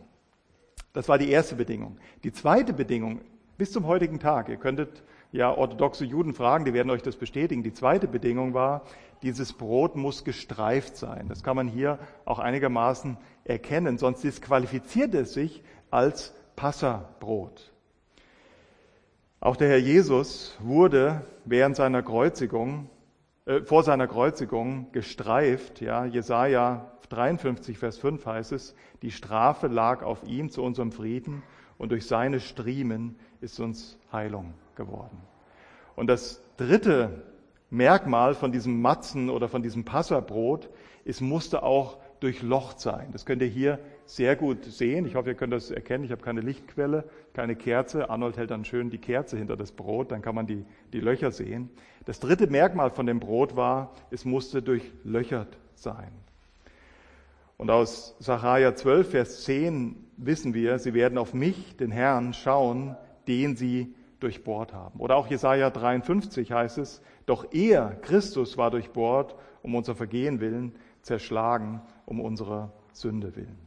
Das 0.93 1.07
war 1.07 1.19
die 1.19 1.29
erste 1.29 1.55
Bedingung. 1.55 1.97
Die 2.23 2.31
zweite 2.31 2.73
Bedingung, 2.73 3.21
bis 3.57 3.71
zum 3.71 3.85
heutigen 3.85 4.19
Tag, 4.19 4.49
ihr 4.49 4.57
könntet 4.57 5.03
ja 5.35 5.55
orthodoxe 5.55 6.05
Juden 6.05 6.33
fragen, 6.33 6.65
die 6.65 6.73
werden 6.73 6.89
euch 6.89 7.03
das 7.03 7.17
bestätigen. 7.17 7.61
Die 7.61 7.73
zweite 7.73 8.07
Bedingung 8.07 8.53
war, 8.53 8.83
dieses 9.21 9.53
Brot 9.53 9.95
muss 9.95 10.23
gestreift 10.23 10.95
sein. 10.95 11.27
Das 11.27 11.43
kann 11.43 11.55
man 11.55 11.67
hier 11.67 11.99
auch 12.23 12.39
einigermaßen 12.39 13.17
erkennen, 13.43 13.97
sonst 13.97 14.23
disqualifiziert 14.23 15.13
es 15.13 15.33
sich 15.33 15.63
als 15.91 16.33
Passabrot. 16.55 17.73
Auch 19.41 19.57
der 19.57 19.69
Herr 19.69 19.77
Jesus 19.77 20.57
wurde 20.59 21.21
während 21.43 21.75
seiner 21.75 22.01
Kreuzigung, 22.01 22.89
äh, 23.45 23.61
vor 23.61 23.83
seiner 23.83 24.07
Kreuzigung 24.07 24.91
gestreift. 24.91 25.81
Ja, 25.81 26.05
Jesaja 26.05 26.91
53, 27.09 27.77
Vers 27.77 27.97
5 27.97 28.25
heißt 28.25 28.53
es, 28.53 28.73
die 29.01 29.11
Strafe 29.11 29.67
lag 29.67 30.01
auf 30.01 30.23
ihm 30.23 30.49
zu 30.49 30.63
unserem 30.63 30.91
Frieden 30.91 31.43
und 31.77 31.91
durch 31.91 32.07
seine 32.07 32.39
Striemen 32.39 33.19
ist 33.41 33.59
uns 33.59 33.99
Heilung 34.11 34.53
geworden. 34.75 35.17
Und 35.95 36.07
das 36.07 36.41
dritte 36.57 37.23
Merkmal 37.69 38.35
von 38.35 38.51
diesem 38.51 38.81
Matzen 38.81 39.29
oder 39.29 39.49
von 39.49 39.63
diesem 39.63 39.85
Passabrot, 39.85 40.69
es 41.03 41.21
musste 41.21 41.63
auch 41.63 41.97
durchlocht 42.19 42.79
sein. 42.79 43.09
Das 43.11 43.25
könnt 43.25 43.41
ihr 43.41 43.47
hier 43.47 43.79
sehr 44.05 44.35
gut 44.35 44.65
sehen. 44.65 45.05
Ich 45.05 45.15
hoffe, 45.15 45.29
ihr 45.29 45.35
könnt 45.35 45.53
das 45.53 45.71
erkennen. 45.71 46.03
Ich 46.03 46.11
habe 46.11 46.21
keine 46.21 46.41
Lichtquelle, 46.41 47.03
keine 47.33 47.55
Kerze. 47.55 48.09
Arnold 48.09 48.37
hält 48.37 48.51
dann 48.51 48.65
schön 48.65 48.89
die 48.89 48.97
Kerze 48.97 49.37
hinter 49.37 49.57
das 49.57 49.71
Brot, 49.71 50.11
dann 50.11 50.21
kann 50.21 50.35
man 50.35 50.47
die, 50.47 50.65
die 50.93 50.99
Löcher 50.99 51.31
sehen. 51.31 51.69
Das 52.05 52.19
dritte 52.19 52.47
Merkmal 52.47 52.91
von 52.91 53.05
dem 53.05 53.19
Brot 53.19 53.55
war, 53.55 53.93
es 54.11 54.25
musste 54.25 54.61
durchlöchert 54.61 55.57
sein. 55.75 56.11
Und 57.57 57.69
aus 57.69 58.15
Sacharja 58.19 58.75
12, 58.75 59.09
Vers 59.09 59.43
10 59.43 59.95
wissen 60.17 60.53
wir, 60.53 60.77
sie 60.79 60.93
werden 60.93 61.17
auf 61.17 61.33
mich, 61.33 61.77
den 61.77 61.91
Herrn, 61.91 62.33
schauen, 62.33 62.95
den 63.27 63.55
sie 63.55 63.95
durchbohrt 64.19 64.73
haben. 64.73 64.99
Oder 64.99 65.15
auch 65.15 65.27
Jesaja 65.27 65.69
53 65.69 66.51
heißt 66.51 66.77
es, 66.77 67.01
doch 67.25 67.51
er, 67.51 67.97
Christus, 68.01 68.57
war 68.57 68.71
durchbohrt 68.71 69.35
um 69.61 69.75
unser 69.75 69.95
Vergehen 69.95 70.39
willen, 70.39 70.75
zerschlagen 71.01 71.81
um 72.05 72.19
unsere 72.19 72.71
Sünde 72.93 73.35
willen. 73.35 73.57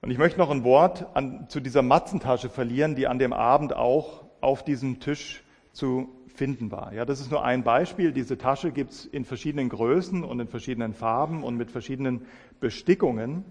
Und 0.00 0.10
ich 0.10 0.18
möchte 0.18 0.38
noch 0.38 0.50
ein 0.50 0.64
Wort 0.64 1.06
an, 1.14 1.48
zu 1.48 1.60
dieser 1.60 1.82
Matzentasche 1.82 2.50
verlieren, 2.50 2.94
die 2.94 3.06
an 3.06 3.18
dem 3.18 3.32
Abend 3.32 3.74
auch 3.74 4.24
auf 4.40 4.64
diesem 4.64 5.00
Tisch 5.00 5.42
zu 5.72 6.08
finden 6.38 6.70
war. 6.70 6.92
Ja, 6.92 7.04
das 7.04 7.20
ist 7.20 7.30
nur 7.30 7.44
ein 7.44 7.64
Beispiel. 7.64 8.12
Diese 8.12 8.38
Tasche 8.38 8.70
gibt 8.70 8.92
es 8.92 9.04
in 9.06 9.24
verschiedenen 9.24 9.68
Größen 9.68 10.22
und 10.22 10.38
in 10.38 10.46
verschiedenen 10.46 10.94
Farben 10.94 11.42
und 11.42 11.56
mit 11.56 11.70
verschiedenen 11.70 12.26
Bestickungen. 12.60 13.44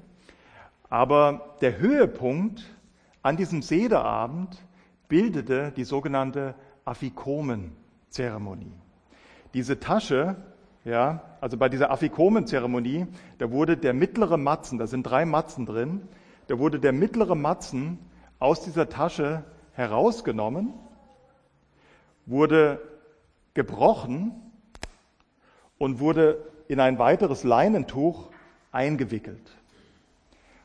Aber 0.89 1.57
der 1.59 1.79
Höhepunkt 1.79 2.63
an 3.21 3.35
diesem 3.35 3.61
Sederabend 3.61 4.57
bildete 5.07 5.71
die 5.75 5.83
sogenannte 5.83 6.55
Affikomen-Zeremonie. 6.85 8.73
Diese 9.53 9.79
Tasche, 9.79 10.35
ja, 10.83 11.21
also 11.41 11.57
bei 11.57 11.69
dieser 11.69 11.91
Affikomen-Zeremonie, 11.91 13.07
da 13.37 13.51
wurde 13.51 13.77
der 13.77 13.93
mittlere 13.93 14.37
Matzen, 14.37 14.77
da 14.77 14.87
sind 14.87 15.03
drei 15.03 15.25
Matzen 15.25 15.65
drin, 15.65 16.07
da 16.47 16.59
wurde 16.59 16.79
der 16.79 16.93
mittlere 16.93 17.35
Matzen 17.35 17.99
aus 18.39 18.61
dieser 18.61 18.89
Tasche 18.89 19.43
herausgenommen, 19.73 20.73
wurde 22.25 22.81
gebrochen 23.53 24.33
und 25.77 25.99
wurde 25.99 26.43
in 26.67 26.79
ein 26.79 26.99
weiteres 26.99 27.43
Leinentuch 27.43 28.29
eingewickelt. 28.71 29.57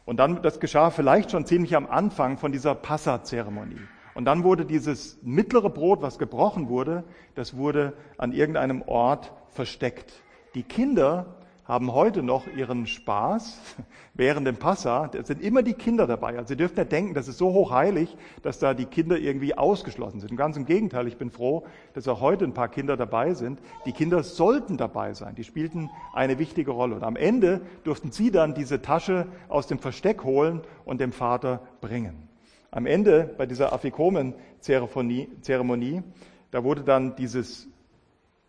Und 0.05 0.17
dann, 0.19 0.43
das 0.43 0.59
geschah 0.59 0.91
vielleicht 0.91 1.31
schon 1.31 1.47
ziemlich 1.47 1.77
am 1.77 1.87
Anfang 1.87 2.39
von 2.39 2.51
dieser 2.51 2.75
Passa-Zeremonie. 2.75 3.81
Und 4.15 4.25
dann 4.27 4.45
wurde 4.45 4.65
dieses 4.67 5.19
mittlere 5.23 5.71
Brot, 5.71 6.03
was 6.03 6.19
gebrochen 6.19 6.69
wurde, 6.69 7.05
das 7.35 7.57
wurde 7.57 7.95
an 8.19 8.33
irgendeinem 8.33 8.83
Ort 8.83 9.33
versteckt. 9.49 10.13
Die 10.55 10.63
Kinder 10.63 11.37
haben 11.65 11.93
heute 11.93 12.23
noch 12.23 12.49
ihren 12.49 12.87
Spaß 12.87 13.59
während 14.15 14.47
dem 14.47 14.57
Passa. 14.57 15.09
Da 15.09 15.25
sind 15.25 15.41
immer 15.41 15.63
die 15.63 15.75
Kinder 15.75 16.07
dabei. 16.07 16.37
Also 16.37 16.49
Sie 16.49 16.57
dürfen 16.57 16.77
nicht 16.77 16.93
denken, 16.93 17.15
das 17.15 17.29
ist 17.29 17.39
so 17.39 17.53
hochheilig, 17.53 18.17
dass 18.43 18.59
da 18.59 18.75
die 18.75 18.85
Kinder 18.85 19.17
irgendwie 19.17 19.57
ausgeschlossen 19.57 20.21
sind. 20.21 20.33
Und 20.33 20.37
ganz 20.37 20.57
im 20.57 20.67
Gegenteil, 20.67 21.07
ich 21.07 21.17
bin 21.17 21.31
froh, 21.31 21.65
dass 21.95 22.09
auch 22.09 22.21
heute 22.21 22.45
ein 22.45 22.53
paar 22.53 22.69
Kinder 22.69 22.97
dabei 22.97 23.35
sind. 23.35 23.61
Die 23.87 23.93
Kinder 23.93 24.23
sollten 24.23 24.77
dabei 24.77 25.15
sein. 25.15 25.35
Die 25.37 25.45
spielten 25.45 25.89
eine 26.13 26.39
wichtige 26.39 26.73
Rolle. 26.73 26.97
Und 26.97 27.05
am 27.05 27.17
Ende 27.17 27.61
durften 27.85 28.11
sie 28.11 28.31
dann 28.31 28.55
diese 28.55 28.83
Tasche 28.83 29.27
aus 29.49 29.67
dem 29.67 29.79
Versteck 29.79 30.25
holen 30.25 30.63
und 30.85 31.01
dem 31.01 31.13
Vater 31.13 31.61
bringen. 31.81 32.32
Am 32.73 32.87
Ende 32.87 33.33
bei 33.37 33.45
dieser 33.45 33.75
Afikomen-Zeremonie, 33.75 36.03
da 36.51 36.65
wurde 36.65 36.83
dann 36.83 37.15
dieses 37.17 37.69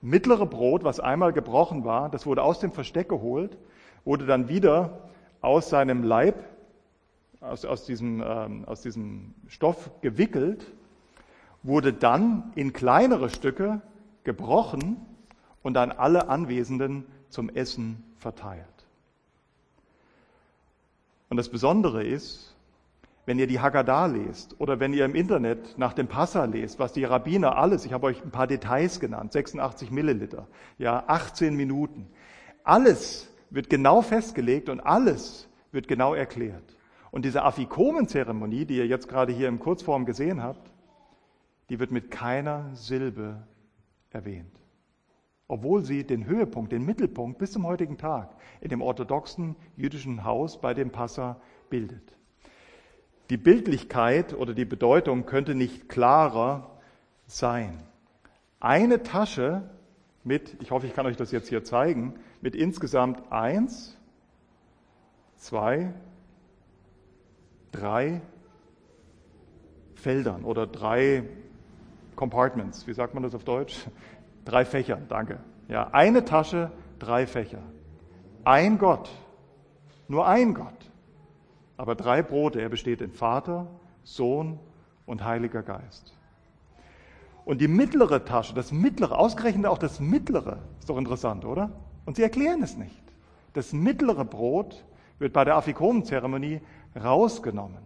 mittlere 0.01 0.45
Brot, 0.45 0.85
was 0.85 1.01
einmal 1.01 1.33
gebrochen 1.33 1.83
war, 1.83 2.09
das 2.09 2.25
wurde 2.25 2.41
aus 2.41 2.59
dem 2.59 2.71
Versteck 2.71 3.09
geholt, 3.09 3.57
wurde 4.05 4.25
dann 4.25 4.47
wieder 4.47 5.09
aus 5.41 5.69
seinem 5.69 6.03
Leib, 6.03 6.41
aus, 7.41 7.65
aus, 7.65 7.85
diesem, 7.85 8.23
ähm, 8.25 8.63
aus 8.65 8.81
diesem 8.81 9.33
Stoff 9.47 9.91
gewickelt, 9.99 10.71
wurde 11.61 11.91
dann 11.91 12.53
in 12.55 12.71
kleinere 12.71 13.29
Stücke 13.29 13.81
gebrochen 14.23 15.05
und 15.63 15.75
an 15.75 15.91
alle 15.91 16.29
Anwesenden 16.29 17.05
zum 17.27 17.49
Essen 17.49 18.01
verteilt. 18.19 18.63
Und 21.29 21.35
das 21.35 21.49
Besondere 21.49 22.05
ist, 22.05 22.52
wenn 23.25 23.39
ihr 23.39 23.47
die 23.47 23.59
Haggadah 23.59 24.07
lest 24.07 24.59
oder 24.59 24.79
wenn 24.79 24.93
ihr 24.93 25.05
im 25.05 25.15
Internet 25.15 25.77
nach 25.77 25.93
dem 25.93 26.07
Passa 26.07 26.45
lest, 26.45 26.79
was 26.79 26.91
die 26.91 27.05
Rabbiner 27.05 27.57
alles, 27.57 27.85
ich 27.85 27.93
habe 27.93 28.07
euch 28.07 28.23
ein 28.23 28.31
paar 28.31 28.47
Details 28.47 28.99
genannt, 28.99 29.31
86 29.31 29.91
Milliliter, 29.91 30.47
ja, 30.77 31.03
18 31.07 31.55
Minuten, 31.55 32.07
alles 32.63 33.29
wird 33.49 33.69
genau 33.69 34.01
festgelegt 34.01 34.69
und 34.69 34.81
alles 34.81 35.47
wird 35.71 35.87
genau 35.87 36.13
erklärt. 36.13 36.75
Und 37.11 37.25
diese 37.25 37.43
Afikomen-Zeremonie, 37.43 38.65
die 38.65 38.77
ihr 38.77 38.87
jetzt 38.87 39.07
gerade 39.07 39.31
hier 39.31 39.47
im 39.47 39.59
Kurzform 39.59 40.05
gesehen 40.05 40.41
habt, 40.41 40.71
die 41.69 41.79
wird 41.79 41.91
mit 41.91 42.11
keiner 42.11 42.71
Silbe 42.73 43.47
erwähnt. 44.09 44.59
Obwohl 45.47 45.83
sie 45.83 46.03
den 46.03 46.25
Höhepunkt, 46.25 46.71
den 46.71 46.85
Mittelpunkt 46.85 47.37
bis 47.37 47.51
zum 47.51 47.67
heutigen 47.67 47.97
Tag 47.97 48.35
in 48.61 48.69
dem 48.69 48.81
orthodoxen 48.81 49.55
jüdischen 49.75 50.23
Haus 50.23 50.59
bei 50.59 50.73
dem 50.73 50.89
Passa 50.89 51.39
bildet. 51.69 52.17
Die 53.29 53.37
Bildlichkeit 53.37 54.33
oder 54.33 54.53
die 54.53 54.65
Bedeutung 54.65 55.25
könnte 55.25 55.55
nicht 55.55 55.87
klarer 55.87 56.69
sein. 57.25 57.81
Eine 58.59 59.03
Tasche 59.03 59.69
mit, 60.23 60.55
ich 60.61 60.71
hoffe, 60.71 60.87
ich 60.87 60.93
kann 60.93 61.05
euch 61.05 61.17
das 61.17 61.31
jetzt 61.31 61.49
hier 61.49 61.63
zeigen, 61.63 62.19
mit 62.41 62.55
insgesamt 62.55 63.31
eins, 63.31 63.97
zwei, 65.37 65.93
drei 67.71 68.21
Feldern 69.95 70.43
oder 70.43 70.67
drei 70.67 71.23
Compartments. 72.15 72.87
Wie 72.87 72.93
sagt 72.93 73.13
man 73.13 73.23
das 73.23 73.35
auf 73.35 73.43
Deutsch? 73.43 73.85
Drei 74.45 74.65
Fächer, 74.65 74.99
danke. 75.07 75.39
Ja, 75.69 75.89
eine 75.91 76.25
Tasche, 76.25 76.71
drei 76.99 77.25
Fächer. 77.25 77.63
Ein 78.43 78.77
Gott, 78.77 79.09
nur 80.09 80.27
ein 80.27 80.53
Gott 80.53 80.91
aber 81.77 81.95
drei 81.95 82.21
Brote. 82.21 82.61
Er 82.61 82.69
besteht 82.69 83.01
in 83.01 83.11
Vater, 83.11 83.67
Sohn 84.03 84.59
und 85.05 85.23
Heiliger 85.23 85.63
Geist. 85.63 86.13
Und 87.45 87.59
die 87.59 87.67
mittlere 87.67 88.23
Tasche, 88.23 88.53
das 88.53 88.71
mittlere, 88.71 89.17
ausgerechnet 89.17 89.65
auch 89.65 89.77
das 89.77 89.99
mittlere, 89.99 90.59
ist 90.79 90.89
doch 90.89 90.97
interessant, 90.97 91.43
oder? 91.45 91.71
Und 92.05 92.15
sie 92.15 92.23
erklären 92.23 92.63
es 92.63 92.77
nicht. 92.77 93.03
Das 93.53 93.73
mittlere 93.73 94.25
Brot 94.25 94.83
wird 95.19 95.33
bei 95.33 95.43
der 95.43 95.55
Afikomenzeremonie 95.55 96.61
rausgenommen. 96.95 97.83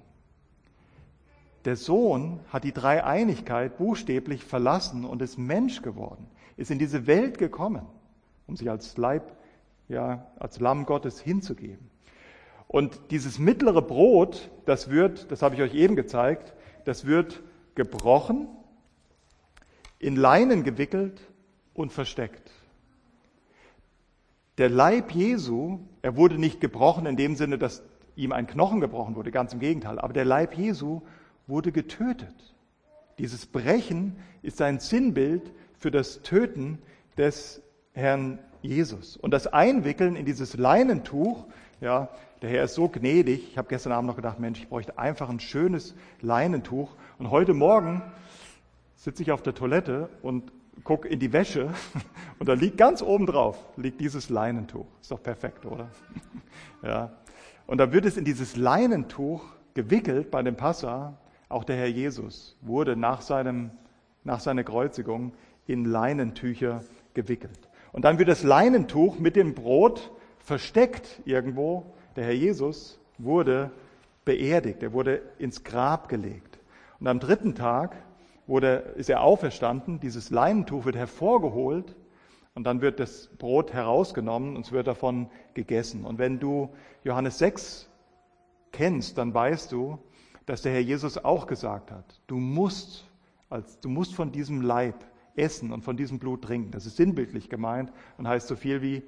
Der 1.66 1.76
Sohn 1.76 2.40
hat 2.50 2.64
die 2.64 2.72
Dreieinigkeit 2.72 3.78
buchstäblich 3.78 4.46
verlassen 4.46 5.04
und 5.04 5.22
ist 5.22 5.38
Mensch 5.38 5.82
geworden, 5.82 6.28
ist 6.56 6.72
in 6.72 6.80
diese 6.80 7.08
Welt 7.08 7.38
gekommen, 7.38 7.86
um 8.46 8.56
sich 8.56 8.70
als 8.70 8.96
Leib, 8.96 9.34
ja, 9.90 10.28
als 10.40 10.60
Lamm 10.60 10.86
Gottes 10.86 11.20
hinzugeben. 11.20 11.90
Und 12.68 13.00
dieses 13.12 13.40
mittlere 13.40 13.82
Brot, 13.82 14.52
das 14.66 14.90
wird, 14.90 15.32
das 15.32 15.42
habe 15.42 15.56
ich 15.56 15.62
euch 15.62 15.74
eben 15.74 15.96
gezeigt, 15.96 16.54
das 16.86 17.06
wird 17.06 17.42
gebrochen, 17.76 18.48
in 20.00 20.16
Leinen 20.16 20.64
gewickelt 20.64 21.22
und 21.74 21.92
versteckt. 21.92 22.52
Der 24.58 24.70
Leib 24.70 25.12
Jesu, 25.12 25.80
er 26.02 26.18
wurde 26.18 26.38
nicht 26.38 26.60
gebrochen 26.60 27.06
in 27.06 27.16
dem 27.16 27.36
Sinne, 27.36 27.58
dass 27.58 27.84
ihm 28.16 28.32
ein 28.32 28.48
Knochen 28.48 28.82
gebrochen 28.82 29.16
wurde, 29.16 29.32
ganz 29.32 29.54
im 29.54 29.60
Gegenteil, 29.60 30.00
aber 30.00 30.14
der 30.14 30.26
Leib 30.26 30.58
Jesu 30.58 31.02
wurde 31.46 31.72
getötet. 31.72 32.56
Dieses 33.20 33.46
Brechen 33.46 34.18
ist 34.42 34.62
ein 34.62 34.80
Sinnbild 34.80 35.52
für 35.78 35.92
das 35.92 36.22
Töten 36.22 36.80
des 37.18 37.62
Herrn 37.94 38.40
Jesus. 38.62 39.18
Und 39.18 39.32
das 39.32 39.48
Einwickeln 39.48 40.16
in 40.16 40.26
dieses 40.26 40.58
Leinentuch, 40.58 41.46
ja, 41.82 42.10
der 42.42 42.50
Herr 42.50 42.64
ist 42.66 42.76
so 42.76 42.88
gnädig. 42.88 43.52
Ich 43.52 43.58
habe 43.58 43.68
gestern 43.68 43.94
Abend 43.94 44.08
noch 44.08 44.16
gedacht, 44.16 44.40
Mensch, 44.40 44.60
ich 44.60 44.70
bräuchte 44.70 44.98
einfach 44.98 45.30
ein 45.30 45.40
schönes 45.40 45.96
Leinentuch. 46.22 46.96
Und 47.18 47.32
heute 47.32 47.54
Morgen 47.54 48.02
sitze 48.96 49.24
ich 49.24 49.32
auf 49.32 49.42
der 49.42 49.56
Toilette 49.56 50.10
und 50.22 50.52
gucke 50.84 51.08
in 51.08 51.20
die 51.20 51.34
Wäsche 51.34 51.72
und 52.40 52.48
da 52.48 52.54
liegt 52.54 52.78
ganz 52.78 53.02
oben 53.02 53.26
drauf 53.26 53.58
liegt 53.76 54.00
dieses 54.00 54.30
Leinentuch. 54.30 54.86
Ist 55.02 55.12
doch 55.12 55.22
perfekt, 55.22 55.66
oder? 55.66 55.90
ja. 56.84 57.12
Und 57.66 57.80
da 57.80 57.92
wird 57.92 58.06
es 58.06 58.18
in 58.18 58.26
dieses 58.26 58.56
Leinentuch 58.56 59.44
gewickelt 59.74 60.30
bei 60.30 60.44
dem 60.44 60.56
Passa. 60.56 61.18
Auch 61.50 61.64
der 61.64 61.78
Herr 61.78 61.88
Jesus 61.88 62.56
wurde 62.62 62.96
nach, 62.96 63.22
seinem, 63.22 63.72
nach 64.24 64.40
seiner 64.40 64.64
Kreuzigung 64.64 65.34
in 65.66 65.86
Leinentücher 65.86 66.82
gewickelt. 67.14 67.60
Und 67.94 68.06
dann 68.06 68.20
wird 68.20 68.30
das 68.30 68.44
Leinentuch 68.44 69.18
mit 69.18 69.36
dem 69.36 69.56
Brot 69.56 70.12
versteckt 70.40 71.22
irgendwo 71.26 71.94
der 72.18 72.26
Herr 72.26 72.34
Jesus 72.34 73.00
wurde 73.20 73.72
beerdigt, 74.26 74.84
er 74.84 74.92
wurde 74.92 75.22
ins 75.38 75.64
Grab 75.64 76.10
gelegt. 76.10 76.60
Und 77.00 77.08
am 77.08 77.20
dritten 77.20 77.54
Tag 77.54 77.96
wurde, 78.48 78.94
ist 78.98 79.10
er 79.10 79.22
auferstanden, 79.22 80.00
dieses 80.00 80.32
Leinentuch 80.32 80.86
wird 80.86 80.96
hervorgeholt 80.96 81.96
und 82.56 82.64
dann 82.64 82.82
wird 82.82 83.00
das 83.00 83.28
Brot 83.38 83.72
herausgenommen 83.72 84.56
und 84.56 84.66
es 84.66 84.72
wird 84.72 84.88
davon 84.88 85.30
gegessen. 85.54 86.06
Und 86.06 86.18
wenn 86.18 86.40
du 86.40 86.70
Johannes 87.04 87.38
6 87.38 87.88
kennst, 88.72 89.20
dann 89.20 89.34
weißt 89.34 89.72
du, 89.72 90.00
dass 90.48 90.64
der 90.64 90.72
Herr 90.72 90.82
Jesus 90.82 91.24
auch 91.24 91.46
gesagt 91.46 91.92
hat, 91.92 92.20
du 92.26 92.38
musst, 92.38 93.06
als, 93.50 93.80
du 93.80 93.90
musst 93.90 94.16
von 94.16 94.32
diesem 94.32 94.62
Leib 94.62 95.06
essen 95.36 95.72
und 95.72 95.84
von 95.84 95.98
diesem 95.98 96.18
Blut 96.18 96.42
trinken. 96.42 96.72
Das 96.72 96.88
ist 96.88 96.98
sinnbildlich 96.98 97.48
gemeint 97.48 97.92
und 98.18 98.28
heißt 98.28 98.48
so 98.48 98.56
viel 98.56 98.82
wie, 98.82 99.04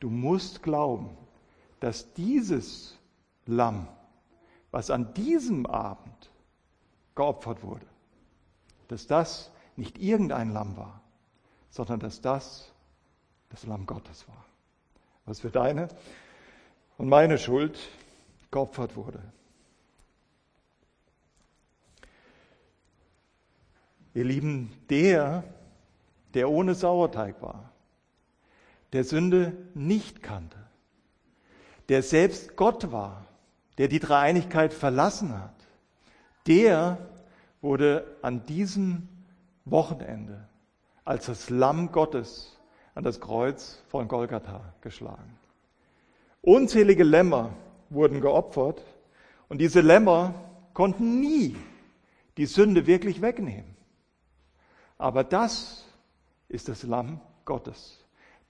du 0.00 0.10
musst 0.10 0.64
glauben, 0.64 1.10
dass 1.80 2.12
dieses 2.14 2.98
Lamm, 3.46 3.88
was 4.70 4.90
an 4.90 5.14
diesem 5.14 5.66
Abend 5.66 6.30
geopfert 7.14 7.62
wurde, 7.62 7.86
dass 8.88 9.06
das 9.06 9.50
nicht 9.76 9.98
irgendein 9.98 10.50
Lamm 10.52 10.76
war, 10.76 11.00
sondern 11.70 12.00
dass 12.00 12.20
das 12.20 12.72
das 13.50 13.64
Lamm 13.64 13.86
Gottes 13.86 14.28
war, 14.28 14.44
was 15.24 15.40
für 15.40 15.50
deine 15.50 15.88
und 16.98 17.08
meine 17.08 17.38
Schuld 17.38 17.78
geopfert 18.50 18.96
wurde. 18.96 19.22
Ihr 24.14 24.24
Lieben, 24.24 24.72
der, 24.90 25.44
der 26.34 26.50
ohne 26.50 26.74
Sauerteig 26.74 27.40
war, 27.40 27.70
der 28.92 29.04
Sünde 29.04 29.56
nicht 29.74 30.22
kannte, 30.22 30.58
der 31.88 32.02
selbst 32.02 32.56
Gott 32.56 32.92
war, 32.92 33.24
der 33.78 33.88
die 33.88 34.00
Dreieinigkeit 34.00 34.72
verlassen 34.74 35.38
hat, 35.38 35.54
der 36.46 36.98
wurde 37.60 38.16
an 38.22 38.44
diesem 38.46 39.08
Wochenende 39.64 40.48
als 41.04 41.26
das 41.26 41.50
Lamm 41.50 41.92
Gottes 41.92 42.58
an 42.94 43.04
das 43.04 43.20
Kreuz 43.20 43.80
von 43.88 44.08
Golgatha 44.08 44.74
geschlagen. 44.80 45.38
Unzählige 46.42 47.04
Lämmer 47.04 47.54
wurden 47.90 48.20
geopfert 48.20 48.82
und 49.48 49.58
diese 49.58 49.80
Lämmer 49.80 50.34
konnten 50.74 51.20
nie 51.20 51.56
die 52.36 52.46
Sünde 52.46 52.86
wirklich 52.86 53.22
wegnehmen. 53.22 53.76
Aber 54.98 55.24
das 55.24 55.84
ist 56.48 56.68
das 56.68 56.82
Lamm 56.82 57.20
Gottes. 57.44 58.04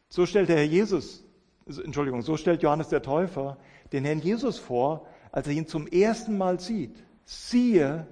So 0.08 0.26
stellt 0.26 0.48
der 0.48 0.56
Herr 0.56 0.64
Jesus 0.64 1.22
Entschuldigung, 1.68 2.22
so 2.22 2.36
stellt 2.36 2.62
Johannes 2.62 2.88
der 2.88 3.02
Täufer 3.02 3.58
den 3.92 4.04
Herrn 4.04 4.20
Jesus 4.20 4.58
vor, 4.58 5.06
als 5.32 5.46
er 5.46 5.52
ihn 5.52 5.66
zum 5.66 5.86
ersten 5.86 6.38
Mal 6.38 6.60
sieht. 6.60 7.04
Siehe 7.24 8.06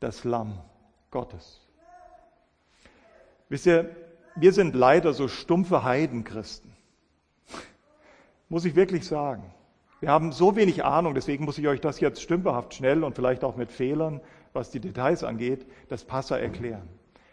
das 0.00 0.24
Lamm 0.24 0.58
Gottes. 1.10 1.66
Wisst 3.48 3.66
ihr, 3.66 3.94
wir 4.36 4.52
sind 4.52 4.74
leider 4.74 5.14
so 5.14 5.28
stumpfe 5.28 5.84
Heidenchristen. 5.84 6.72
muss 8.48 8.64
ich 8.64 8.74
wirklich 8.74 9.06
sagen. 9.06 9.54
Wir 10.00 10.10
haben 10.10 10.32
so 10.32 10.54
wenig 10.54 10.84
Ahnung, 10.84 11.14
deswegen 11.14 11.44
muss 11.44 11.56
ich 11.56 11.66
euch 11.66 11.80
das 11.80 12.00
jetzt 12.00 12.20
stümperhaft 12.20 12.74
schnell 12.74 13.04
und 13.04 13.14
vielleicht 13.14 13.42
auch 13.42 13.56
mit 13.56 13.72
Fehlern, 13.72 14.20
was 14.52 14.70
die 14.70 14.80
Details 14.80 15.24
angeht, 15.24 15.66
das 15.88 16.04
Passa 16.04 16.36
erklären. 16.36 16.88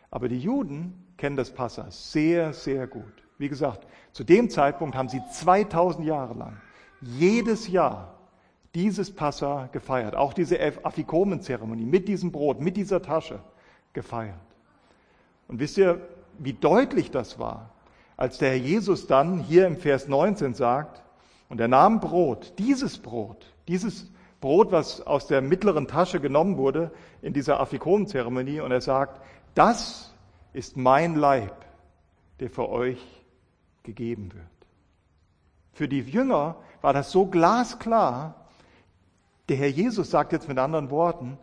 Aber 0.10 0.30
die 0.30 0.40
Juden 0.40 1.14
kennen 1.18 1.36
das 1.36 1.52
Passa 1.52 1.92
sehr, 1.92 2.54
sehr 2.54 2.88
gut. 2.88 3.21
Wie 3.42 3.50
gesagt, 3.50 3.88
zu 4.12 4.24
dem 4.24 4.52
Zeitpunkt 4.52 4.96
haben 4.96 5.10
sie 5.10 5.20
2000 5.32 6.06
Jahre 6.06 6.36
lang 6.36 6.58
jedes 7.02 7.68
Jahr 7.68 8.14
dieses 8.76 9.16
Passa 9.16 9.68
gefeiert, 9.72 10.16
auch 10.16 10.34
diese 10.34 10.60
Afikomenzeremonie 10.84 11.86
mit 11.86 12.08
diesem 12.08 12.32
Brot, 12.32 12.62
mit 12.62 12.78
dieser 12.78 13.02
Tasche 13.02 13.40
gefeiert. 13.94 14.36
Und 15.48 15.60
wisst 15.60 15.80
ihr, 15.80 16.08
wie 16.38 16.54
deutlich 16.54 17.10
das 17.10 17.40
war, 17.40 17.72
als 18.16 18.38
der 18.38 18.52
Herr 18.52 18.58
Jesus 18.58 19.08
dann 19.08 19.40
hier 19.40 19.66
im 19.66 19.76
Vers 19.76 20.08
19 20.08 20.54
sagt, 20.54 21.02
und 21.50 21.60
er 21.60 21.68
nahm 21.68 22.00
Brot, 22.00 22.54
dieses 22.60 23.00
Brot, 23.00 23.52
dieses 23.68 24.12
Brot, 24.40 24.72
was 24.72 25.02
aus 25.02 25.26
der 25.26 25.42
mittleren 25.42 25.88
Tasche 25.88 26.20
genommen 26.20 26.58
wurde 26.58 26.92
in 27.24 27.34
dieser 27.34 27.60
Afikomenzeremonie, 27.60 28.60
und 28.60 28.72
er 28.72 28.82
sagt, 28.82 29.20
das 29.56 30.14
ist 30.54 30.78
mein 30.78 31.16
Leib, 31.16 31.66
der 32.40 32.52
für 32.52 32.70
euch 32.70 33.21
gegeben 33.84 34.34
wird. 34.34 34.46
Für 35.74 35.88
die 35.88 36.00
Jünger 36.00 36.58
war 36.82 36.94
das 36.94 37.12
so 37.12 37.26
glasklar, 37.26 38.36
der 39.50 39.58
Herr 39.58 39.70
Jesus 39.70 40.12
sagt 40.12 40.32
jetzt 40.32 40.48
mit 40.48 40.58
anderen 40.58 40.90
Worten, 40.90 41.38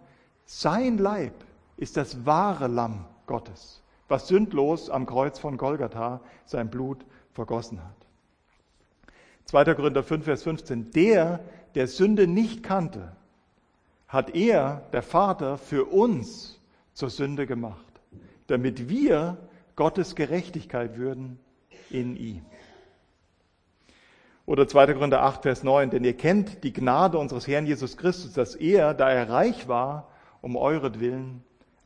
sein 0.45 0.99
Leib 0.99 1.35
ist 1.77 1.97
das 1.97 2.25
wahre 2.25 2.67
Lamm 2.67 3.05
Gottes, 3.27 3.83
was 4.09 4.29
sündlos 4.29 4.91
am 4.91 5.07
Kreuz 5.07 5.39
von 5.39 5.57
Golgatha 5.57 6.21
sein 6.45 6.71
Blut 6.71 7.05
vergossen 7.33 7.83
hat. 7.83 7.95
2. 9.45 9.75
Korinther 9.75 10.03
5, 10.03 10.25
Vers 10.25 10.43
15. 10.43 10.91
Der, 10.91 11.41
der 11.75 11.87
Sünde 11.87 12.27
nicht 12.27 12.63
kannte, 12.63 13.13
hat 14.07 14.35
er, 14.35 14.83
der 14.93 15.03
Vater, 15.03 15.59
für 15.59 15.85
uns 15.85 16.59
zur 16.95 17.11
Sünde 17.11 17.47
gemacht, 17.47 18.01
damit 18.47 18.89
wir 18.89 19.37
Gottes 19.77 20.15
Gerechtigkeit 20.15 20.97
würden 20.97 21.39
in 21.91 22.17
ihm. 22.17 22.45
Oder 24.47 24.67
2. 24.67 24.95
Korinther 24.95 25.23
8, 25.23 25.43
Vers 25.43 25.63
9, 25.63 25.91
denn 25.91 26.05
ihr 26.05 26.17
kennt 26.17 26.65
die 26.65 26.73
Gnade 26.73 27.19
unseres 27.19 27.47
Herrn 27.47 27.67
Jesus 27.67 27.97
Christus, 27.97 28.33
dass 28.33 28.55
er, 28.55 28.95
da 28.95 29.11
er 29.11 29.29
reich 29.29 29.69
war, 29.69 30.09
um 30.41 30.57
euretwillen 30.57 31.43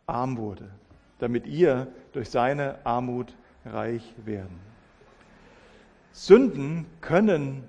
arm 0.07 0.37
wurde, 0.37 0.71
damit 1.19 1.47
ihr 1.47 1.89
durch 2.13 2.31
seine 2.31 2.85
Armut 2.87 3.35
reich 3.65 4.15
werden. 4.25 4.61
Sünden 6.13 6.87
können 7.01 7.65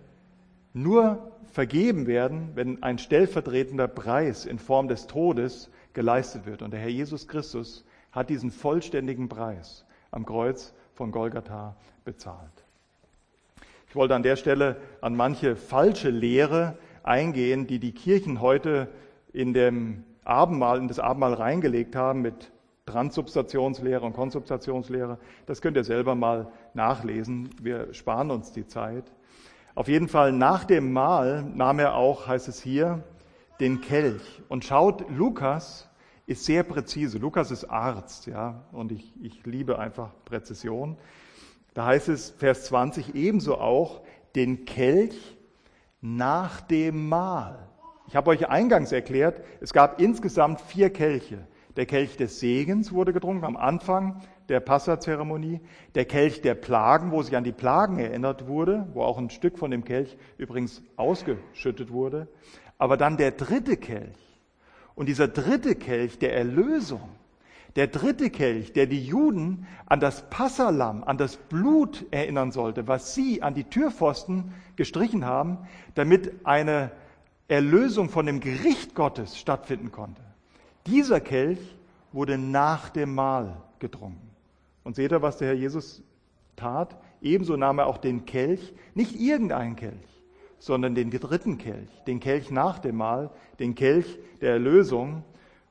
nur 0.74 1.32
vergeben 1.52 2.08
werden, 2.08 2.52
wenn 2.56 2.84
ein 2.84 2.98
stellvertretender 2.98 3.88
Preis 3.88 4.46
in 4.46 4.60
Form 4.60 4.88
des 4.88 5.08
Todes 5.08 5.70
geleistet 5.94 6.46
wird. 6.46 6.62
Und 6.62 6.72
der 6.72 6.80
Herr 6.80 6.90
Jesus 6.90 7.28
Christus 7.28 7.86
hat 8.12 8.30
diesen 8.30 8.52
vollständigen 8.52 9.30
Preis 9.30 9.86
am 10.12 10.26
Kreuz 10.26 10.74
von 10.94 11.12
Golgatha 11.12 11.76
bezahlt. 12.06 12.64
Ich 13.88 13.96
wollte 13.96 14.16
an 14.16 14.24
der 14.24 14.36
Stelle 14.36 14.78
an 15.02 15.16
manche 15.16 15.56
falsche 15.56 16.10
Lehre 16.10 16.78
eingehen, 17.04 17.68
die 17.68 17.80
die 17.80 17.92
Kirchen 17.92 18.42
heute 18.42 18.88
in 19.32 19.54
dem 19.54 20.04
Abendmahl, 20.24 20.80
in 20.80 20.88
das 20.88 21.00
Abendmahl 21.00 21.34
reingelegt 21.34 21.96
haben 21.96 22.22
mit 22.22 22.52
Transubstationslehre 22.86 24.06
und 24.06 24.14
Konsubstationslehre. 24.14 25.18
Das 25.46 25.62
könnt 25.62 25.78
ihr 25.78 25.84
selber 25.84 26.16
mal 26.16 26.52
nachlesen. 26.74 27.50
Wir 27.62 27.94
sparen 27.94 28.32
uns 28.32 28.52
die 28.52 28.68
Zeit. 28.68 29.06
Auf 29.76 29.88
jeden 29.88 30.08
Fall 30.08 30.32
nach 30.32 30.66
dem 30.66 30.92
Mahl 30.92 31.44
nahm 31.56 31.80
er 31.80 31.96
auch, 31.96 32.28
heißt 32.28 32.48
es 32.48 32.62
hier, 32.62 33.04
den 33.60 33.82
Kelch. 33.82 34.42
Und 34.50 34.66
schaut, 34.66 35.10
Lukas 35.10 35.90
ist 36.26 36.46
sehr 36.46 36.64
präzise. 36.64 37.18
Lukas 37.18 37.52
ist 37.52 37.66
Arzt, 37.66 38.28
ja, 38.28 38.64
und 38.72 38.92
ich, 38.92 39.14
ich 39.22 39.46
liebe 39.46 39.80
einfach 39.80 40.12
Präzision. 40.26 40.98
Da 41.74 41.86
heißt 41.86 42.10
es, 42.10 42.30
Vers 42.32 42.66
20, 42.66 43.16
ebenso 43.16 43.58
auch 43.58 44.02
den 44.36 44.66
Kelch 44.66 45.38
nach 46.02 46.62
dem 46.62 47.10
Mahl. 47.10 47.68
Ich 48.08 48.16
habe 48.16 48.30
euch 48.30 48.48
eingangs 48.48 48.92
erklärt, 48.92 49.44
es 49.60 49.74
gab 49.74 50.00
insgesamt 50.00 50.62
vier 50.62 50.92
Kelche. 50.92 51.48
Der 51.76 51.88
Kelch 51.88 52.18
des 52.18 52.40
Segens 52.40 52.92
wurde 52.92 53.14
getrunken 53.14 53.46
am 53.46 53.58
Anfang 53.58 54.22
der 54.50 54.60
Passazeremonie. 54.60 55.62
Der 55.96 56.06
Kelch 56.06 56.42
der 56.42 56.54
Plagen, 56.54 57.12
wo 57.12 57.24
sich 57.24 57.36
an 57.36 57.44
die 57.44 57.52
Plagen 57.52 57.98
erinnert 57.98 58.48
wurde, 58.48 58.88
wo 58.94 59.02
auch 59.02 59.18
ein 59.18 59.32
Stück 59.32 59.58
von 59.58 59.72
dem 59.72 59.84
Kelch 59.84 60.18
übrigens 60.38 60.84
ausgeschüttet 60.98 61.92
wurde. 61.92 62.28
Aber 62.78 62.98
dann 62.98 63.18
der 63.18 63.32
dritte 63.32 63.78
Kelch. 63.78 64.33
Und 64.96 65.08
dieser 65.08 65.28
dritte 65.28 65.76
Kelch 65.76 66.20
der 66.20 66.36
Erlösung, 66.36 67.02
der 67.76 67.88
dritte 67.88 68.30
Kelch, 68.30 68.74
der 68.74 68.86
die 68.86 69.04
Juden 69.04 69.66
an 69.88 70.00
das 70.00 70.30
Passalam, 70.30 71.04
an 71.04 71.18
das 71.18 71.38
Blut 71.38 72.06
erinnern 72.12 72.52
sollte, 72.52 72.88
was 72.88 73.16
sie 73.16 73.42
an 73.42 73.56
die 73.56 73.64
Türpfosten 73.64 74.54
gestrichen 74.76 75.26
haben, 75.26 75.58
damit 75.96 76.46
eine 76.46 76.92
Erlösung 77.48 78.10
von 78.10 78.28
dem 78.28 78.40
Gericht 78.40 78.94
Gottes 78.94 79.40
stattfinden 79.40 79.92
konnte. 79.92 80.22
Dieser 80.86 81.20
Kelch 81.20 81.60
wurde 82.12 82.38
nach 82.38 82.90
dem 82.90 83.16
Mahl 83.16 83.58
getrunken. 83.80 84.30
Und 84.84 84.96
seht 84.96 85.12
ihr, 85.12 85.22
was 85.22 85.38
der 85.38 85.50
Herr 85.50 85.56
Jesus 85.56 86.04
tat? 86.56 86.96
Ebenso 87.22 87.56
nahm 87.58 87.80
er 87.80 87.88
auch 87.88 87.98
den 87.98 88.26
Kelch, 88.26 88.74
nicht 88.94 89.20
irgendeinen 89.20 89.76
Kelch, 89.76 90.13
sondern 90.64 90.96
den 90.96 91.12
dritten 91.12 91.58
Kelch, 91.58 91.90
den 92.08 92.22
Kelch 92.22 92.50
nach 92.50 92.80
dem 92.80 92.96
Mahl, 92.96 93.32
den 93.60 93.76
Kelch 93.76 94.18
der 94.40 94.52
Erlösung. 94.52 95.26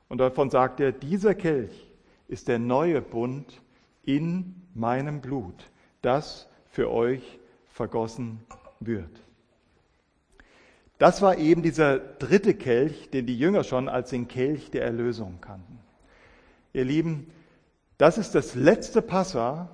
Und 0.07 0.19
davon 0.19 0.51
sagt 0.51 0.79
er, 0.79 0.91
dieser 0.91 1.33
Kelch 1.33 1.89
ist 2.27 2.47
der 2.47 2.59
neue 2.59 3.01
Bund 3.01 3.59
in 4.03 4.53
meinem 4.75 5.19
Blut, 5.19 5.71
das 6.03 6.47
für 6.69 6.91
euch 6.91 7.39
vergossen 7.71 8.41
wird. 8.79 9.09
Das 10.99 11.23
war 11.23 11.39
eben 11.39 11.63
dieser 11.63 11.97
dritte 11.97 12.53
Kelch, 12.53 13.09
den 13.09 13.25
die 13.25 13.37
Jünger 13.37 13.63
schon 13.63 13.89
als 13.89 14.11
den 14.11 14.27
Kelch 14.27 14.69
der 14.69 14.83
Erlösung 14.83 15.39
kannten. 15.41 15.79
Ihr 16.71 16.85
Lieben, 16.85 17.31
das 17.97 18.19
ist 18.19 18.35
das 18.35 18.53
letzte 18.53 19.01
Passa. 19.01 19.69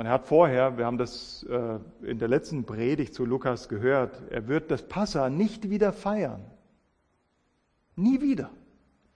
Und 0.00 0.06
er 0.06 0.12
hat 0.12 0.28
vorher, 0.28 0.78
wir 0.78 0.86
haben 0.86 0.96
das 0.96 1.42
äh, 1.42 1.78
in 2.10 2.18
der 2.18 2.28
letzten 2.28 2.64
Predigt 2.64 3.12
zu 3.12 3.26
Lukas 3.26 3.68
gehört, 3.68 4.22
er 4.30 4.48
wird 4.48 4.70
das 4.70 4.80
Passa 4.88 5.28
nicht 5.28 5.68
wieder 5.68 5.92
feiern. 5.92 6.42
Nie 7.96 8.22
wieder. 8.22 8.48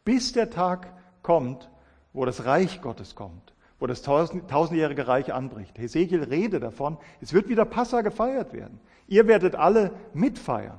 Bis 0.05 0.33
der 0.33 0.51
Tag 0.51 0.93
kommt, 1.23 1.71
wo 2.13 2.27
das 2.27 2.45
Reich 2.45 2.83
Gottes 2.83 3.15
kommt, 3.15 3.55
wo 3.79 3.87
das 3.87 4.03
tausendjährige 4.03 5.09
Reich 5.09 5.33
anbricht. 5.33 5.79
Hesekiel 5.79 6.23
rede 6.23 6.61
davon, 6.61 6.99
es 7.23 7.33
wird 7.33 7.49
wieder 7.49 7.65
Passa 7.65 8.03
gefeiert 8.03 8.53
werden. 8.53 8.79
Ihr 9.09 9.27
werdet 9.27 9.55
alle 9.55 9.91
mitfeiern. 10.13 10.77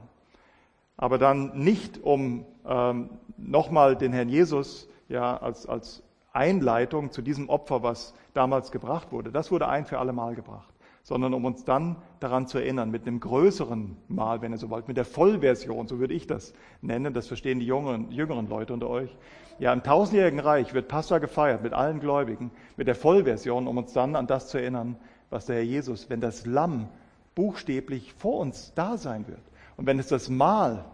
Aber 0.97 1.17
dann 1.17 1.57
nicht, 1.57 1.97
um 2.03 2.45
ähm, 2.63 3.09
nochmal 3.37 3.95
den 3.95 4.13
Herrn 4.13 4.29
Jesus 4.29 4.87
ja, 5.09 5.35
als, 5.35 5.65
als 5.65 6.03
Einleitung 6.35 7.11
zu 7.11 7.21
diesem 7.21 7.49
Opfer, 7.49 7.83
was 7.83 8.13
damals 8.33 8.71
gebracht 8.71 9.11
wurde. 9.11 9.31
Das 9.31 9.51
wurde 9.51 9.67
ein 9.67 9.85
für 9.85 9.99
alle 9.99 10.13
Mal 10.13 10.35
gebracht 10.35 10.75
sondern 11.05 11.35
um 11.35 11.45
uns 11.45 11.63
dann 11.65 11.97
daran 12.19 12.47
zu 12.47 12.57
erinnern, 12.57 12.89
mit 12.89 13.05
einem 13.05 13.19
größeren 13.19 13.95
Mal, 14.07 14.41
wenn 14.41 14.53
ihr 14.53 14.57
so 14.57 14.71
wollt, 14.71 14.87
mit 14.87 14.97
der 14.97 15.05
Vollversion, 15.05 15.87
so 15.87 15.99
würde 15.99 16.15
ich 16.15 16.25
das 16.25 16.51
nennen, 16.81 17.13
das 17.13 17.27
verstehen 17.27 17.59
die 17.59 17.67
jüngeren, 17.67 18.09
jüngeren 18.09 18.49
Leute 18.49 18.73
unter 18.73 18.89
euch. 18.89 19.15
Ja, 19.59 19.71
im 19.71 19.83
tausendjährigen 19.83 20.39
Reich 20.39 20.73
wird 20.73 20.87
Passa 20.87 21.19
gefeiert 21.19 21.61
mit 21.61 21.73
allen 21.73 21.99
Gläubigen, 21.99 22.49
mit 22.75 22.87
der 22.87 22.95
Vollversion, 22.95 23.67
um 23.67 23.77
uns 23.77 23.93
dann 23.93 24.15
an 24.15 24.25
das 24.25 24.47
zu 24.47 24.57
erinnern, 24.57 24.95
was 25.29 25.45
der 25.45 25.57
Herr 25.57 25.63
Jesus, 25.63 26.09
wenn 26.09 26.21
das 26.21 26.47
Lamm 26.47 26.89
buchstäblich 27.35 28.15
vor 28.15 28.39
uns 28.39 28.73
da 28.73 28.97
sein 28.97 29.27
wird 29.27 29.43
und 29.77 29.85
wenn 29.85 29.99
es 29.99 30.07
das 30.07 30.27
Mahl, 30.27 30.85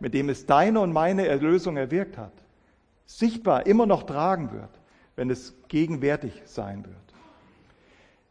mit 0.00 0.14
dem 0.14 0.30
es 0.30 0.46
deine 0.46 0.80
und 0.80 0.94
meine 0.94 1.26
Erlösung 1.26 1.76
erwirkt 1.76 2.16
hat, 2.16 2.32
sichtbar 3.06 3.66
immer 3.66 3.86
noch 3.86 4.04
tragen 4.04 4.52
wird, 4.52 4.80
wenn 5.16 5.30
es 5.30 5.54
gegenwärtig 5.68 6.42
sein 6.44 6.84
wird. 6.84 6.96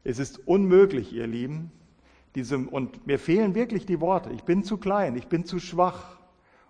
Es 0.04 0.20
ist 0.20 0.48
unmöglich, 0.48 1.14
ihr 1.14 1.28
Lieben, 1.28 1.72
diesem, 2.36 2.68
und 2.68 3.08
mir 3.08 3.20
fehlen 3.20 3.56
wirklich 3.56 3.86
die 3.86 4.02
Worte. 4.02 4.32
Ich 4.32 4.44
bin 4.44 4.64
zu 4.64 4.78
klein, 4.78 5.16
ich 5.16 5.28
bin 5.28 5.46
zu 5.46 5.60
schwach, 5.60 6.18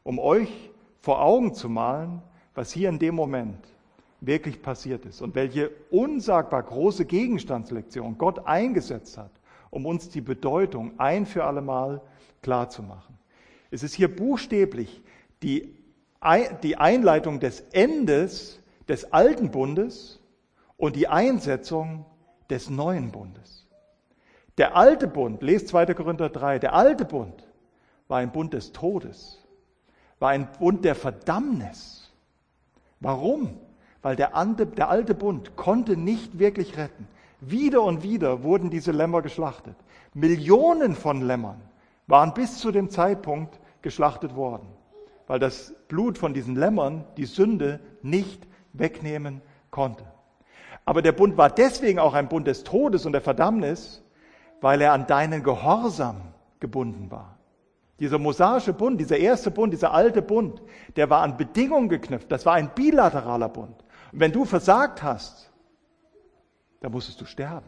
um 0.03 0.19
euch 0.19 0.71
vor 0.99 1.21
Augen 1.21 1.53
zu 1.53 1.69
malen, 1.69 2.21
was 2.53 2.71
hier 2.71 2.89
in 2.89 2.99
dem 2.99 3.15
Moment 3.15 3.59
wirklich 4.21 4.61
passiert 4.61 5.05
ist 5.05 5.21
und 5.21 5.35
welche 5.35 5.71
unsagbar 5.89 6.63
große 6.63 7.05
Gegenstandslektion 7.05 8.17
Gott 8.17 8.45
eingesetzt 8.45 9.17
hat, 9.17 9.31
um 9.69 9.85
uns 9.85 10.09
die 10.09 10.21
Bedeutung 10.21 10.97
ein 10.97 11.25
für 11.25 11.43
allemal 11.43 12.01
klar 12.41 12.69
zu 12.69 12.83
machen. 12.83 13.17
Es 13.71 13.83
ist 13.83 13.95
hier 13.95 14.13
buchstäblich 14.13 15.01
die, 15.41 15.73
die 16.63 16.77
Einleitung 16.77 17.39
des 17.39 17.61
Endes 17.71 18.59
des 18.87 19.11
alten 19.13 19.51
Bundes 19.51 20.19
und 20.77 20.95
die 20.95 21.07
Einsetzung 21.07 22.05
des 22.49 22.69
neuen 22.69 23.11
Bundes. 23.11 23.67
Der 24.57 24.75
alte 24.75 25.07
Bund, 25.07 25.41
lest 25.41 25.69
2. 25.69 25.93
Korinther 25.93 26.29
3, 26.29 26.59
der 26.59 26.73
alte 26.73 27.05
Bund 27.05 27.47
war 28.07 28.19
ein 28.19 28.31
Bund 28.31 28.53
des 28.53 28.71
Todes, 28.71 29.43
war 30.19 30.29
ein 30.29 30.47
Bund 30.59 30.85
der 30.85 30.95
Verdammnis. 30.95 32.11
Warum? 32.99 33.57
Weil 34.01 34.15
der, 34.15 34.31
der 34.77 34.89
alte 34.89 35.15
Bund 35.15 35.55
konnte 35.55 35.97
nicht 35.97 36.37
wirklich 36.37 36.77
retten. 36.77 37.07
Wieder 37.39 37.81
und 37.81 38.03
wieder 38.03 38.43
wurden 38.43 38.69
diese 38.69 38.91
Lämmer 38.91 39.21
geschlachtet. 39.21 39.75
Millionen 40.13 40.95
von 40.95 41.21
Lämmern 41.21 41.61
waren 42.07 42.33
bis 42.33 42.59
zu 42.59 42.71
dem 42.71 42.89
Zeitpunkt 42.89 43.59
geschlachtet 43.81 44.35
worden, 44.35 44.67
weil 45.27 45.39
das 45.39 45.73
Blut 45.87 46.17
von 46.17 46.33
diesen 46.33 46.55
Lämmern 46.55 47.05
die 47.17 47.25
Sünde 47.25 47.79
nicht 48.01 48.45
wegnehmen 48.73 49.41
konnte. 49.71 50.05
Aber 50.85 51.01
der 51.01 51.13
Bund 51.13 51.37
war 51.37 51.49
deswegen 51.49 51.99
auch 51.99 52.13
ein 52.13 52.27
Bund 52.27 52.47
des 52.47 52.63
Todes 52.63 53.05
und 53.05 53.13
der 53.13 53.21
Verdammnis, 53.21 54.03
weil 54.61 54.81
er 54.81 54.93
an 54.93 55.07
deinen 55.07 55.43
Gehorsam 55.43 56.21
gebunden 56.59 57.09
war. 57.09 57.37
Dieser 57.99 58.19
mosaische 58.19 58.73
Bund, 58.73 58.99
dieser 58.99 59.17
erste 59.17 59.51
Bund, 59.51 59.71
dieser 59.71 59.93
alte 59.93 60.21
Bund, 60.21 60.61
der 60.95 61.09
war 61.09 61.21
an 61.21 61.37
Bedingungen 61.37 61.89
geknüpft. 61.89 62.31
Das 62.31 62.45
war 62.45 62.53
ein 62.53 62.73
bilateraler 62.73 63.49
Bund. 63.49 63.83
Und 64.11 64.19
wenn 64.19 64.31
du 64.31 64.45
versagt 64.45 65.03
hast, 65.03 65.51
dann 66.81 66.91
musstest 66.91 67.21
du 67.21 67.25
sterben. 67.25 67.67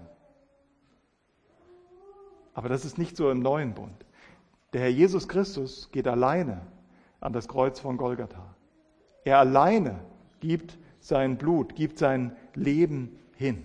Aber 2.53 2.70
das 2.70 2.86
ist 2.86 2.97
nicht 2.97 3.16
so 3.16 3.30
im 3.30 3.39
neuen 3.39 3.74
Bund. 3.74 4.06
Der 4.74 4.82
Herr 4.82 4.89
Jesus 4.89 5.28
Christus 5.28 5.89
geht 5.91 6.08
alleine 6.08 6.62
an 7.26 7.34
das 7.34 7.47
Kreuz 7.47 7.80
von 7.80 7.97
Golgatha. 7.97 8.55
Er 9.23 9.39
alleine 9.39 9.99
gibt 10.39 10.78
sein 10.99 11.38
Blut, 11.38 11.76
gibt 11.76 11.97
sein 11.97 12.36
Leben 12.53 13.19
hin. 13.36 13.63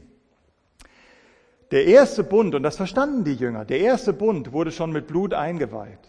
Der 1.70 1.86
erste 1.86 2.24
Bund, 2.24 2.54
und 2.54 2.62
das 2.62 2.78
verstanden 2.78 3.22
die 3.22 3.34
Jünger, 3.34 3.64
der 3.64 3.80
erste 3.80 4.12
Bund 4.12 4.52
wurde 4.52 4.72
schon 4.72 4.92
mit 4.92 5.06
Blut 5.06 5.34
eingeweiht. 5.34 6.00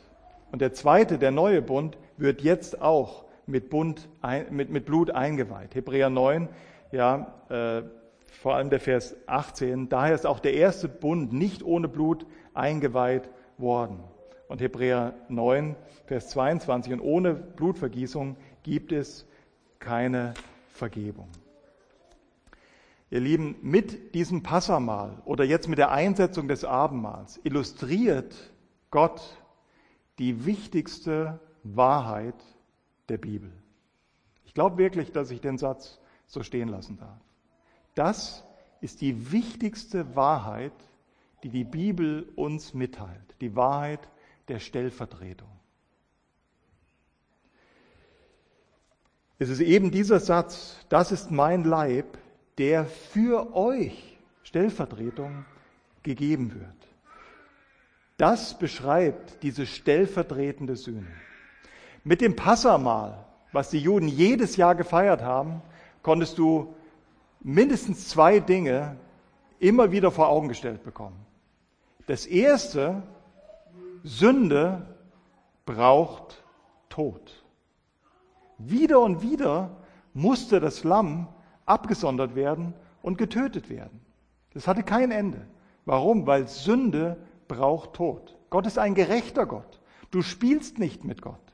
Und 0.52 0.62
der 0.62 0.74
zweite, 0.74 1.18
der 1.18 1.32
neue 1.32 1.62
Bund, 1.62 1.98
wird 2.18 2.42
jetzt 2.42 2.82
auch 2.82 3.26
mit, 3.46 3.70
Bund, 3.70 4.08
mit, 4.50 4.70
mit 4.70 4.86
Blut 4.86 5.12
eingeweiht. 5.12 5.76
Hebräer 5.76 6.10
9, 6.10 6.48
ja, 6.92 7.34
äh, 7.50 7.84
vor 8.32 8.56
allem 8.56 8.70
der 8.70 8.80
Vers 8.80 9.16
18, 9.28 9.90
daher 9.90 10.16
ist 10.16 10.26
auch 10.26 10.40
der 10.40 10.54
erste 10.54 10.88
Bund 10.88 11.34
nicht 11.34 11.64
ohne 11.64 11.90
Blut 11.90 12.26
eingeweiht 12.54 13.30
worden. 13.58 14.00
Und 14.52 14.60
Hebräer 14.60 15.14
9, 15.30 15.78
Vers 16.08 16.28
22, 16.32 16.92
und 16.92 17.00
ohne 17.00 17.34
Blutvergießung 17.34 18.36
gibt 18.64 18.92
es 18.92 19.26
keine 19.80 20.34
Vergebung. 20.74 21.30
Ihr 23.10 23.22
Lieben, 23.22 23.56
mit 23.62 24.14
diesem 24.14 24.44
Passamal 24.44 25.22
oder 25.24 25.46
jetzt 25.46 25.70
mit 25.70 25.78
der 25.78 25.92
Einsetzung 25.92 26.50
des 26.50 26.66
Abendmahls 26.66 27.40
illustriert 27.46 28.36
Gott 28.90 29.22
die 30.20 30.46
wichtigste 30.46 31.40
Wahrheit 31.64 32.36
der 33.08 33.20
Bibel. 33.20 33.54
Ich 34.44 34.54
glaube 34.54 34.78
wirklich, 34.78 35.14
dass 35.14 35.32
ich 35.32 35.40
den 35.40 35.60
Satz 35.60 35.98
so 36.28 36.44
stehen 36.44 36.68
lassen 36.68 36.98
darf. 36.98 37.22
Das 37.96 38.44
ist 38.82 39.00
die 39.00 39.32
wichtigste 39.32 40.14
Wahrheit, 40.14 40.74
die 41.42 41.50
die 41.50 41.64
Bibel 41.64 42.28
uns 42.36 42.74
mitteilt, 42.74 43.38
die 43.40 43.56
Wahrheit 43.56 44.10
der 44.52 44.60
Stellvertretung. 44.60 45.48
Es 49.40 49.48
ist 49.48 49.62
eben 49.62 49.92
dieser 49.92 50.20
Satz, 50.20 50.76
das 50.90 51.14
ist 51.14 51.32
mein 51.32 51.64
Leib, 51.64 52.18
der 52.58 52.86
für 52.86 53.56
euch 53.56 54.18
Stellvertretung 54.44 55.46
gegeben 56.04 56.54
wird. 56.54 56.76
Das 58.18 58.60
beschreibt 58.60 59.42
diese 59.42 59.66
stellvertretende 59.66 60.76
Sühne. 60.76 61.08
Mit 62.04 62.20
dem 62.20 62.36
Passamal, 62.36 63.26
was 63.54 63.70
die 63.70 63.80
Juden 63.80 64.10
jedes 64.10 64.58
Jahr 64.58 64.76
gefeiert 64.76 65.22
haben, 65.22 65.62
konntest 66.04 66.38
du 66.38 66.76
mindestens 67.40 68.10
zwei 68.10 68.42
Dinge 68.42 68.98
immer 69.60 69.94
wieder 69.94 70.12
vor 70.12 70.28
Augen 70.28 70.50
gestellt 70.50 70.84
bekommen. 70.84 71.26
Das 72.06 72.26
erste, 72.26 73.02
Sünde 74.04 74.96
braucht 75.66 76.44
Tod. 76.90 77.44
Wieder 78.58 79.00
und 79.00 79.22
wieder 79.22 79.78
musste 80.14 80.60
das 80.60 80.84
Lamm 80.84 81.28
abgesondert 81.66 82.36
werden 82.36 82.74
und 83.02 83.18
getötet 83.18 83.70
werden. 83.70 84.02
Das 84.54 84.68
hatte 84.68 84.84
kein 84.84 85.12
Ende. 85.12 85.48
Warum? 85.86 86.28
Weil 86.28 86.48
Sünde 86.48 87.18
braucht 87.48 87.94
Tod. 87.94 88.38
Gott 88.50 88.68
ist 88.68 88.78
ein 88.78 88.96
gerechter 88.96 89.46
Gott. 89.46 89.80
Du 90.12 90.22
spielst 90.22 90.78
nicht 90.78 91.04
mit 91.04 91.22
Gott. 91.22 91.51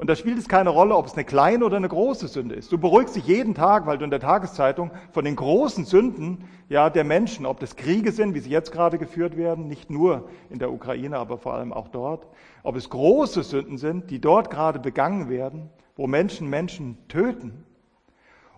Und 0.00 0.08
da 0.08 0.16
spielt 0.16 0.38
es 0.38 0.48
keine 0.48 0.70
Rolle, 0.70 0.96
ob 0.96 1.04
es 1.04 1.12
eine 1.12 1.26
kleine 1.26 1.62
oder 1.62 1.76
eine 1.76 1.86
große 1.86 2.26
Sünde 2.26 2.54
ist. 2.54 2.72
Du 2.72 2.78
beruhigst 2.78 3.16
dich 3.16 3.26
jeden 3.26 3.54
Tag, 3.54 3.84
weil 3.84 3.98
du 3.98 4.04
in 4.04 4.10
der 4.10 4.18
Tageszeitung 4.18 4.92
von 5.12 5.26
den 5.26 5.36
großen 5.36 5.84
Sünden 5.84 6.48
ja, 6.70 6.88
der 6.88 7.04
Menschen, 7.04 7.44
ob 7.44 7.60
das 7.60 7.76
Kriege 7.76 8.10
sind, 8.10 8.32
wie 8.32 8.40
sie 8.40 8.48
jetzt 8.48 8.72
gerade 8.72 8.96
geführt 8.96 9.36
werden, 9.36 9.68
nicht 9.68 9.90
nur 9.90 10.30
in 10.48 10.58
der 10.58 10.72
Ukraine, 10.72 11.18
aber 11.18 11.36
vor 11.36 11.52
allem 11.52 11.74
auch 11.74 11.88
dort, 11.88 12.26
ob 12.62 12.76
es 12.76 12.88
große 12.88 13.42
Sünden 13.42 13.76
sind, 13.76 14.10
die 14.10 14.22
dort 14.22 14.48
gerade 14.48 14.78
begangen 14.78 15.28
werden, 15.28 15.68
wo 15.96 16.06
Menschen 16.06 16.48
Menschen 16.48 16.96
töten, 17.08 17.66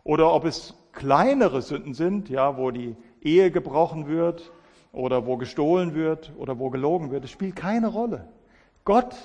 oder 0.05 0.33
ob 0.33 0.45
es 0.45 0.77
kleinere 0.93 1.61
Sünden 1.61 1.95
sind, 1.95 2.29
ja, 2.29 2.57
wo 2.57 2.71
die 2.71 2.95
Ehe 3.21 3.51
gebrochen 3.51 4.07
wird, 4.07 4.53
oder 4.93 5.27
wo 5.27 5.37
gestohlen 5.39 5.95
wird 5.95 6.31
oder 6.37 6.61
wo 6.61 6.71
gelogen 6.71 7.11
wird, 7.11 7.25
es 7.25 7.33
spielt 7.33 7.57
keine 7.57 7.89
Rolle. 7.89 8.29
Gott 8.85 9.17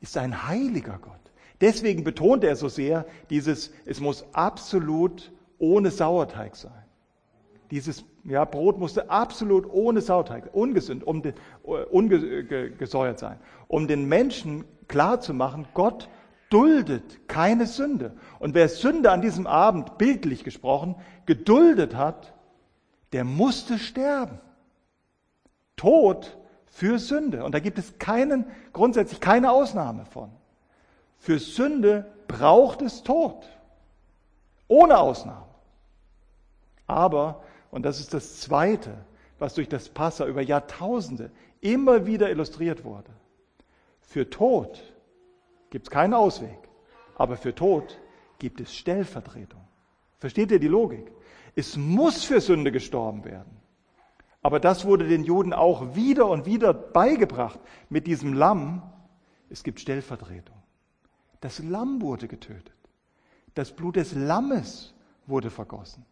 ist 0.00 0.16
ein 0.16 0.48
heiliger 0.48 0.98
Gott. 1.00 1.23
Deswegen 1.64 2.04
betont 2.04 2.44
er 2.44 2.56
so 2.56 2.68
sehr 2.68 3.06
dieses, 3.30 3.72
es 3.86 3.98
muss 3.98 4.26
absolut 4.34 5.32
ohne 5.58 5.90
Sauerteig 5.90 6.56
sein. 6.56 6.84
Dieses 7.70 8.04
ja, 8.24 8.44
Brot 8.44 8.78
musste 8.78 9.08
absolut 9.08 9.66
ohne 9.72 10.02
Sauerteig, 10.02 10.50
ungesund, 10.52 11.06
um 11.06 11.22
den, 11.22 11.32
ungesäuert 11.62 13.18
sein, 13.18 13.38
um 13.66 13.88
den 13.88 14.06
Menschen 14.06 14.66
klarzumachen, 14.88 15.66
Gott 15.72 16.10
duldet 16.50 17.26
keine 17.28 17.66
Sünde. 17.66 18.12
Und 18.40 18.54
wer 18.54 18.68
Sünde 18.68 19.10
an 19.10 19.22
diesem 19.22 19.46
Abend, 19.46 19.96
bildlich 19.96 20.44
gesprochen, 20.44 20.96
geduldet 21.24 21.96
hat, 21.96 22.34
der 23.14 23.24
musste 23.24 23.78
sterben. 23.78 24.38
Tod 25.76 26.36
für 26.66 26.98
Sünde. 26.98 27.42
Und 27.42 27.54
da 27.54 27.58
gibt 27.58 27.78
es 27.78 27.98
keinen, 27.98 28.44
grundsätzlich 28.74 29.20
keine 29.20 29.50
Ausnahme 29.50 30.04
von. 30.04 30.30
Für 31.24 31.38
Sünde 31.38 32.04
braucht 32.28 32.82
es 32.82 33.02
Tod. 33.02 33.48
Ohne 34.68 34.98
Ausnahme. 34.98 35.46
Aber, 36.86 37.42
und 37.70 37.82
das 37.82 37.98
ist 37.98 38.12
das 38.12 38.42
Zweite, 38.42 38.94
was 39.38 39.54
durch 39.54 39.70
das 39.70 39.88
Passa 39.88 40.26
über 40.26 40.42
Jahrtausende 40.42 41.30
immer 41.62 42.04
wieder 42.04 42.28
illustriert 42.28 42.84
wurde. 42.84 43.08
Für 44.02 44.28
Tod 44.28 44.82
gibt 45.70 45.86
es 45.86 45.90
keinen 45.90 46.12
Ausweg, 46.12 46.58
aber 47.16 47.38
für 47.38 47.54
Tod 47.54 47.98
gibt 48.38 48.60
es 48.60 48.76
Stellvertretung. 48.76 49.62
Versteht 50.18 50.50
ihr 50.50 50.60
die 50.60 50.68
Logik? 50.68 51.10
Es 51.56 51.78
muss 51.78 52.22
für 52.22 52.42
Sünde 52.42 52.70
gestorben 52.70 53.24
werden. 53.24 53.56
Aber 54.42 54.60
das 54.60 54.84
wurde 54.84 55.08
den 55.08 55.24
Juden 55.24 55.54
auch 55.54 55.94
wieder 55.94 56.28
und 56.28 56.44
wieder 56.44 56.74
beigebracht 56.74 57.60
mit 57.88 58.06
diesem 58.06 58.34
Lamm. 58.34 58.82
Es 59.48 59.62
gibt 59.62 59.80
Stellvertretung. 59.80 60.63
Das 61.44 61.62
Lamm 61.62 62.00
wurde 62.00 62.26
getötet. 62.26 62.72
Das 63.52 63.70
Blut 63.70 63.96
des 63.96 64.14
Lammes 64.14 64.94
wurde 65.26 65.50
vergossen. 65.50 66.06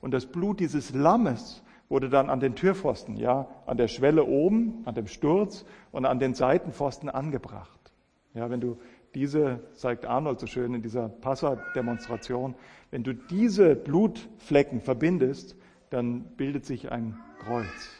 Und 0.00 0.12
das 0.12 0.24
Blut 0.24 0.60
dieses 0.60 0.94
Lammes 0.94 1.62
wurde 1.90 2.08
dann 2.08 2.30
an 2.30 2.40
den 2.40 2.54
Türpfosten, 2.54 3.18
ja, 3.18 3.50
an 3.66 3.76
der 3.76 3.88
Schwelle 3.88 4.24
oben, 4.24 4.80
an 4.86 4.94
dem 4.94 5.06
Sturz 5.06 5.66
und 5.92 6.06
an 6.06 6.18
den 6.18 6.32
Seitenpfosten 6.32 7.10
angebracht. 7.10 7.92
Ja, 8.32 8.48
wenn 8.48 8.62
du 8.62 8.78
diese, 9.14 9.60
zeigt 9.74 10.06
Arnold 10.06 10.40
so 10.40 10.46
schön 10.46 10.72
in 10.72 10.80
dieser 10.80 11.10
Passa-Demonstration, 11.10 12.54
wenn 12.90 13.04
du 13.04 13.12
diese 13.12 13.76
Blutflecken 13.76 14.80
verbindest, 14.80 15.54
dann 15.90 16.22
bildet 16.38 16.64
sich 16.64 16.90
ein 16.90 17.14
Kreuz. 17.40 17.90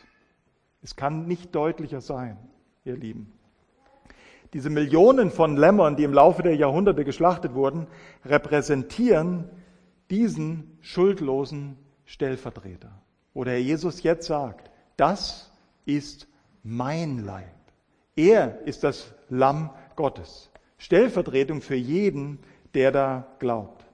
Es 0.80 0.96
kann 0.96 1.26
nicht 1.26 1.54
deutlicher 1.54 2.00
sein, 2.00 2.38
ihr 2.86 2.96
Lieben. 2.96 3.37
Diese 4.52 4.70
Millionen 4.70 5.30
von 5.30 5.56
Lämmern, 5.56 5.96
die 5.96 6.04
im 6.04 6.14
Laufe 6.14 6.42
der 6.42 6.56
Jahrhunderte 6.56 7.04
geschlachtet 7.04 7.54
wurden, 7.54 7.86
repräsentieren 8.24 9.50
diesen 10.10 10.78
schuldlosen 10.80 11.76
Stellvertreter. 12.06 12.90
Wo 13.34 13.44
der 13.44 13.54
Herr 13.54 13.60
Jesus 13.60 14.02
jetzt 14.02 14.26
sagt, 14.26 14.70
das 14.96 15.52
ist 15.84 16.26
mein 16.62 17.24
Leib. 17.24 17.54
Er 18.16 18.62
ist 18.66 18.84
das 18.84 19.14
Lamm 19.28 19.70
Gottes. 19.96 20.50
Stellvertretung 20.78 21.60
für 21.60 21.76
jeden, 21.76 22.38
der 22.74 22.90
da 22.90 23.26
glaubt. 23.38 23.84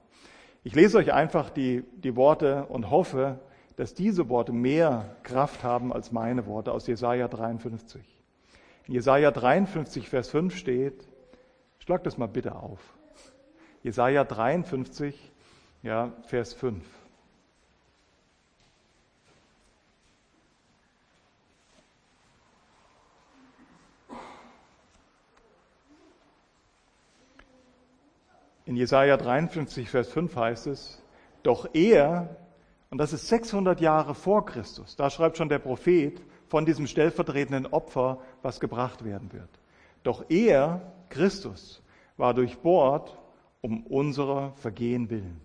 Ich 0.63 0.73
lese 0.73 0.97
euch 0.97 1.13
einfach 1.13 1.49
die, 1.49 1.83
die 1.97 2.15
Worte 2.15 2.65
und 2.67 2.89
hoffe, 2.89 3.39
dass 3.75 3.93
diese 3.93 4.29
Worte 4.29 4.53
mehr 4.53 5.15
Kraft 5.23 5.63
haben 5.63 5.91
als 5.91 6.11
meine 6.11 6.47
Worte 6.47 6.71
aus 6.71 6.87
Jesaja 6.87 7.27
53. 7.27 8.14
In 8.87 8.93
Jesaja 8.93 9.31
53, 9.31 10.07
Vers 10.07 10.29
5 10.29 10.55
steht, 10.55 11.07
schlag 11.79 12.03
das 12.03 12.17
mal 12.17 12.27
bitte 12.27 12.55
auf. 12.55 12.79
Jesaja 13.81 14.23
53, 14.23 15.31
ja, 15.81 16.13
Vers 16.27 16.53
5. 16.53 16.83
In 28.67 28.75
Jesaja 28.75 29.17
53, 29.17 29.89
Vers 29.89 30.09
5 30.09 30.35
heißt 30.35 30.67
es, 30.67 31.01
doch 31.43 31.69
er, 31.73 32.35
und 32.89 32.97
das 32.97 33.13
ist 33.13 33.27
600 33.27 33.79
Jahre 33.79 34.15
vor 34.15 34.45
Christus, 34.45 34.95
da 34.95 35.09
schreibt 35.09 35.37
schon 35.37 35.49
der 35.49 35.59
Prophet 35.59 36.21
von 36.47 36.65
diesem 36.65 36.87
stellvertretenden 36.87 37.67
Opfer, 37.67 38.19
was 38.45 38.59
gebracht 38.59 39.03
werden 39.03 39.33
wird. 39.33 39.49
Doch 40.03 40.29
er, 40.29 40.93
Christus, 41.09 41.81
war 42.15 42.35
durchbohrt 42.35 43.17
um 43.61 43.83
unserer 43.87 44.53
Vergehen 44.53 45.09
willen, 45.09 45.41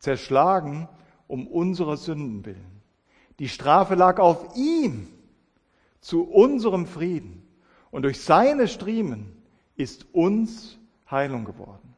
zerschlagen 0.00 0.88
um 1.28 1.46
unserer 1.46 1.96
Sünden 1.96 2.44
willen. 2.44 2.82
Die 3.38 3.48
Strafe 3.48 3.94
lag 3.94 4.18
auf 4.18 4.56
ihm 4.56 5.06
zu 6.00 6.24
unserem 6.24 6.86
Frieden 6.86 7.46
und 7.92 8.02
durch 8.02 8.20
seine 8.20 8.66
Striemen 8.66 9.40
ist 9.76 10.12
uns 10.12 10.76
Heilung 11.08 11.44
geworden. 11.44 11.94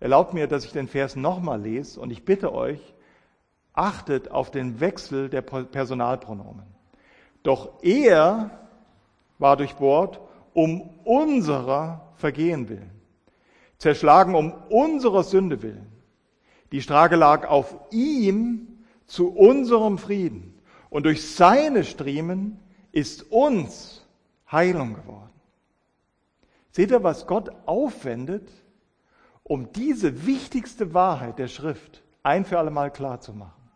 Erlaubt 0.00 0.34
mir, 0.34 0.48
dass 0.48 0.64
ich 0.64 0.72
den 0.72 0.88
Vers 0.88 1.14
nochmal 1.14 1.62
lese 1.62 2.00
und 2.00 2.10
ich 2.10 2.24
bitte 2.24 2.52
euch, 2.52 2.80
achtet 3.72 4.32
auf 4.32 4.50
den 4.50 4.80
Wechsel 4.80 5.30
der 5.30 5.42
Personalpronomen. 5.42 6.66
Doch 7.44 7.80
er 7.82 8.65
war 9.38 9.56
durchbohrt 9.56 10.20
um 10.52 10.80
unserer 11.04 12.12
Vergehen 12.16 12.68
willen, 12.68 12.90
zerschlagen 13.78 14.34
um 14.34 14.52
unserer 14.70 15.22
Sünde 15.22 15.62
willen. 15.62 15.92
Die 16.72 16.80
Strafe 16.80 17.16
lag 17.16 17.46
auf 17.46 17.76
ihm 17.90 18.84
zu 19.06 19.28
unserem 19.28 19.98
Frieden 19.98 20.58
und 20.88 21.04
durch 21.04 21.34
seine 21.34 21.84
Striemen 21.84 22.58
ist 22.92 23.30
uns 23.30 24.04
Heilung 24.50 24.94
geworden. 24.94 25.30
Seht 26.70 26.90
ihr, 26.90 27.02
was 27.02 27.26
Gott 27.26 27.50
aufwendet, 27.66 28.48
um 29.42 29.72
diese 29.72 30.26
wichtigste 30.26 30.94
Wahrheit 30.94 31.38
der 31.38 31.48
Schrift 31.48 32.02
ein 32.22 32.44
für 32.44 32.58
alle 32.58 32.70
Mal 32.70 32.90
klar 32.90 33.20
zu 33.20 33.32
machen. 33.32 33.70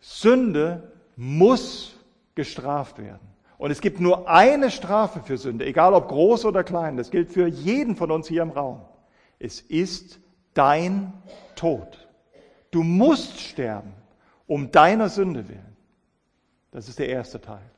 Sünde 0.00 0.92
muss 1.16 1.96
gestraft 2.34 2.98
werden. 2.98 3.35
Und 3.58 3.70
es 3.70 3.80
gibt 3.80 4.00
nur 4.00 4.28
eine 4.28 4.70
Strafe 4.70 5.20
für 5.20 5.38
Sünde, 5.38 5.64
egal 5.64 5.94
ob 5.94 6.08
groß 6.08 6.44
oder 6.44 6.62
klein. 6.62 6.96
Das 6.96 7.10
gilt 7.10 7.32
für 7.32 7.46
jeden 7.46 7.96
von 7.96 8.10
uns 8.10 8.28
hier 8.28 8.42
im 8.42 8.50
Raum. 8.50 8.82
Es 9.38 9.60
ist 9.60 10.20
dein 10.54 11.12
Tod. 11.54 12.06
Du 12.70 12.82
musst 12.82 13.40
sterben, 13.40 13.92
um 14.46 14.70
deiner 14.70 15.08
Sünde 15.08 15.48
willen. 15.48 15.76
Das 16.70 16.88
ist 16.88 16.98
der 16.98 17.08
erste 17.08 17.40
Teil. 17.40 17.70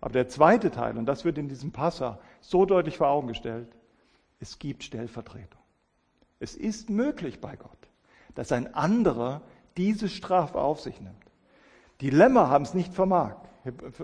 Aber 0.00 0.12
der 0.12 0.28
zweite 0.28 0.70
Teil, 0.70 0.96
und 0.96 1.06
das 1.06 1.24
wird 1.24 1.38
in 1.38 1.48
diesem 1.48 1.72
Passa 1.72 2.18
so 2.40 2.64
deutlich 2.64 2.96
vor 2.96 3.08
Augen 3.08 3.28
gestellt, 3.28 3.68
es 4.40 4.58
gibt 4.58 4.84
Stellvertretung. 4.84 5.60
Es 6.40 6.54
ist 6.54 6.90
möglich 6.90 7.40
bei 7.40 7.56
Gott, 7.56 7.70
dass 8.34 8.52
ein 8.52 8.74
anderer 8.74 9.42
diese 9.76 10.08
Strafe 10.08 10.58
auf 10.58 10.80
sich 10.80 11.00
nimmt. 11.00 11.16
Die 12.00 12.10
Lämmer 12.10 12.50
haben 12.50 12.64
es 12.64 12.74
nicht 12.74 12.92
vermag, 12.92 13.36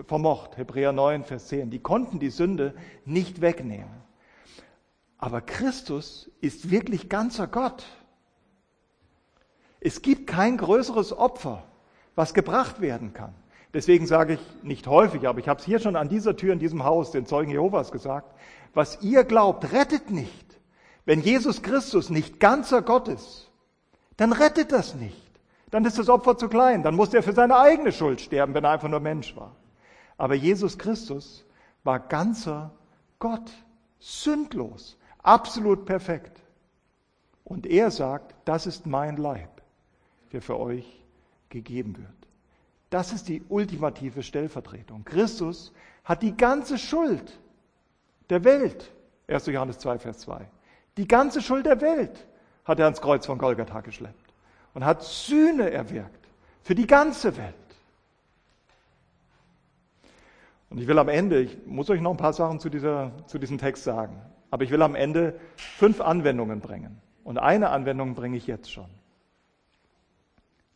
vermocht, 0.07 0.57
Hebräer 0.57 0.91
9, 0.91 1.23
Vers 1.23 1.47
10. 1.47 1.69
Die 1.69 1.79
konnten 1.79 2.19
die 2.19 2.29
Sünde 2.29 2.73
nicht 3.05 3.41
wegnehmen. 3.41 4.01
Aber 5.17 5.41
Christus 5.41 6.31
ist 6.41 6.71
wirklich 6.71 7.09
ganzer 7.09 7.47
Gott. 7.47 7.85
Es 9.79 10.01
gibt 10.01 10.27
kein 10.27 10.57
größeres 10.57 11.15
Opfer, 11.17 11.63
was 12.15 12.33
gebracht 12.33 12.81
werden 12.81 13.13
kann. 13.13 13.33
Deswegen 13.73 14.05
sage 14.05 14.33
ich 14.33 14.63
nicht 14.63 14.87
häufig, 14.87 15.27
aber 15.27 15.39
ich 15.39 15.47
habe 15.47 15.59
es 15.59 15.65
hier 15.65 15.79
schon 15.79 15.95
an 15.95 16.09
dieser 16.09 16.35
Tür 16.35 16.53
in 16.53 16.59
diesem 16.59 16.83
Haus 16.83 17.11
den 17.11 17.25
Zeugen 17.25 17.51
Jehovas 17.51 17.91
gesagt, 17.91 18.35
was 18.73 19.01
ihr 19.01 19.23
glaubt, 19.23 19.71
rettet 19.71 20.11
nicht. 20.11 20.59
Wenn 21.05 21.21
Jesus 21.21 21.61
Christus 21.61 22.09
nicht 22.09 22.39
ganzer 22.39 22.81
Gott 22.81 23.07
ist, 23.07 23.49
dann 24.17 24.33
rettet 24.33 24.71
das 24.71 24.95
nicht. 24.95 25.30
Dann 25.71 25.85
ist 25.85 25.97
das 25.97 26.09
Opfer 26.09 26.37
zu 26.37 26.49
klein. 26.49 26.83
Dann 26.83 26.95
muss 26.95 27.13
er 27.13 27.23
für 27.23 27.33
seine 27.33 27.57
eigene 27.57 27.91
Schuld 27.91 28.21
sterben, 28.21 28.53
wenn 28.53 28.63
er 28.63 28.71
einfach 28.71 28.89
nur 28.89 28.99
Mensch 28.99 29.35
war. 29.35 29.55
Aber 30.17 30.35
Jesus 30.35 30.77
Christus 30.77 31.45
war 31.83 31.99
ganzer 31.99 32.71
Gott, 33.17 33.51
sündlos, 33.99 34.97
absolut 35.23 35.85
perfekt. 35.85 36.41
Und 37.43 37.65
er 37.65 37.89
sagt, 37.91 38.35
das 38.45 38.67
ist 38.67 38.85
mein 38.85 39.17
Leib, 39.17 39.61
der 40.31 40.41
für 40.41 40.59
euch 40.59 41.03
gegeben 41.49 41.97
wird. 41.97 42.09
Das 42.89 43.13
ist 43.13 43.29
die 43.29 43.41
ultimative 43.47 44.21
Stellvertretung. 44.21 45.05
Christus 45.05 45.71
hat 46.03 46.21
die 46.21 46.35
ganze 46.35 46.77
Schuld 46.77 47.39
der 48.29 48.43
Welt. 48.43 48.91
1. 49.27 49.45
Johannes 49.47 49.79
2, 49.79 49.99
Vers 49.99 50.19
2. 50.19 50.45
Die 50.97 51.07
ganze 51.07 51.41
Schuld 51.41 51.65
der 51.65 51.79
Welt 51.79 52.27
hat 52.65 52.79
er 52.79 52.85
ans 52.85 53.01
Kreuz 53.01 53.25
von 53.25 53.37
Golgatha 53.37 53.79
geschleppt 53.81 54.20
und 54.73 54.85
hat 54.85 55.03
Sühne 55.03 55.71
erwirkt 55.71 56.27
für 56.63 56.75
die 56.75 56.87
ganze 56.87 57.35
Welt. 57.37 57.55
Und 60.69 60.77
ich 60.77 60.87
will 60.87 60.99
am 60.99 61.09
Ende, 61.09 61.41
ich 61.41 61.57
muss 61.65 61.89
euch 61.89 61.99
noch 61.99 62.11
ein 62.11 62.17
paar 62.17 62.33
Sachen 62.33 62.59
zu, 62.59 62.69
dieser, 62.69 63.11
zu 63.27 63.39
diesem 63.39 63.57
Text 63.57 63.83
sagen, 63.83 64.21
aber 64.51 64.63
ich 64.63 64.71
will 64.71 64.81
am 64.81 64.95
Ende 64.95 65.37
fünf 65.57 65.99
Anwendungen 65.99 66.61
bringen. 66.61 67.01
Und 67.23 67.37
eine 67.37 67.69
Anwendung 67.69 68.15
bringe 68.15 68.37
ich 68.37 68.47
jetzt 68.47 68.71
schon. 68.71 68.89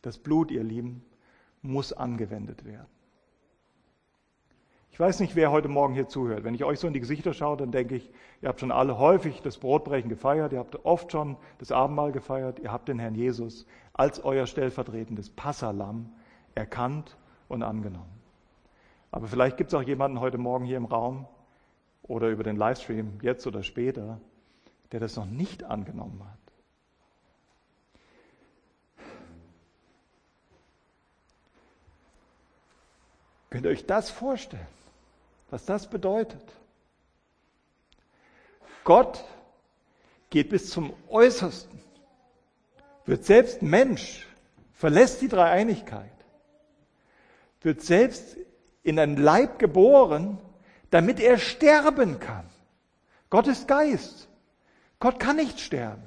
Das 0.02 0.18
Blut, 0.18 0.50
ihr 0.50 0.62
Lieben, 0.62 1.02
muss 1.62 1.92
angewendet 1.92 2.64
werden. 2.64 2.86
Ich 4.96 5.00
weiß 5.00 5.20
nicht, 5.20 5.36
wer 5.36 5.50
heute 5.50 5.68
Morgen 5.68 5.92
hier 5.92 6.08
zuhört. 6.08 6.42
Wenn 6.42 6.54
ich 6.54 6.64
euch 6.64 6.78
so 6.78 6.86
in 6.86 6.94
die 6.94 7.00
Gesichter 7.00 7.34
schaue, 7.34 7.58
dann 7.58 7.70
denke 7.70 7.96
ich, 7.96 8.10
ihr 8.40 8.48
habt 8.48 8.60
schon 8.60 8.72
alle 8.72 8.98
häufig 8.98 9.42
das 9.42 9.58
Brotbrechen 9.58 10.08
gefeiert, 10.08 10.54
ihr 10.54 10.58
habt 10.58 10.86
oft 10.86 11.12
schon 11.12 11.36
das 11.58 11.70
Abendmahl 11.70 12.12
gefeiert, 12.12 12.60
ihr 12.60 12.72
habt 12.72 12.88
den 12.88 12.98
Herrn 12.98 13.14
Jesus 13.14 13.66
als 13.96 14.24
euer 14.24 14.46
stellvertretendes 14.46 15.30
Passalam 15.30 16.12
erkannt 16.54 17.16
und 17.48 17.62
angenommen. 17.62 18.20
Aber 19.10 19.26
vielleicht 19.26 19.56
gibt 19.56 19.72
es 19.72 19.74
auch 19.74 19.82
jemanden 19.82 20.20
heute 20.20 20.38
Morgen 20.38 20.64
hier 20.64 20.76
im 20.76 20.84
Raum 20.84 21.26
oder 22.02 22.28
über 22.28 22.44
den 22.44 22.56
Livestream, 22.56 23.18
jetzt 23.22 23.46
oder 23.46 23.62
später, 23.62 24.20
der 24.92 25.00
das 25.00 25.16
noch 25.16 25.26
nicht 25.26 25.64
angenommen 25.64 26.22
hat. 26.24 26.38
Könnt 33.50 33.64
ihr 33.64 33.70
euch 33.70 33.86
das 33.86 34.10
vorstellen? 34.10 34.66
was 35.50 35.64
das 35.64 35.88
bedeutet. 35.88 36.42
Gott 38.84 39.24
geht 40.30 40.50
bis 40.50 40.70
zum 40.70 40.92
Äußersten, 41.08 41.80
wird 43.06 43.24
selbst 43.24 43.62
Mensch, 43.62 44.26
verlässt 44.72 45.22
die 45.22 45.28
Dreieinigkeit, 45.28 46.10
wird 47.62 47.80
selbst 47.80 48.36
in 48.82 48.98
einen 48.98 49.16
Leib 49.16 49.58
geboren, 49.58 50.38
damit 50.90 51.20
er 51.20 51.38
sterben 51.38 52.20
kann. 52.20 52.44
Gott 53.30 53.46
ist 53.48 53.66
Geist. 53.66 54.28
Gott 55.00 55.18
kann 55.20 55.36
nicht 55.36 55.60
sterben. 55.60 56.02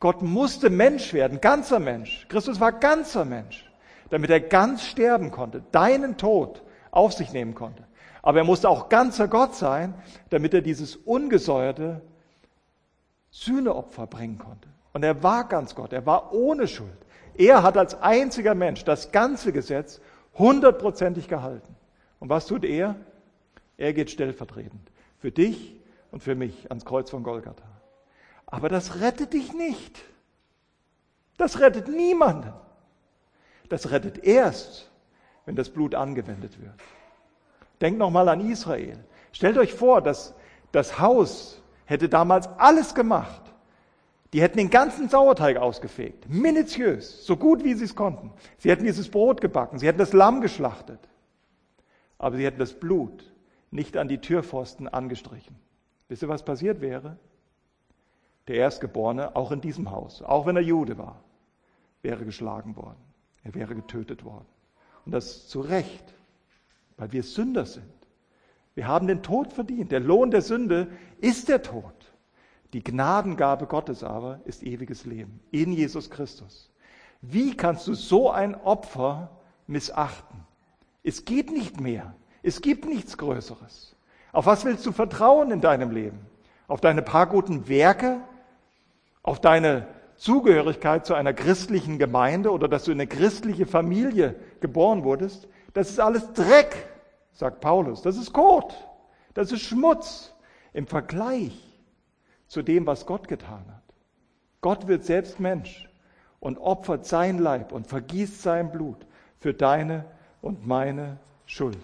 Gott 0.00 0.22
musste 0.22 0.70
Mensch 0.70 1.12
werden, 1.12 1.40
ganzer 1.40 1.78
Mensch. 1.78 2.26
Christus 2.28 2.58
war 2.58 2.72
ganzer 2.72 3.26
Mensch, 3.26 3.70
damit 4.08 4.30
er 4.30 4.40
ganz 4.40 4.86
sterben 4.86 5.30
konnte, 5.30 5.62
deinen 5.72 6.16
Tod 6.16 6.62
auf 6.90 7.12
sich 7.12 7.32
nehmen 7.32 7.54
konnte. 7.54 7.86
Aber 8.22 8.38
er 8.38 8.44
musste 8.44 8.68
auch 8.68 8.88
ganzer 8.88 9.28
Gott 9.28 9.54
sein, 9.54 9.94
damit 10.30 10.54
er 10.54 10.62
dieses 10.62 10.96
ungesäuerte 10.96 12.00
Sühneopfer 13.30 14.06
bringen 14.06 14.38
konnte. 14.38 14.68
Und 14.92 15.02
er 15.02 15.22
war 15.22 15.44
ganz 15.48 15.74
Gott, 15.74 15.92
er 15.92 16.06
war 16.06 16.32
ohne 16.32 16.66
Schuld. 16.66 16.90
Er 17.34 17.62
hat 17.62 17.76
als 17.76 17.94
einziger 18.02 18.54
Mensch 18.54 18.84
das 18.84 19.12
ganze 19.12 19.52
Gesetz 19.52 20.00
hundertprozentig 20.34 21.28
gehalten. 21.28 21.76
Und 22.18 22.28
was 22.28 22.46
tut 22.46 22.64
er? 22.64 22.96
Er 23.76 23.92
geht 23.92 24.10
stellvertretend 24.10 24.90
für 25.18 25.30
dich 25.30 25.76
und 26.10 26.22
für 26.22 26.34
mich 26.34 26.70
ans 26.70 26.84
Kreuz 26.84 27.10
von 27.10 27.22
Golgatha. 27.22 27.64
Aber 28.46 28.68
das 28.68 29.00
rettet 29.00 29.32
dich 29.32 29.52
nicht. 29.52 30.00
Das 31.38 31.60
rettet 31.60 31.88
niemanden. 31.88 32.52
Das 33.68 33.90
rettet 33.90 34.24
erst, 34.24 34.90
wenn 35.46 35.56
das 35.56 35.70
Blut 35.70 35.94
angewendet 35.94 36.60
wird. 36.60 36.74
Denkt 37.80 37.98
nochmal 37.98 38.28
an 38.28 38.40
Israel. 38.50 38.98
Stellt 39.32 39.56
euch 39.56 39.72
vor, 39.72 40.02
dass 40.02 40.34
das 40.72 40.98
Haus 40.98 41.62
hätte 41.86 42.08
damals 42.08 42.48
alles 42.58 42.94
gemacht, 42.94 43.40
Die 44.32 44.40
hätten 44.40 44.58
den 44.58 44.70
ganzen 44.70 45.08
Sauerteig 45.08 45.56
ausgefegt, 45.56 46.28
minutiös, 46.28 47.26
so 47.26 47.36
gut 47.36 47.64
wie 47.64 47.74
sie 47.74 47.84
es 47.84 47.96
konnten. 47.96 48.32
Sie 48.58 48.70
hätten 48.70 48.84
dieses 48.84 49.10
Brot 49.10 49.40
gebacken, 49.40 49.78
sie 49.78 49.88
hätten 49.88 49.98
das 49.98 50.12
Lamm 50.12 50.40
geschlachtet, 50.40 51.00
aber 52.18 52.36
sie 52.36 52.44
hätten 52.44 52.60
das 52.60 52.74
Blut 52.74 53.32
nicht 53.70 53.96
an 53.96 54.08
die 54.08 54.18
Türpfosten 54.18 54.86
angestrichen. 54.88 55.56
Wisst 56.08 56.22
ihr, 56.22 56.28
was 56.28 56.44
passiert 56.44 56.80
wäre? 56.80 57.16
Der 58.46 58.56
Erstgeborene, 58.56 59.36
auch 59.36 59.52
in 59.52 59.60
diesem 59.60 59.90
Haus, 59.90 60.22
auch 60.22 60.46
wenn 60.46 60.56
er 60.56 60.62
Jude 60.62 60.98
war, 60.98 61.22
wäre 62.02 62.24
geschlagen 62.24 62.76
worden. 62.76 62.98
Er 63.44 63.54
wäre 63.54 63.74
getötet 63.74 64.24
worden. 64.24 64.46
Und 65.06 65.12
das 65.12 65.48
zu 65.48 65.60
Recht, 65.60 66.14
weil 66.96 67.12
wir 67.12 67.22
Sünder 67.22 67.66
sind. 67.66 67.84
Wir 68.74 68.86
haben 68.86 69.06
den 69.06 69.22
Tod 69.22 69.52
verdient. 69.52 69.92
Der 69.92 70.00
Lohn 70.00 70.30
der 70.30 70.42
Sünde 70.42 70.88
ist 71.20 71.48
der 71.48 71.62
Tod. 71.62 71.99
Die 72.72 72.84
Gnadengabe 72.84 73.66
Gottes 73.66 74.04
aber 74.04 74.40
ist 74.44 74.62
ewiges 74.62 75.04
Leben 75.04 75.40
in 75.50 75.72
Jesus 75.72 76.08
Christus. 76.10 76.70
Wie 77.20 77.56
kannst 77.56 77.86
du 77.88 77.94
so 77.94 78.30
ein 78.30 78.54
Opfer 78.54 79.30
missachten? 79.66 80.46
Es 81.02 81.24
geht 81.24 81.50
nicht 81.50 81.80
mehr. 81.80 82.14
Es 82.42 82.62
gibt 82.62 82.84
nichts 82.84 83.18
Größeres. 83.18 83.96
Auf 84.32 84.46
was 84.46 84.64
willst 84.64 84.86
du 84.86 84.92
vertrauen 84.92 85.50
in 85.50 85.60
deinem 85.60 85.90
Leben? 85.90 86.20
Auf 86.68 86.80
deine 86.80 87.02
paar 87.02 87.26
guten 87.26 87.68
Werke? 87.68 88.20
Auf 89.22 89.40
deine 89.40 89.88
Zugehörigkeit 90.16 91.04
zu 91.04 91.14
einer 91.14 91.32
christlichen 91.32 91.98
Gemeinde 91.98 92.52
oder 92.52 92.68
dass 92.68 92.84
du 92.84 92.92
in 92.92 93.00
eine 93.00 93.08
christliche 93.08 93.66
Familie 93.66 94.36
geboren 94.60 95.02
wurdest? 95.02 95.48
Das 95.74 95.90
ist 95.90 95.98
alles 95.98 96.32
Dreck, 96.32 96.88
sagt 97.32 97.60
Paulus. 97.60 98.02
Das 98.02 98.16
ist 98.16 98.32
Kot. 98.32 98.74
Das 99.34 99.50
ist 99.50 99.62
Schmutz 99.62 100.32
im 100.72 100.86
Vergleich 100.86 101.69
zu 102.50 102.62
dem, 102.62 102.84
was 102.84 103.06
Gott 103.06 103.28
getan 103.28 103.64
hat. 103.68 103.94
Gott 104.60 104.88
wird 104.88 105.04
selbst 105.04 105.38
Mensch 105.38 105.88
und 106.40 106.58
opfert 106.58 107.06
sein 107.06 107.38
Leib 107.38 107.70
und 107.70 107.86
vergießt 107.86 108.42
sein 108.42 108.72
Blut 108.72 109.06
für 109.38 109.54
deine 109.54 110.04
und 110.42 110.66
meine 110.66 111.18
Schuld. 111.46 111.78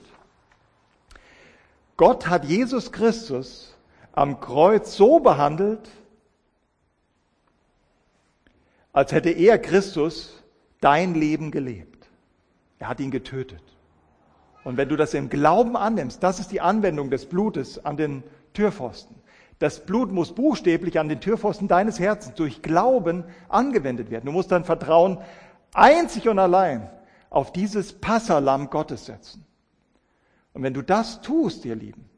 Gott 1.97 2.29
hat 2.29 2.45
Jesus 2.45 2.91
Christus 2.91 3.77
am 4.13 4.41
Kreuz 4.41 4.97
so 4.97 5.21
behandelt, 5.21 5.89
als 8.93 9.13
hätte 9.13 9.31
er 9.31 9.61
Christus 9.61 10.43
dein 10.81 11.15
Leben 11.15 11.53
gelebt. 11.53 12.09
Er 12.81 12.89
hat 12.89 12.99
ihn 12.99 13.13
getötet. 13.13 13.63
Und 14.65 14.77
wenn 14.77 14.89
du 14.89 14.97
das 14.97 15.15
im 15.15 15.31
Glauben 15.31 15.77
annimmst, 15.77 16.25
das 16.25 16.41
ist 16.41 16.51
die 16.51 16.61
Anwendung 16.61 17.09
des 17.09 17.27
Blutes 17.27 17.85
an 17.85 17.97
den 17.97 18.25
Türpfosten. 18.53 19.15
Das 19.59 19.87
Blut 19.87 20.13
muss 20.13 20.35
buchstäblich 20.35 20.99
an 20.99 21.09
den 21.09 21.21
Türpfosten 21.21 21.69
deines 21.69 21.99
Herzens 21.99 22.35
durch 22.35 22.61
Glauben 22.61 23.25
angewendet 23.49 24.11
werden. 24.11 24.27
Du 24.27 24.33
musst 24.33 24.53
dein 24.53 24.65
Vertrauen 24.65 25.19
einzig 25.73 26.29
und 26.29 26.39
allein 26.39 26.91
auf 27.31 27.53
dieses 27.53 27.95
Passalam 27.95 28.69
Gottes 28.69 29.07
setzen. 29.07 29.45
Und 30.53 30.63
wenn 30.63 30.75
du 30.75 30.83
das 30.83 31.23
tust, 31.23 31.65
ihr 31.65 31.75
Lieben, 31.75 32.09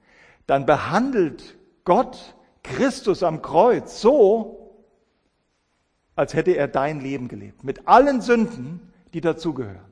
dann 0.47 0.67
behandelt 0.67 1.57
Gott 1.85 2.35
Christus 2.63 3.23
am 3.23 3.41
Kreuz 3.43 4.01
so, 4.01 4.75
als 6.17 6.35
hätte 6.35 6.53
er 6.53 6.67
dein 6.67 7.01
Leben 7.01 7.29
gelebt, 7.29 7.63
mit 7.63 7.87
allen 7.87 8.21
Sünden, 8.21 8.93
die 9.15 9.21
dazugehören. 9.21 9.89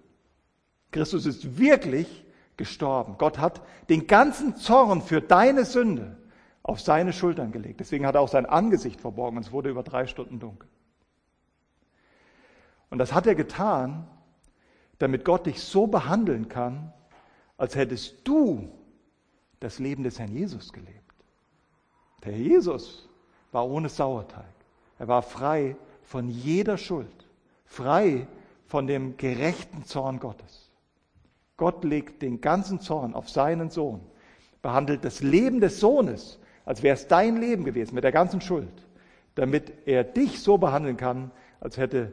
Christus 0.91 1.27
ist 1.27 1.59
wirklich 1.59 2.25
gestorben. 2.57 3.17
Gott 3.19 3.39
hat 3.39 3.63
den 3.89 4.07
ganzen 4.07 4.57
Zorn 4.57 5.03
für 5.03 5.21
deine 5.21 5.65
Sünde 5.65 6.17
auf 6.67 6.81
seine 6.81 7.13
Schultern 7.13 7.53
gelegt. 7.53 7.79
Deswegen 7.79 8.07
hat 8.07 8.17
er 8.17 8.21
auch 8.21 8.29
sein 8.29 8.45
Angesicht 8.45 9.01
verborgen 9.01 9.37
und 9.37 9.45
es 9.45 9.53
wurde 9.53 9.71
über 9.71 9.85
drei 9.85 10.09
Stunden 10.09 10.41
dunkel. 10.41 10.69
Und 12.91 12.99
das 12.99 13.13
hat 13.13 13.29
er 13.29 13.37
getan, 13.37 14.09
damit 14.99 15.25
Gott 15.25 15.47
dich 15.47 15.63
so 15.63 15.87
behandeln 15.87 16.49
kann, 16.49 16.93
als 17.57 17.77
hättest 17.77 18.27
du 18.27 18.69
das 19.61 19.79
Leben 19.79 20.03
des 20.03 20.19
Herrn 20.19 20.33
Jesus 20.33 20.73
gelebt. 20.73 21.15
Der 22.25 22.33
Herr 22.33 22.41
Jesus 22.41 23.09
war 23.53 23.69
ohne 23.69 23.89
Sauerteig. 23.89 24.45
Er 24.99 25.07
war 25.07 25.23
frei 25.23 25.77
von 26.03 26.29
jeder 26.29 26.79
Schuld, 26.79 27.29
frei 27.65 28.27
von 28.67 28.89
dem 28.89 29.17
gerechten 29.17 29.85
Zorn 29.85 30.19
Gottes. 30.19 30.69
Gott 31.57 31.85
legt 31.85 32.23
den 32.23 32.41
ganzen 32.41 32.81
Zorn 32.81 33.15
auf 33.15 33.31
seinen 33.31 33.71
Sohn, 33.71 34.01
behandelt 34.63 35.05
das 35.05 35.21
Leben 35.21 35.61
des 35.61 35.79
Sohnes 35.79 36.41
als 36.67 36.83
wäre 36.83 36.95
es 36.95 37.07
dein 37.07 37.39
Leben 37.39 37.65
gewesen 37.65 37.95
mit 37.95 38.05
der 38.05 38.13
ganzen 38.13 38.43
Schuld, 38.43 38.87
damit 39.37 39.73
er 39.87 40.05
dich 40.05 40.41
so 40.43 40.59
behandeln 40.59 40.99
kann, 40.99 41.31
als 41.61 41.79
hättest 41.79 42.13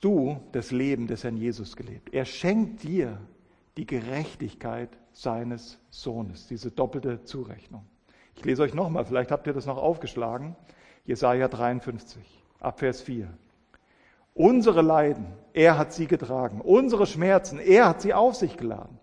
du 0.00 0.40
das 0.52 0.70
Leben 0.70 1.08
des 1.08 1.24
Herrn 1.24 1.36
Jesus 1.36 1.74
gelebt. 1.74 2.14
Er 2.14 2.26
schenkt 2.26 2.84
dir 2.84 3.18
die 3.76 3.86
Gerechtigkeit 3.86 4.90
seines 5.12 5.78
Sohnes, 5.90 6.46
diese 6.46 6.70
doppelte 6.70 7.24
Zurechnung. 7.24 7.84
Ich 8.36 8.44
lese 8.44 8.62
euch 8.62 8.74
nochmal, 8.74 9.04
vielleicht 9.04 9.30
habt 9.30 9.46
ihr 9.46 9.52
das 9.52 9.66
noch 9.66 9.78
aufgeschlagen. 9.78 10.54
Jesaja 11.06 11.48
53, 11.48 12.22
Abvers 12.60 13.00
4. 13.02 13.28
Unsere 14.34 14.82
Leiden, 14.82 15.26
er 15.52 15.78
hat 15.78 15.92
sie 15.92 16.06
getragen. 16.06 16.60
Unsere 16.60 17.06
Schmerzen, 17.06 17.58
er 17.58 17.88
hat 17.88 18.02
sie 18.02 18.12
auf 18.12 18.34
sich 18.34 18.56
geladen. 18.56 18.98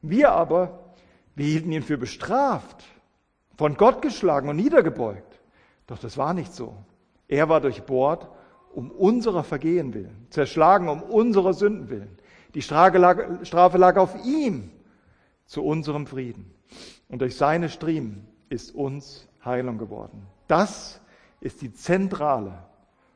Wir 0.00 0.32
aber, 0.32 0.92
wir 1.34 1.46
hielten 1.46 1.72
ihn 1.72 1.82
für 1.82 1.98
bestraft 1.98 2.84
von 3.62 3.76
Gott 3.76 4.02
geschlagen 4.02 4.48
und 4.48 4.56
niedergebeugt. 4.56 5.40
Doch 5.86 5.96
das 5.96 6.18
war 6.18 6.34
nicht 6.34 6.52
so. 6.52 6.74
Er 7.28 7.48
war 7.48 7.60
durchbohrt 7.60 8.28
um 8.74 8.90
unserer 8.90 9.44
Vergehen 9.44 9.94
willen, 9.94 10.26
zerschlagen 10.30 10.88
um 10.88 11.00
unserer 11.00 11.52
Sünden 11.52 11.88
willen. 11.88 12.18
Die 12.54 12.62
Strafe 12.62 12.98
lag, 12.98 13.96
auf 13.98 14.16
ihm 14.24 14.72
zu 15.46 15.62
unserem 15.62 16.08
Frieden. 16.08 16.52
Und 17.08 17.20
durch 17.20 17.36
seine 17.36 17.68
Striemen 17.68 18.26
ist 18.48 18.74
uns 18.74 19.28
Heilung 19.44 19.78
geworden. 19.78 20.26
Das 20.48 21.00
ist 21.38 21.62
die 21.62 21.72
zentrale 21.72 22.64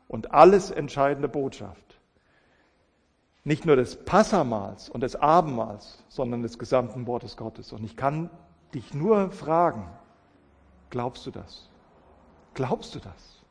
und 0.07 0.33
alles 0.33 0.71
entscheidende 0.71 1.29
Botschaft. 1.29 1.99
Nicht 3.43 3.67
nur 3.67 3.75
des 3.75 3.97
Passamals 4.05 4.91
und 4.91 5.01
des 5.01 5.17
Abendmahls, 5.17 6.05
sondern 6.09 6.43
des 6.43 6.57
gesamten 6.57 7.09
Wortes 7.09 7.37
Gottes. 7.37 7.73
Und 7.73 7.83
ich 7.83 7.97
kann 7.97 8.31
dich 8.75 8.95
nur 8.95 9.33
fragen, 9.33 9.89
Glaubst 10.97 11.27
du 11.27 11.31
das? 11.31 11.69
Glaubst 12.55 12.95
du 12.95 13.01
das? 13.01 13.43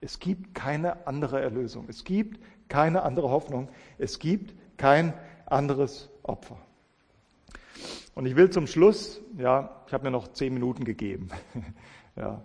Es 0.00 0.18
gibt 0.18 0.56
keine 0.56 1.06
andere 1.06 1.40
Erlösung. 1.40 1.84
Es 1.88 2.02
gibt 2.02 2.40
keine 2.68 3.02
andere 3.02 3.30
Hoffnung. 3.30 3.68
Es 3.96 4.18
gibt 4.18 4.56
kein 4.76 5.14
anderes 5.46 6.10
Opfer. 6.24 6.56
Und 8.16 8.26
ich 8.26 8.34
will 8.34 8.50
zum 8.50 8.66
Schluss, 8.66 9.20
ja, 9.38 9.70
ich 9.86 9.92
habe 9.92 10.02
mir 10.02 10.10
noch 10.10 10.32
zehn 10.32 10.52
Minuten 10.52 10.82
gegeben. 10.82 11.28
ja, 12.16 12.42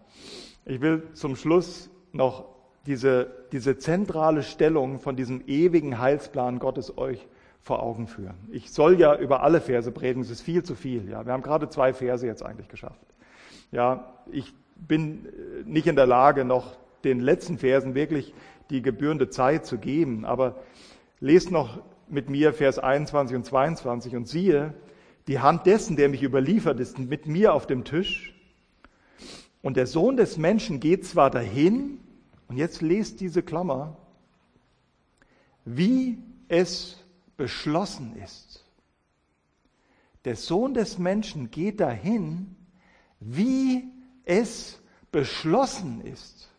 ich 0.63 0.79
will 0.79 1.11
zum 1.13 1.35
Schluss 1.35 1.89
noch 2.11 2.45
diese, 2.85 3.47
diese 3.51 3.79
zentrale 3.79 4.43
Stellung 4.43 4.99
von 4.99 5.15
diesem 5.15 5.41
ewigen 5.47 5.97
Heilsplan 5.97 6.59
Gottes 6.59 6.99
euch 6.99 7.27
vor 7.61 7.81
Augen 7.81 8.05
führen. 8.05 8.35
Ich 8.51 8.71
soll 8.71 8.99
ja 8.99 9.15
über 9.15 9.41
alle 9.41 9.59
Verse 9.59 9.91
predigen, 9.91 10.21
es 10.21 10.29
ist 10.29 10.41
viel 10.41 10.61
zu 10.61 10.75
viel. 10.75 11.09
Ja, 11.09 11.25
wir 11.25 11.33
haben 11.33 11.41
gerade 11.41 11.67
zwei 11.67 11.93
Verse 11.93 12.27
jetzt 12.27 12.45
eigentlich 12.45 12.67
geschafft. 12.67 13.01
Ja, 13.71 14.13
ich 14.31 14.53
bin 14.75 15.25
äh, 15.25 15.29
nicht 15.65 15.87
in 15.87 15.95
der 15.95 16.07
Lage, 16.07 16.45
noch 16.45 16.77
den 17.03 17.19
letzten 17.19 17.57
Versen 17.57 17.95
wirklich 17.95 18.33
die 18.69 18.81
gebührende 18.81 19.29
Zeit 19.29 19.65
zu 19.65 19.77
geben, 19.77 20.25
aber 20.25 20.55
lest 21.19 21.51
noch 21.51 21.81
mit 22.07 22.29
mir 22.29 22.53
Vers 22.53 22.79
21 22.79 23.35
und 23.35 23.45
22 23.45 24.15
und 24.15 24.27
siehe, 24.27 24.73
die 25.27 25.39
Hand 25.39 25.65
dessen, 25.65 25.95
der 25.95 26.09
mich 26.09 26.23
überliefert, 26.23 26.79
ist 26.79 26.99
mit 26.99 27.25
mir 27.25 27.53
auf 27.53 27.65
dem 27.65 27.83
Tisch. 27.83 28.33
Und 29.61 29.77
der 29.77 29.87
Sohn 29.87 30.17
des 30.17 30.37
Menschen 30.37 30.79
geht 30.79 31.05
zwar 31.05 31.31
dahin, 31.31 31.99
und 32.47 32.57
jetzt 32.57 32.83
lest 32.83 33.21
diese 33.21 33.41
Klammer, 33.41 33.97
wie 35.65 36.19
es 36.47 37.03
beschlossen 37.37 38.15
ist. 38.23 38.63
Der 40.25 40.35
Sohn 40.35 40.75
des 40.75 40.99
Menschen 40.99 41.49
geht 41.49 41.79
dahin, 41.79 42.55
wie 43.19 43.87
es 44.23 44.81
beschlossen 45.11 46.01
ist. 46.01 46.49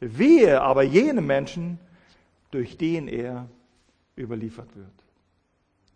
Wehe 0.00 0.60
aber 0.60 0.82
jenem 0.82 1.26
Menschen, 1.26 1.78
durch 2.50 2.76
den 2.76 3.08
er 3.08 3.48
überliefert 4.16 4.74
wird. 4.76 4.92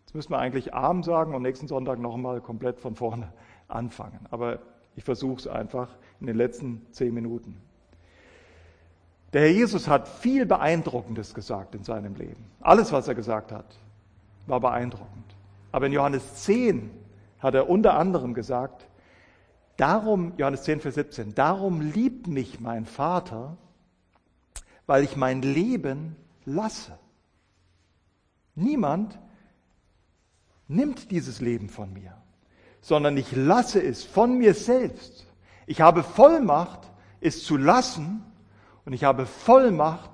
Jetzt 0.01 0.15
müssen 0.15 0.31
wir 0.31 0.39
eigentlich 0.39 0.73
Abend 0.73 1.05
sagen 1.05 1.35
und 1.35 1.43
nächsten 1.43 1.67
Sonntag 1.67 1.99
nochmal 1.99 2.41
komplett 2.41 2.79
von 2.79 2.95
vorne 2.95 3.31
anfangen. 3.67 4.19
Aber 4.31 4.59
ich 4.95 5.03
versuche 5.03 5.39
es 5.39 5.47
einfach 5.47 5.89
in 6.19 6.27
den 6.27 6.35
letzten 6.35 6.85
zehn 6.91 7.13
Minuten. 7.13 7.55
Der 9.31 9.41
Herr 9.41 9.51
Jesus 9.51 9.87
hat 9.87 10.07
viel 10.07 10.45
Beeindruckendes 10.45 11.33
gesagt 11.35 11.75
in 11.75 11.83
seinem 11.83 12.15
Leben. 12.15 12.43
Alles, 12.61 12.91
was 12.91 13.07
er 13.07 13.15
gesagt 13.15 13.51
hat, 13.51 13.77
war 14.47 14.59
beeindruckend. 14.59 15.35
Aber 15.71 15.85
in 15.85 15.93
Johannes 15.93 16.43
10 16.43 16.89
hat 17.39 17.53
er 17.53 17.69
unter 17.69 17.93
anderem 17.93 18.33
gesagt, 18.33 18.87
Darum, 19.79 20.33
Johannes 20.35 20.63
10, 20.63 20.81
Vers 20.81 20.95
17, 20.95 21.35
darum 21.35 21.79
liebt 21.79 22.27
mich 22.27 22.59
mein 22.59 22.85
Vater, 22.85 23.55
weil 24.85 25.05
ich 25.05 25.15
mein 25.15 25.41
Leben 25.41 26.17
lasse. 26.43 26.99
Niemand 28.55 29.17
nimmt 30.67 31.11
dieses 31.11 31.39
Leben 31.39 31.69
von 31.69 31.93
mir, 31.93 32.13
sondern 32.81 33.15
ich 33.15 33.31
lasse 33.33 33.81
es 33.81 34.03
von 34.03 34.37
mir 34.37 34.53
selbst. 34.53 35.25
Ich 35.65 35.79
habe 35.79 36.03
Vollmacht, 36.03 36.91
es 37.21 37.45
zu 37.45 37.55
lassen 37.55 38.25
und 38.83 38.91
ich 38.91 39.05
habe 39.05 39.25
Vollmacht, 39.25 40.11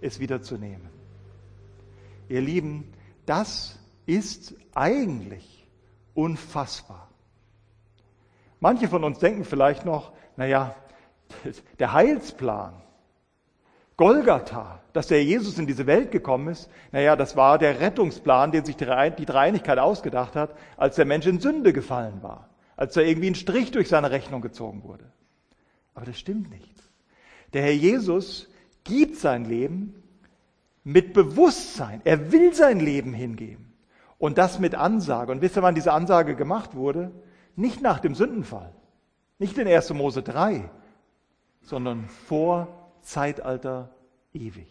es 0.00 0.18
wieder 0.18 0.40
zu 0.40 0.56
nehmen. 0.56 0.88
Ihr 2.30 2.40
Lieben, 2.40 2.90
das 3.26 3.78
ist 4.06 4.54
eigentlich 4.74 5.68
unfassbar. 6.14 7.03
Manche 8.64 8.88
von 8.88 9.04
uns 9.04 9.18
denken 9.18 9.44
vielleicht 9.44 9.84
noch, 9.84 10.12
naja, 10.38 10.74
der 11.78 11.92
Heilsplan, 11.92 12.72
Golgatha, 13.98 14.80
dass 14.94 15.08
der 15.08 15.22
Jesus 15.22 15.58
in 15.58 15.66
diese 15.66 15.86
Welt 15.86 16.10
gekommen 16.10 16.48
ist, 16.48 16.70
naja, 16.90 17.14
das 17.14 17.36
war 17.36 17.58
der 17.58 17.80
Rettungsplan, 17.80 18.52
den 18.52 18.64
sich 18.64 18.76
die 18.78 18.86
Dreieinigkeit 18.86 19.78
ausgedacht 19.78 20.34
hat, 20.34 20.56
als 20.78 20.96
der 20.96 21.04
Mensch 21.04 21.26
in 21.26 21.40
Sünde 21.40 21.74
gefallen 21.74 22.22
war, 22.22 22.48
als 22.74 22.94
da 22.94 23.02
irgendwie 23.02 23.28
ein 23.28 23.34
Strich 23.34 23.70
durch 23.70 23.90
seine 23.90 24.10
Rechnung 24.10 24.40
gezogen 24.40 24.82
wurde. 24.82 25.12
Aber 25.94 26.06
das 26.06 26.18
stimmt 26.18 26.48
nicht. 26.48 26.74
Der 27.52 27.60
Herr 27.60 27.74
Jesus 27.74 28.48
gibt 28.82 29.16
sein 29.16 29.44
Leben 29.44 30.02
mit 30.84 31.12
Bewusstsein. 31.12 32.00
Er 32.04 32.32
will 32.32 32.54
sein 32.54 32.80
Leben 32.80 33.12
hingeben. 33.12 33.74
Und 34.16 34.38
das 34.38 34.58
mit 34.58 34.74
Ansage. 34.74 35.32
Und 35.32 35.42
wisst 35.42 35.58
ihr, 35.58 35.62
wann 35.62 35.74
diese 35.74 35.92
Ansage 35.92 36.34
gemacht 36.34 36.74
wurde? 36.74 37.12
Nicht 37.56 37.80
nach 37.80 38.00
dem 38.00 38.14
Sündenfall. 38.14 38.72
Nicht 39.38 39.58
in 39.58 39.68
1. 39.68 39.92
Mose 39.94 40.22
3, 40.22 40.70
sondern 41.62 42.08
vor 42.08 42.68
Zeitalter 43.02 43.90
ewig. 44.32 44.68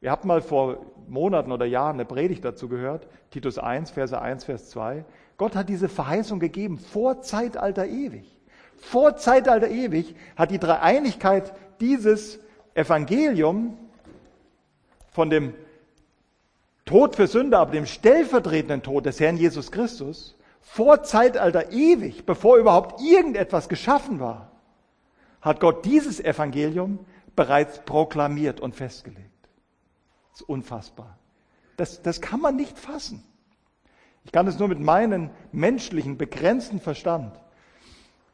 Wir 0.00 0.10
hatten 0.10 0.28
mal 0.28 0.42
vor 0.42 0.84
Monaten 1.08 1.50
oder 1.50 1.64
Jahren 1.64 1.96
eine 1.96 2.04
Predigt 2.04 2.44
dazu 2.44 2.68
gehört, 2.68 3.08
Titus 3.30 3.58
1, 3.58 3.90
Verse 3.90 4.20
1, 4.20 4.44
Vers 4.44 4.68
2. 4.70 5.04
Gott 5.38 5.56
hat 5.56 5.68
diese 5.68 5.88
Verheißung 5.88 6.40
gegeben, 6.40 6.78
vor 6.78 7.22
Zeitalter 7.22 7.86
ewig. 7.86 8.38
Vor 8.76 9.16
Zeitalter 9.16 9.68
ewig 9.68 10.14
hat 10.36 10.50
die 10.50 10.58
Dreieinigkeit 10.58 11.54
dieses 11.80 12.38
Evangelium 12.74 13.78
von 15.10 15.30
dem 15.30 15.54
Tod 16.84 17.16
für 17.16 17.26
Sünder, 17.26 17.60
aber 17.60 17.72
dem 17.72 17.86
stellvertretenden 17.86 18.82
Tod 18.82 19.06
des 19.06 19.20
Herrn 19.20 19.38
Jesus 19.38 19.72
Christus, 19.72 20.36
vor 20.64 21.02
Zeitalter 21.02 21.70
ewig, 21.72 22.26
bevor 22.26 22.56
überhaupt 22.56 23.00
irgendetwas 23.00 23.68
geschaffen 23.68 24.18
war, 24.18 24.50
hat 25.40 25.60
Gott 25.60 25.84
dieses 25.84 26.18
Evangelium 26.18 26.98
bereits 27.36 27.84
proklamiert 27.84 28.60
und 28.60 28.74
festgelegt. 28.74 29.30
Das 30.32 30.40
ist 30.40 30.48
unfassbar. 30.48 31.18
Das, 31.76 32.02
das 32.02 32.20
kann 32.20 32.40
man 32.40 32.56
nicht 32.56 32.78
fassen. 32.78 33.22
Ich 34.24 34.32
kann 34.32 34.46
es 34.46 34.58
nur 34.58 34.68
mit 34.68 34.80
meinem 34.80 35.30
menschlichen, 35.52 36.16
begrenzten 36.16 36.80
Verstand 36.80 37.38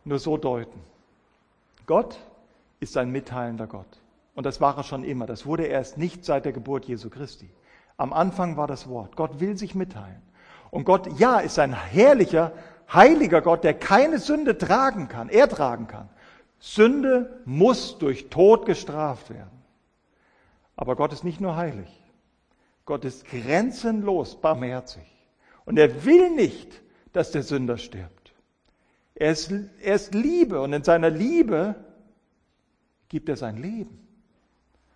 nur 0.05 0.19
so 0.19 0.37
deuten. 0.37 0.81
Gott 1.87 2.19
ist 2.79 2.97
ein 2.97 3.11
mitteilender 3.11 3.67
Gott. 3.67 4.01
Und 4.35 4.47
das 4.47 4.61
war 4.61 4.77
er 4.77 4.85
schon 4.85 5.05
immer. 5.05 5.27
Das 5.27 5.45
wurde 5.45 5.65
er 5.65 5.71
erst 5.71 5.99
nicht 5.99 6.25
seit 6.25 6.45
der 6.45 6.53
Geburt 6.53 6.85
Jesu 6.87 7.11
Christi. 7.11 7.51
Am 7.97 8.13
Anfang 8.13 8.57
war 8.57 8.67
das 8.67 8.89
Wort. 8.89 9.17
Gott 9.17 9.41
will 9.41 9.59
sich 9.59 9.75
mitteilen. 9.75 10.23
Und 10.71 10.85
Gott, 10.85 11.19
ja, 11.19 11.41
ist 11.41 11.59
ein 11.59 11.73
herrlicher, 11.73 12.53
heiliger 12.93 13.43
Gott, 13.43 13.65
der 13.65 13.75
keine 13.75 14.19
Sünde 14.19 14.57
tragen 14.59 15.09
kann, 15.09 15.29
er 15.29 15.49
tragen 15.49 15.87
kann. 15.87 16.09
Sünde 16.59 17.41
muss 17.45 17.99
durch 17.99 18.29
Tod 18.29 18.67
gestraft 18.67 19.31
werden. 19.31 19.63
Aber 20.77 20.97
Gott 20.97 21.13
ist 21.13 21.25
nicht 21.25 21.41
nur 21.41 21.57
heilig. 21.57 21.89
Gott 22.85 23.05
ist 23.05 23.25
grenzenlos 23.27 24.41
barmherzig. 24.41 25.03
Und 25.65 25.79
er 25.79 26.05
will 26.05 26.31
nicht, 26.31 26.83
dass 27.13 27.31
der 27.31 27.43
Sünder 27.43 27.79
stirbt. 27.79 28.33
Er 29.15 29.33
ist, 29.33 29.53
er 29.83 29.95
ist 29.95 30.15
Liebe 30.15 30.61
und 30.61 30.73
in 30.73 30.83
seiner 30.83 31.11
Liebe 31.11 31.75
gibt 33.09 33.29
er 33.29 33.37
sein 33.37 33.59
Leben, 33.59 34.07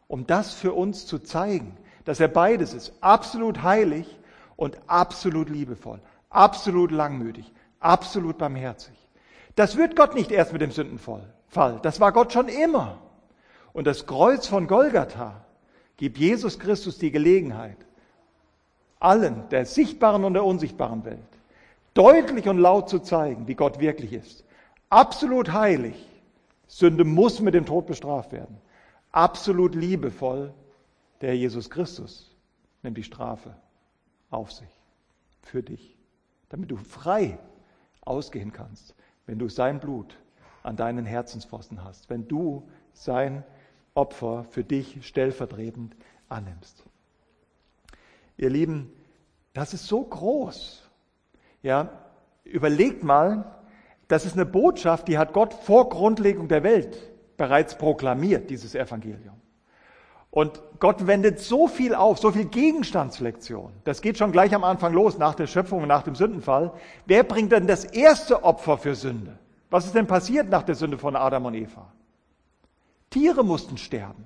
um 0.06 0.26
das 0.26 0.54
für 0.54 0.72
uns 0.72 1.06
zu 1.06 1.18
zeigen, 1.18 1.76
dass 2.04 2.20
er 2.20 2.28
beides 2.28 2.72
ist, 2.72 2.94
absolut 3.00 3.62
heilig 3.62 4.18
und 4.56 4.78
absolut 4.86 5.48
liebevoll, 5.48 6.00
absolut 6.30 6.90
langmütig, 6.90 7.52
absolut 7.80 8.38
barmherzig. 8.38 8.94
Das 9.56 9.76
wird 9.76 9.96
Gott 9.96 10.14
nicht 10.14 10.30
erst 10.30 10.52
mit 10.52 10.62
dem 10.62 10.72
Sündenfall. 10.72 11.28
Das 11.82 12.00
war 12.00 12.12
Gott 12.12 12.32
schon 12.32 12.48
immer. 12.48 12.98
Und 13.72 13.86
das 13.86 14.06
Kreuz 14.06 14.46
von 14.46 14.66
Golgatha 14.66 15.44
gibt 15.96 16.18
Jesus 16.18 16.58
Christus 16.58 16.98
die 16.98 17.12
Gelegenheit, 17.12 17.76
allen, 18.98 19.48
der 19.50 19.64
sichtbaren 19.66 20.24
und 20.24 20.34
der 20.34 20.44
unsichtbaren 20.44 21.04
Welt, 21.04 21.18
deutlich 21.94 22.48
und 22.48 22.58
laut 22.58 22.88
zu 22.88 22.98
zeigen, 22.98 23.46
wie 23.46 23.54
Gott 23.54 23.78
wirklich 23.78 24.12
ist. 24.12 24.44
Absolut 24.88 25.52
heilig. 25.52 25.94
Sünde 26.66 27.04
muss 27.04 27.40
mit 27.40 27.54
dem 27.54 27.66
Tod 27.66 27.86
bestraft 27.86 28.32
werden. 28.32 28.56
Absolut 29.12 29.74
liebevoll, 29.76 30.52
der 31.20 31.36
Jesus 31.36 31.70
Christus 31.70 32.34
nimmt 32.82 32.98
die 32.98 33.04
Strafe 33.04 33.54
auf 34.34 34.52
sich 34.52 34.68
für 35.42 35.62
dich, 35.62 35.96
damit 36.48 36.70
du 36.70 36.76
frei 36.76 37.38
ausgehen 38.02 38.52
kannst, 38.52 38.94
wenn 39.26 39.38
du 39.38 39.48
sein 39.48 39.80
Blut 39.80 40.18
an 40.62 40.76
deinen 40.76 41.06
Herzenspfosten 41.06 41.84
hast, 41.84 42.10
wenn 42.10 42.28
du 42.28 42.68
sein 42.92 43.44
Opfer 43.94 44.44
für 44.50 44.64
dich 44.64 45.06
stellvertretend 45.06 45.96
annimmst. 46.28 46.84
Ihr 48.36 48.50
Lieben, 48.50 48.92
das 49.52 49.72
ist 49.72 49.86
so 49.86 50.02
groß. 50.02 50.90
Ja, 51.62 51.90
überlegt 52.42 53.04
mal, 53.04 53.56
das 54.08 54.26
ist 54.26 54.34
eine 54.34 54.46
Botschaft, 54.46 55.08
die 55.08 55.16
hat 55.16 55.32
Gott 55.32 55.54
vor 55.54 55.88
Grundlegung 55.88 56.48
der 56.48 56.62
Welt 56.62 56.98
bereits 57.36 57.78
proklamiert, 57.78 58.50
dieses 58.50 58.74
Evangelium. 58.74 59.40
Und 60.34 60.60
Gott 60.80 61.06
wendet 61.06 61.38
so 61.38 61.68
viel 61.68 61.94
auf, 61.94 62.18
so 62.18 62.32
viel 62.32 62.46
Gegenstandslektion. 62.46 63.72
Das 63.84 64.02
geht 64.02 64.18
schon 64.18 64.32
gleich 64.32 64.52
am 64.52 64.64
Anfang 64.64 64.92
los, 64.92 65.16
nach 65.16 65.36
der 65.36 65.46
Schöpfung 65.46 65.86
nach 65.86 66.02
dem 66.02 66.16
Sündenfall. 66.16 66.72
Wer 67.06 67.22
bringt 67.22 67.52
denn 67.52 67.68
das 67.68 67.84
erste 67.84 68.42
Opfer 68.42 68.76
für 68.76 68.96
Sünde? 68.96 69.38
Was 69.70 69.86
ist 69.86 69.94
denn 69.94 70.08
passiert 70.08 70.50
nach 70.50 70.64
der 70.64 70.74
Sünde 70.74 70.98
von 70.98 71.14
Adam 71.14 71.46
und 71.46 71.54
Eva? 71.54 71.86
Tiere 73.10 73.44
mussten 73.44 73.78
sterben. 73.78 74.24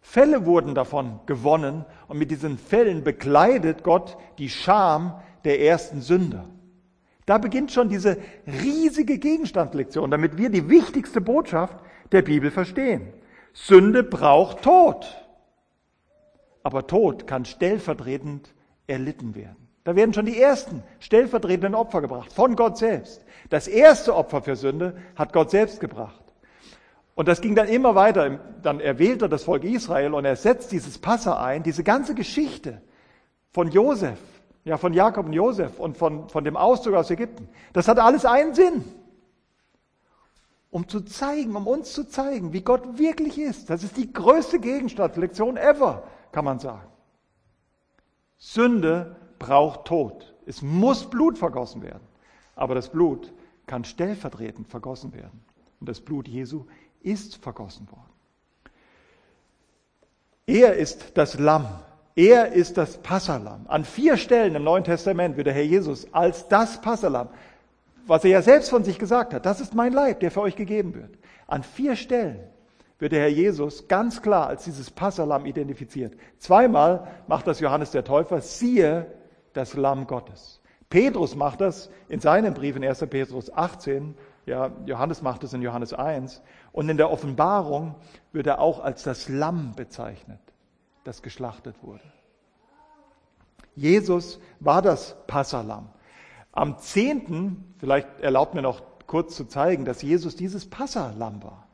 Fälle 0.00 0.44
wurden 0.44 0.74
davon 0.74 1.20
gewonnen 1.26 1.84
und 2.08 2.18
mit 2.18 2.32
diesen 2.32 2.58
Fällen 2.58 3.04
bekleidet 3.04 3.84
Gott 3.84 4.16
die 4.38 4.48
Scham 4.48 5.20
der 5.44 5.60
ersten 5.60 6.00
Sünder. 6.00 6.46
Da 7.26 7.38
beginnt 7.38 7.70
schon 7.70 7.88
diese 7.88 8.16
riesige 8.44 9.18
Gegenstandslektion, 9.18 10.10
damit 10.10 10.36
wir 10.36 10.50
die 10.50 10.68
wichtigste 10.68 11.20
Botschaft 11.20 11.76
der 12.10 12.22
Bibel 12.22 12.50
verstehen. 12.50 13.12
Sünde 13.52 14.02
braucht 14.02 14.62
Tod. 14.62 15.27
Aber 16.68 16.86
Tod 16.86 17.26
kann 17.26 17.46
stellvertretend 17.46 18.52
erlitten 18.86 19.34
werden. 19.34 19.56
Da 19.84 19.96
werden 19.96 20.12
schon 20.12 20.26
die 20.26 20.38
ersten 20.38 20.82
stellvertretenden 21.00 21.74
Opfer 21.74 22.02
gebracht, 22.02 22.30
von 22.30 22.56
Gott 22.56 22.76
selbst. 22.76 23.24
Das 23.48 23.68
erste 23.68 24.14
Opfer 24.14 24.42
für 24.42 24.54
Sünde 24.54 24.94
hat 25.16 25.32
Gott 25.32 25.50
selbst 25.50 25.80
gebracht. 25.80 26.22
Und 27.14 27.26
das 27.26 27.40
ging 27.40 27.54
dann 27.54 27.68
immer 27.68 27.94
weiter. 27.94 28.38
Dann 28.60 28.80
erwählt 28.80 29.22
er 29.22 29.30
das 29.30 29.44
Volk 29.44 29.64
Israel 29.64 30.12
und 30.12 30.26
er 30.26 30.36
setzt 30.36 30.70
dieses 30.70 30.98
Passa 30.98 31.42
ein, 31.42 31.62
diese 31.62 31.84
ganze 31.84 32.14
Geschichte 32.14 32.82
von 33.50 33.70
Josef, 33.70 34.18
ja, 34.66 34.76
von 34.76 34.92
Jakob 34.92 35.24
und 35.24 35.32
Josef 35.32 35.80
und 35.80 35.96
von, 35.96 36.28
von 36.28 36.44
dem 36.44 36.58
Auszug 36.58 36.92
aus 36.92 37.10
Ägypten. 37.10 37.48
Das 37.72 37.88
hat 37.88 37.98
alles 37.98 38.26
einen 38.26 38.52
Sinn. 38.52 38.84
Um 40.68 40.86
zu 40.86 41.00
zeigen, 41.00 41.56
um 41.56 41.66
uns 41.66 41.94
zu 41.94 42.06
zeigen, 42.06 42.52
wie 42.52 42.60
Gott 42.60 42.98
wirklich 42.98 43.38
ist. 43.38 43.70
Das 43.70 43.82
ist 43.82 43.96
die 43.96 44.12
größte 44.12 44.58
Gegenstandslektion 44.58 45.56
ever 45.56 46.02
kann 46.32 46.44
man 46.44 46.58
sagen. 46.58 46.88
Sünde 48.36 49.16
braucht 49.38 49.86
Tod. 49.86 50.34
Es 50.46 50.62
muss 50.62 51.08
Blut 51.08 51.38
vergossen 51.38 51.82
werden. 51.82 52.06
Aber 52.56 52.74
das 52.74 52.88
Blut 52.88 53.32
kann 53.66 53.84
stellvertretend 53.84 54.68
vergossen 54.68 55.12
werden. 55.14 55.44
Und 55.80 55.88
das 55.88 56.00
Blut 56.00 56.26
Jesu 56.26 56.66
ist 57.02 57.36
vergossen 57.36 57.90
worden. 57.90 58.10
Er 60.46 60.74
ist 60.74 61.16
das 61.16 61.38
Lamm. 61.38 61.68
Er 62.16 62.52
ist 62.52 62.76
das 62.76 62.96
Passalam. 62.98 63.66
An 63.68 63.84
vier 63.84 64.16
Stellen 64.16 64.54
im 64.54 64.64
Neuen 64.64 64.82
Testament 64.82 65.36
wird 65.36 65.46
der 65.46 65.54
Herr 65.54 65.62
Jesus 65.62 66.12
als 66.12 66.48
das 66.48 66.80
Passalam, 66.80 67.28
was 68.06 68.24
er 68.24 68.30
ja 68.30 68.42
selbst 68.42 68.70
von 68.70 68.82
sich 68.82 68.98
gesagt 68.98 69.34
hat, 69.34 69.44
das 69.46 69.60
ist 69.60 69.74
mein 69.74 69.92
Leib, 69.92 70.20
der 70.20 70.30
für 70.30 70.40
euch 70.40 70.56
gegeben 70.56 70.94
wird. 70.94 71.10
An 71.46 71.62
vier 71.62 71.94
Stellen 71.94 72.40
wird 72.98 73.12
der 73.12 73.20
Herr 73.20 73.28
Jesus 73.28 73.88
ganz 73.88 74.22
klar 74.22 74.48
als 74.48 74.64
dieses 74.64 74.90
Passalam 74.90 75.46
identifiziert. 75.46 76.16
Zweimal 76.38 77.06
macht 77.26 77.46
das 77.46 77.60
Johannes 77.60 77.92
der 77.92 78.04
Täufer, 78.04 78.40
siehe 78.40 79.06
das 79.52 79.74
Lamm 79.74 80.06
Gottes. 80.06 80.60
Petrus 80.90 81.36
macht 81.36 81.60
das 81.60 81.90
in 82.08 82.20
seinem 82.20 82.54
Brief 82.54 82.76
in 82.76 82.84
1. 82.84 83.00
Petrus 83.10 83.52
18, 83.52 84.14
ja, 84.46 84.70
Johannes 84.86 85.20
macht 85.20 85.44
es 85.44 85.52
in 85.52 85.60
Johannes 85.62 85.92
1 85.92 86.42
und 86.72 86.88
in 86.88 86.96
der 86.96 87.10
Offenbarung 87.10 87.94
wird 88.32 88.46
er 88.46 88.60
auch 88.60 88.80
als 88.80 89.02
das 89.02 89.28
Lamm 89.28 89.74
bezeichnet. 89.76 90.40
das 91.04 91.22
geschlachtet 91.22 91.76
wurde. 91.82 92.02
Jesus 93.74 94.40
war 94.60 94.82
das 94.82 95.16
Passalam. 95.26 95.88
Am 96.52 96.78
10., 96.78 97.74
vielleicht 97.78 98.20
erlaubt 98.20 98.54
mir 98.54 98.62
noch 98.62 98.82
kurz 99.06 99.36
zu 99.36 99.44
zeigen, 99.44 99.84
dass 99.84 100.02
Jesus 100.02 100.36
dieses 100.36 100.68
Passalam 100.68 101.42
war. 101.42 101.67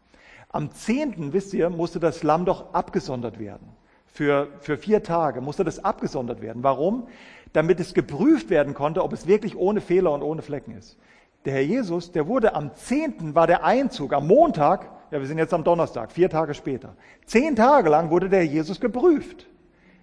Am 0.54 0.70
10., 0.70 1.32
wisst 1.32 1.52
ihr, 1.52 1.68
musste 1.68 1.98
das 1.98 2.22
Lamm 2.22 2.44
doch 2.44 2.72
abgesondert 2.74 3.40
werden. 3.40 3.66
Für, 4.06 4.46
für 4.60 4.78
vier 4.78 5.02
Tage 5.02 5.40
musste 5.40 5.64
das 5.64 5.84
abgesondert 5.84 6.42
werden. 6.42 6.62
Warum? 6.62 7.08
Damit 7.52 7.80
es 7.80 7.92
geprüft 7.92 8.50
werden 8.50 8.72
konnte, 8.72 9.02
ob 9.02 9.12
es 9.12 9.26
wirklich 9.26 9.56
ohne 9.56 9.80
Fehler 9.80 10.12
und 10.12 10.22
ohne 10.22 10.42
Flecken 10.42 10.76
ist. 10.78 10.96
Der 11.44 11.54
Herr 11.54 11.62
Jesus, 11.62 12.12
der 12.12 12.28
wurde 12.28 12.54
am 12.54 12.72
10. 12.72 13.34
war 13.34 13.48
der 13.48 13.64
Einzug, 13.64 14.12
am 14.12 14.28
Montag, 14.28 14.88
ja 15.10 15.18
wir 15.18 15.26
sind 15.26 15.38
jetzt 15.38 15.52
am 15.52 15.64
Donnerstag, 15.64 16.12
vier 16.12 16.30
Tage 16.30 16.54
später. 16.54 16.94
Zehn 17.26 17.56
Tage 17.56 17.90
lang 17.90 18.10
wurde 18.10 18.28
der 18.28 18.38
Herr 18.38 18.46
Jesus 18.46 18.80
geprüft. 18.80 19.48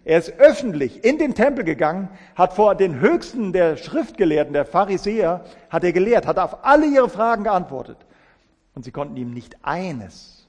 Er 0.03 0.17
ist 0.17 0.37
öffentlich 0.37 1.05
in 1.05 1.17
den 1.17 1.33
Tempel 1.33 1.63
gegangen, 1.63 2.09
hat 2.35 2.51
vor 2.51 2.75
den 2.75 2.99
Höchsten 2.99 3.53
der 3.53 3.77
Schriftgelehrten, 3.77 4.51
der 4.51 4.65
Pharisäer, 4.65 5.45
hat 5.69 5.85
er 5.85 5.93
gelehrt, 5.93 6.27
hat 6.27 6.39
auf 6.39 6.65
alle 6.65 6.87
ihre 6.87 7.07
Fragen 7.07 7.45
geantwortet. 7.45 7.99
Und 8.75 8.83
sie 8.83 8.91
konnten 8.91 9.15
ihm 9.15 9.33
nicht 9.33 9.55
eines 9.63 10.40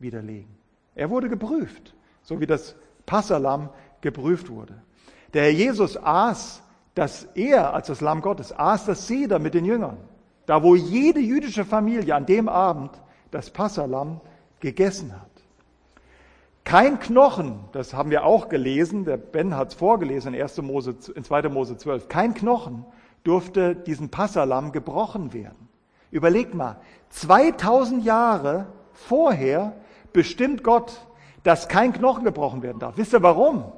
widerlegen. 0.00 0.54
Er 0.94 1.10
wurde 1.10 1.28
geprüft, 1.28 1.94
so 2.22 2.40
wie 2.40 2.46
das 2.46 2.74
Passalam 3.06 3.70
geprüft 4.00 4.50
wurde. 4.50 4.74
Der 5.32 5.44
Herr 5.44 5.52
Jesus 5.52 5.96
aß, 5.96 6.62
dass 6.94 7.24
er 7.34 7.72
als 7.74 7.86
das 7.86 8.00
Lamm 8.00 8.20
Gottes 8.20 8.52
aß 8.52 8.86
das 8.86 9.06
Seder 9.06 9.38
mit 9.38 9.54
den 9.54 9.64
Jüngern. 9.64 9.98
Da, 10.46 10.62
wo 10.62 10.74
jede 10.74 11.20
jüdische 11.20 11.64
Familie 11.64 12.14
an 12.14 12.26
dem 12.26 12.48
Abend 12.48 12.90
das 13.30 13.50
Passalam 13.50 14.20
gegessen 14.58 15.12
hat. 15.12 15.30
Kein 16.64 17.00
Knochen, 17.00 17.60
das 17.72 17.94
haben 17.94 18.10
wir 18.10 18.24
auch 18.24 18.48
gelesen, 18.48 19.04
der 19.04 19.16
Ben 19.16 19.56
hat 19.56 19.68
es 19.68 19.74
vorgelesen 19.74 20.34
in, 20.34 20.42
1. 20.42 20.62
Mose, 20.62 20.94
in 21.14 21.24
2. 21.24 21.48
Mose 21.48 21.76
12, 21.76 22.08
kein 22.08 22.34
Knochen 22.34 22.84
durfte 23.24 23.74
diesen 23.74 24.10
Passalam 24.10 24.72
gebrochen 24.72 25.32
werden. 25.32 25.68
Überlegt 26.10 26.54
mal, 26.54 26.80
2000 27.10 28.04
Jahre 28.04 28.66
vorher 28.92 29.74
bestimmt 30.12 30.62
Gott, 30.62 31.06
dass 31.42 31.68
kein 31.68 31.92
Knochen 31.92 32.24
gebrochen 32.24 32.62
werden 32.62 32.78
darf. 32.78 32.96
Wisst 32.96 33.12
ihr 33.12 33.22
warum? 33.22 33.72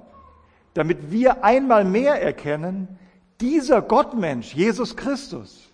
Damit 0.75 1.11
wir 1.11 1.45
einmal 1.45 1.85
mehr 1.85 2.21
erkennen, 2.21 2.99
dieser 3.41 3.83
Gottmensch, 3.83 4.55
Jesus 4.55 4.97
Christus, 4.97 5.71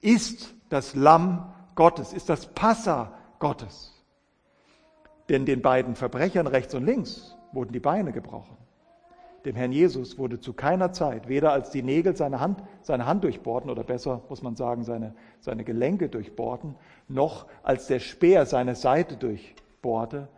ist 0.00 0.54
das 0.68 0.94
Lamm 0.94 1.52
Gottes, 1.74 2.12
ist 2.12 2.28
das 2.28 2.46
Passa 2.46 3.12
Gottes. 3.38 3.92
Denn 5.28 5.46
den 5.46 5.62
beiden 5.62 5.94
Verbrechern 5.96 6.46
rechts 6.46 6.74
und 6.74 6.84
links 6.84 7.36
wurden 7.52 7.72
die 7.72 7.80
Beine 7.80 8.12
gebrochen. 8.12 8.56
Dem 9.44 9.56
Herrn 9.56 9.72
Jesus 9.72 10.18
wurde 10.18 10.38
zu 10.38 10.52
keiner 10.52 10.92
Zeit, 10.92 11.28
weder 11.28 11.52
als 11.52 11.70
die 11.70 11.82
Nägel 11.82 12.16
seine 12.16 12.38
Hand, 12.38 12.62
seine 12.82 13.06
Hand 13.06 13.24
durchbohrten, 13.24 13.70
oder 13.70 13.82
besser 13.82 14.22
muss 14.28 14.42
man 14.42 14.54
sagen, 14.54 14.84
seine, 14.84 15.14
seine 15.40 15.64
Gelenke 15.64 16.08
durchbohrten, 16.08 16.76
noch 17.08 17.46
als 17.64 17.88
der 17.88 17.98
Speer 17.98 18.46
seine 18.46 18.76
Seite 18.76 19.16
durchbohrte, 19.82 20.28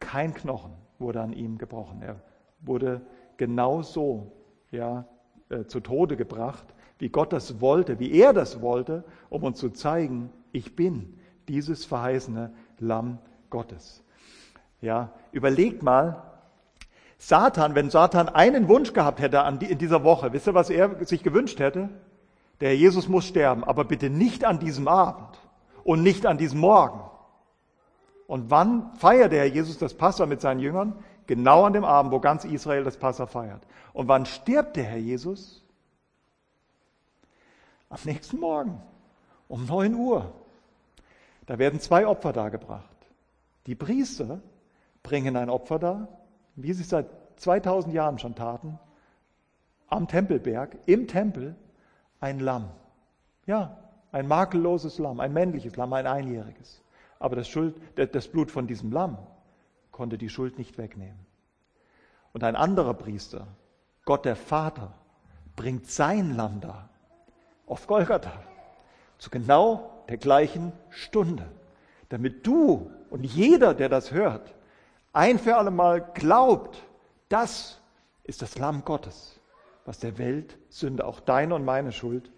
kein 0.00 0.34
Knochen 0.34 0.72
wurde 0.98 1.20
an 1.20 1.32
ihm 1.32 1.58
gebrochen. 1.58 2.02
Er 2.02 2.16
wurde 2.60 3.00
genauso 3.36 4.32
ja, 4.70 5.06
äh, 5.48 5.64
zu 5.64 5.80
Tode 5.80 6.16
gebracht, 6.16 6.66
wie 6.98 7.08
Gott 7.08 7.32
das 7.32 7.60
wollte, 7.60 7.98
wie 7.98 8.12
er 8.12 8.32
das 8.32 8.60
wollte, 8.60 9.04
um 9.30 9.42
uns 9.44 9.58
zu 9.58 9.70
zeigen, 9.70 10.30
ich 10.52 10.76
bin 10.76 11.18
dieses 11.48 11.84
verheißene 11.84 12.52
Lamm 12.78 13.18
Gottes. 13.50 14.04
Ja, 14.80 15.12
überlegt 15.32 15.82
mal, 15.82 16.22
Satan, 17.18 17.74
wenn 17.74 17.90
Satan 17.90 18.28
einen 18.28 18.68
Wunsch 18.68 18.92
gehabt 18.92 19.20
hätte 19.20 19.38
in 19.60 19.78
dieser 19.78 20.02
Woche, 20.02 20.32
wisst 20.32 20.48
ihr, 20.48 20.54
was 20.54 20.70
er 20.70 21.04
sich 21.04 21.22
gewünscht 21.22 21.60
hätte? 21.60 21.88
Der 22.60 22.70
Herr 22.70 22.76
Jesus 22.76 23.08
muss 23.08 23.26
sterben, 23.26 23.64
aber 23.64 23.84
bitte 23.84 24.10
nicht 24.10 24.44
an 24.44 24.58
diesem 24.58 24.88
Abend 24.88 25.40
und 25.84 26.02
nicht 26.02 26.26
an 26.26 26.38
diesem 26.38 26.60
Morgen. 26.60 27.00
Und 28.32 28.50
wann 28.50 28.96
feiert 28.96 29.30
der 29.30 29.40
Herr 29.40 29.54
Jesus 29.54 29.76
das 29.76 29.92
Passa 29.92 30.24
mit 30.24 30.40
seinen 30.40 30.58
Jüngern? 30.58 30.94
Genau 31.26 31.64
an 31.64 31.74
dem 31.74 31.84
Abend, 31.84 32.12
wo 32.12 32.18
ganz 32.18 32.46
Israel 32.46 32.82
das 32.82 32.96
Passa 32.96 33.26
feiert. 33.26 33.60
Und 33.92 34.08
wann 34.08 34.24
stirbt 34.24 34.76
der 34.76 34.84
Herr 34.84 34.96
Jesus? 34.96 35.62
Am 37.90 37.98
nächsten 38.04 38.40
Morgen, 38.40 38.80
um 39.48 39.66
9 39.66 39.94
Uhr. 39.94 40.32
Da 41.44 41.58
werden 41.58 41.78
zwei 41.78 42.06
Opfer 42.06 42.32
dargebracht. 42.32 42.96
Die 43.66 43.74
Priester 43.74 44.40
bringen 45.02 45.36
ein 45.36 45.50
Opfer 45.50 45.78
dar, 45.78 46.08
wie 46.56 46.72
sie 46.72 46.84
seit 46.84 47.08
2000 47.36 47.92
Jahren 47.92 48.18
schon 48.18 48.34
taten, 48.34 48.78
am 49.88 50.08
Tempelberg, 50.08 50.78
im 50.86 51.06
Tempel, 51.06 51.54
ein 52.18 52.40
Lamm. 52.40 52.70
Ja, 53.44 53.76
ein 54.10 54.26
makelloses 54.26 54.98
Lamm, 54.98 55.20
ein 55.20 55.34
männliches 55.34 55.76
Lamm, 55.76 55.92
ein 55.92 56.06
einjähriges. 56.06 56.82
Aber 57.22 57.36
das, 57.36 57.46
Schuld, 57.46 57.76
das 57.94 58.26
Blut 58.26 58.50
von 58.50 58.66
diesem 58.66 58.90
Lamm 58.90 59.16
konnte 59.92 60.18
die 60.18 60.28
Schuld 60.28 60.58
nicht 60.58 60.76
wegnehmen. 60.76 61.24
Und 62.32 62.42
ein 62.42 62.56
anderer 62.56 62.94
Priester, 62.94 63.46
Gott 64.04 64.24
der 64.24 64.34
Vater, 64.34 64.92
bringt 65.54 65.86
sein 65.88 66.34
Lamm 66.34 66.60
dar, 66.60 66.88
auf 67.66 67.86
Golgatha, 67.86 68.32
zu 69.18 69.30
genau 69.30 70.02
der 70.08 70.16
gleichen 70.16 70.72
Stunde, 70.90 71.48
damit 72.08 72.44
du 72.44 72.90
und 73.08 73.22
jeder, 73.22 73.72
der 73.72 73.88
das 73.88 74.10
hört, 74.10 74.52
ein 75.12 75.38
für 75.38 75.56
alle 75.56 75.70
Mal 75.70 76.00
glaubt, 76.14 76.82
das 77.28 77.80
ist 78.24 78.42
das 78.42 78.58
Lamm 78.58 78.84
Gottes, 78.84 79.38
was 79.84 80.00
der 80.00 80.18
Welt 80.18 80.58
Sünde, 80.70 81.04
auch 81.04 81.20
deine 81.20 81.54
und 81.54 81.64
meine 81.64 81.92
Schuld, 81.92 82.32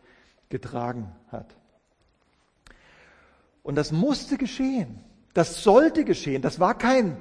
getragen 0.51 1.11
hat. 1.29 1.57
Und 3.65 3.75
das 3.75 3.91
musste 3.91 4.39
geschehen. 4.39 5.01
Das 5.33 5.65
sollte 5.65 6.05
geschehen. 6.05 6.41
Das 6.41 6.61
war 6.61 6.79
kein 6.79 7.17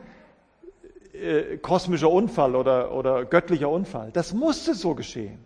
äh, 1.13 1.57
kosmischer 1.57 2.11
Unfall 2.11 2.55
oder, 2.55 2.93
oder 2.93 3.25
göttlicher 3.25 3.69
Unfall. 3.69 4.11
Das 4.13 4.33
musste 4.33 4.75
so 4.75 4.93
geschehen. 4.93 5.39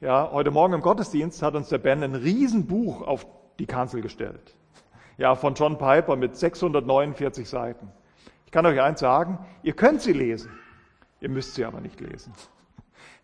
Ja, 0.00 0.30
heute 0.30 0.52
Morgen 0.52 0.74
im 0.74 0.80
Gottesdienst 0.80 1.42
hat 1.42 1.56
uns 1.56 1.70
der 1.70 1.78
Ben 1.78 2.04
ein 2.04 2.14
Riesenbuch 2.14 3.02
auf 3.02 3.26
die 3.58 3.66
Kanzel 3.66 4.02
gestellt. 4.02 4.54
Ja, 5.18 5.34
von 5.34 5.54
John 5.54 5.78
Piper 5.78 6.14
mit 6.14 6.36
649 6.36 7.48
Seiten 7.48 7.90
kann 8.54 8.66
euch 8.66 8.80
eins 8.80 9.00
sagen, 9.00 9.40
ihr 9.64 9.72
könnt 9.72 10.00
sie 10.00 10.12
lesen. 10.12 10.52
Ihr 11.20 11.28
müsst 11.28 11.56
sie 11.56 11.64
aber 11.64 11.80
nicht 11.80 12.00
lesen. 12.00 12.32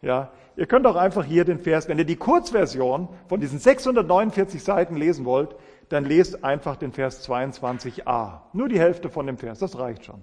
Ja, 0.02 0.32
ihr 0.56 0.66
könnt 0.66 0.88
auch 0.88 0.96
einfach 0.96 1.24
hier 1.24 1.44
den 1.44 1.60
Vers, 1.60 1.86
wenn 1.86 1.98
ihr 1.98 2.04
die 2.04 2.16
Kurzversion 2.16 3.08
von 3.28 3.38
diesen 3.38 3.60
649 3.60 4.60
Seiten 4.60 4.96
lesen 4.96 5.24
wollt, 5.24 5.54
dann 5.90 6.04
lest 6.04 6.44
einfach 6.44 6.76
den 6.76 6.92
Vers 6.92 7.28
22a. 7.28 8.42
Nur 8.52 8.68
die 8.68 8.78
Hälfte 8.78 9.10
von 9.10 9.26
dem 9.26 9.36
Vers, 9.36 9.58
das 9.58 9.76
reicht 9.76 10.04
schon. 10.04 10.22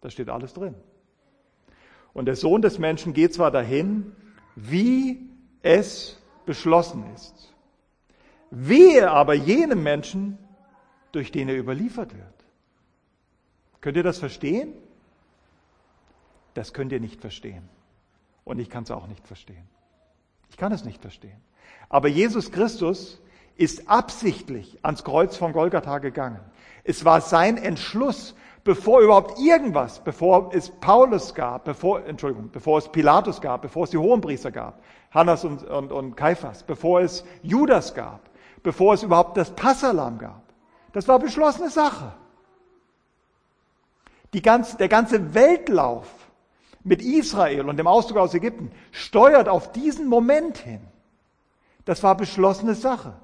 Da 0.00 0.10
steht 0.10 0.30
alles 0.30 0.54
drin. 0.54 0.76
Und 2.14 2.26
der 2.26 2.36
Sohn 2.36 2.62
des 2.62 2.78
Menschen 2.78 3.12
geht 3.12 3.34
zwar 3.34 3.50
dahin, 3.50 4.12
wie 4.54 5.28
es 5.62 6.20
beschlossen 6.46 7.04
ist. 7.14 7.52
Wehe 8.50 9.10
aber 9.10 9.34
jenem 9.34 9.82
Menschen, 9.82 10.38
durch 11.10 11.32
den 11.32 11.48
er 11.48 11.58
überliefert 11.58 12.14
wird. 12.14 12.44
Könnt 13.80 13.96
ihr 13.96 14.02
das 14.02 14.18
verstehen? 14.18 14.72
Das 16.54 16.72
könnt 16.72 16.92
ihr 16.92 17.00
nicht 17.00 17.20
verstehen. 17.20 17.68
Und 18.44 18.60
ich 18.60 18.70
kann 18.70 18.84
es 18.84 18.90
auch 18.92 19.08
nicht 19.08 19.26
verstehen. 19.26 19.66
Ich 20.50 20.56
kann 20.56 20.70
es 20.70 20.84
nicht 20.84 21.00
verstehen. 21.00 21.40
Aber 21.88 22.08
Jesus 22.08 22.52
Christus 22.52 23.21
ist 23.56 23.88
absichtlich 23.88 24.78
ans 24.82 25.04
Kreuz 25.04 25.36
von 25.36 25.52
Golgatha 25.52 25.98
gegangen. 25.98 26.40
Es 26.84 27.04
war 27.04 27.20
sein 27.20 27.56
Entschluss, 27.56 28.34
bevor 28.64 29.00
überhaupt 29.00 29.38
irgendwas, 29.38 30.00
bevor 30.00 30.50
es 30.52 30.70
Paulus 30.70 31.34
gab, 31.34 31.64
bevor, 31.64 32.04
Entschuldigung, 32.06 32.50
bevor 32.50 32.78
es 32.78 32.88
Pilatus 32.88 33.40
gab, 33.40 33.62
bevor 33.62 33.84
es 33.84 33.90
die 33.90 33.98
Hohenpriester 33.98 34.50
gab, 34.50 34.82
Hannas 35.10 35.44
und, 35.44 35.64
und, 35.64 35.92
und 35.92 36.16
Kaiphas, 36.16 36.62
bevor 36.62 37.00
es 37.00 37.24
Judas 37.42 37.94
gab, 37.94 38.20
bevor 38.62 38.94
es 38.94 39.02
überhaupt 39.02 39.36
das 39.36 39.50
Passalam 39.50 40.18
gab. 40.18 40.42
Das 40.92 41.08
war 41.08 41.18
beschlossene 41.18 41.70
Sache. 41.70 42.12
Die 44.32 44.42
ganze, 44.42 44.76
der 44.76 44.88
ganze 44.88 45.34
Weltlauf 45.34 46.08
mit 46.84 47.02
Israel 47.02 47.68
und 47.68 47.76
dem 47.76 47.86
Auszug 47.86 48.16
aus 48.16 48.34
Ägypten 48.34 48.72
steuert 48.90 49.48
auf 49.48 49.72
diesen 49.72 50.08
Moment 50.08 50.58
hin. 50.58 50.80
Das 51.84 52.02
war 52.02 52.16
beschlossene 52.16 52.74
Sache. 52.74 53.14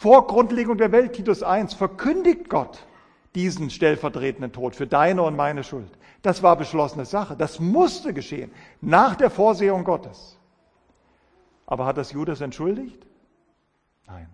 Vor 0.00 0.26
Grundlegung 0.26 0.78
der 0.78 0.92
Welt, 0.92 1.12
Titus 1.12 1.42
1, 1.42 1.74
verkündigt 1.74 2.48
Gott 2.48 2.86
diesen 3.34 3.68
stellvertretenden 3.68 4.50
Tod 4.50 4.74
für 4.74 4.86
deine 4.86 5.20
und 5.20 5.36
meine 5.36 5.62
Schuld. 5.62 5.90
Das 6.22 6.42
war 6.42 6.56
beschlossene 6.56 7.04
Sache. 7.04 7.36
Das 7.36 7.60
musste 7.60 8.14
geschehen. 8.14 8.50
Nach 8.80 9.14
der 9.14 9.28
Vorsehung 9.28 9.84
Gottes. 9.84 10.38
Aber 11.66 11.84
hat 11.84 11.98
das 11.98 12.12
Judas 12.12 12.40
entschuldigt? 12.40 13.06
Nein. 14.06 14.30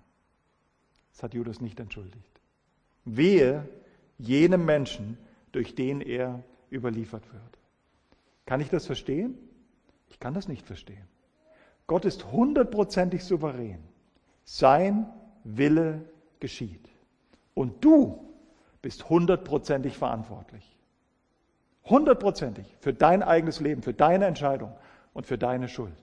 Das 1.10 1.24
hat 1.24 1.34
Judas 1.34 1.60
nicht 1.60 1.80
entschuldigt. 1.80 2.40
Wehe 3.04 3.68
jenem 4.18 4.64
Menschen, 4.66 5.18
durch 5.50 5.74
den 5.74 6.00
er 6.00 6.44
überliefert 6.70 7.24
wird. 7.32 7.58
Kann 8.46 8.60
ich 8.60 8.68
das 8.68 8.86
verstehen? 8.86 9.36
Ich 10.10 10.20
kann 10.20 10.32
das 10.32 10.46
nicht 10.46 10.64
verstehen. 10.64 11.08
Gott 11.88 12.04
ist 12.04 12.30
hundertprozentig 12.30 13.24
souverän. 13.24 13.82
Sein 14.44 15.12
Wille 15.46 16.02
geschieht. 16.40 16.88
Und 17.54 17.84
du 17.84 18.26
bist 18.82 19.08
hundertprozentig 19.08 19.96
verantwortlich. 19.96 20.76
Hundertprozentig 21.84 22.66
für 22.80 22.92
dein 22.92 23.22
eigenes 23.22 23.60
Leben, 23.60 23.82
für 23.82 23.94
deine 23.94 24.26
Entscheidung 24.26 24.72
und 25.14 25.26
für 25.26 25.38
deine 25.38 25.68
Schuld. 25.68 25.96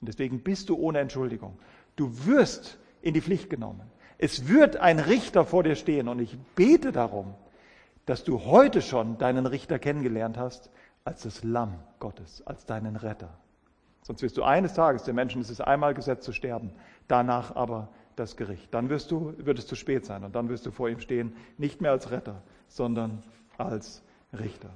Und 0.00 0.08
deswegen 0.08 0.42
bist 0.42 0.68
du 0.68 0.76
ohne 0.76 0.98
Entschuldigung. 0.98 1.58
Du 1.96 2.26
wirst 2.26 2.78
in 3.02 3.14
die 3.14 3.20
Pflicht 3.20 3.50
genommen. 3.50 3.90
Es 4.18 4.48
wird 4.48 4.76
ein 4.76 4.98
Richter 4.98 5.44
vor 5.44 5.62
dir 5.62 5.76
stehen 5.76 6.08
und 6.08 6.20
ich 6.20 6.36
bete 6.54 6.92
darum, 6.92 7.34
dass 8.06 8.24
du 8.24 8.44
heute 8.44 8.82
schon 8.82 9.18
deinen 9.18 9.46
Richter 9.46 9.78
kennengelernt 9.78 10.38
hast 10.38 10.70
als 11.04 11.22
das 11.22 11.44
Lamm 11.44 11.74
Gottes, 11.98 12.44
als 12.46 12.66
deinen 12.66 12.96
Retter. 12.96 13.30
Sonst 14.02 14.22
wirst 14.22 14.36
du 14.36 14.42
eines 14.42 14.74
Tages, 14.74 15.04
der 15.04 15.14
Menschen 15.14 15.40
ist 15.40 15.50
es 15.50 15.60
einmal 15.60 15.94
gesetzt 15.94 16.24
zu 16.24 16.32
sterben, 16.32 16.72
danach 17.06 17.54
aber 17.54 17.88
das 18.16 18.36
Gericht. 18.36 18.72
Dann 18.72 18.88
wirst 18.88 19.10
du, 19.10 19.34
wird 19.38 19.58
es 19.58 19.66
zu 19.66 19.76
spät 19.76 20.04
sein 20.04 20.24
und 20.24 20.34
dann 20.34 20.48
wirst 20.48 20.66
du 20.66 20.70
vor 20.70 20.88
ihm 20.88 21.00
stehen, 21.00 21.36
nicht 21.58 21.80
mehr 21.80 21.90
als 21.90 22.10
Retter, 22.10 22.42
sondern 22.68 23.22
als 23.58 24.02
Richter. 24.32 24.70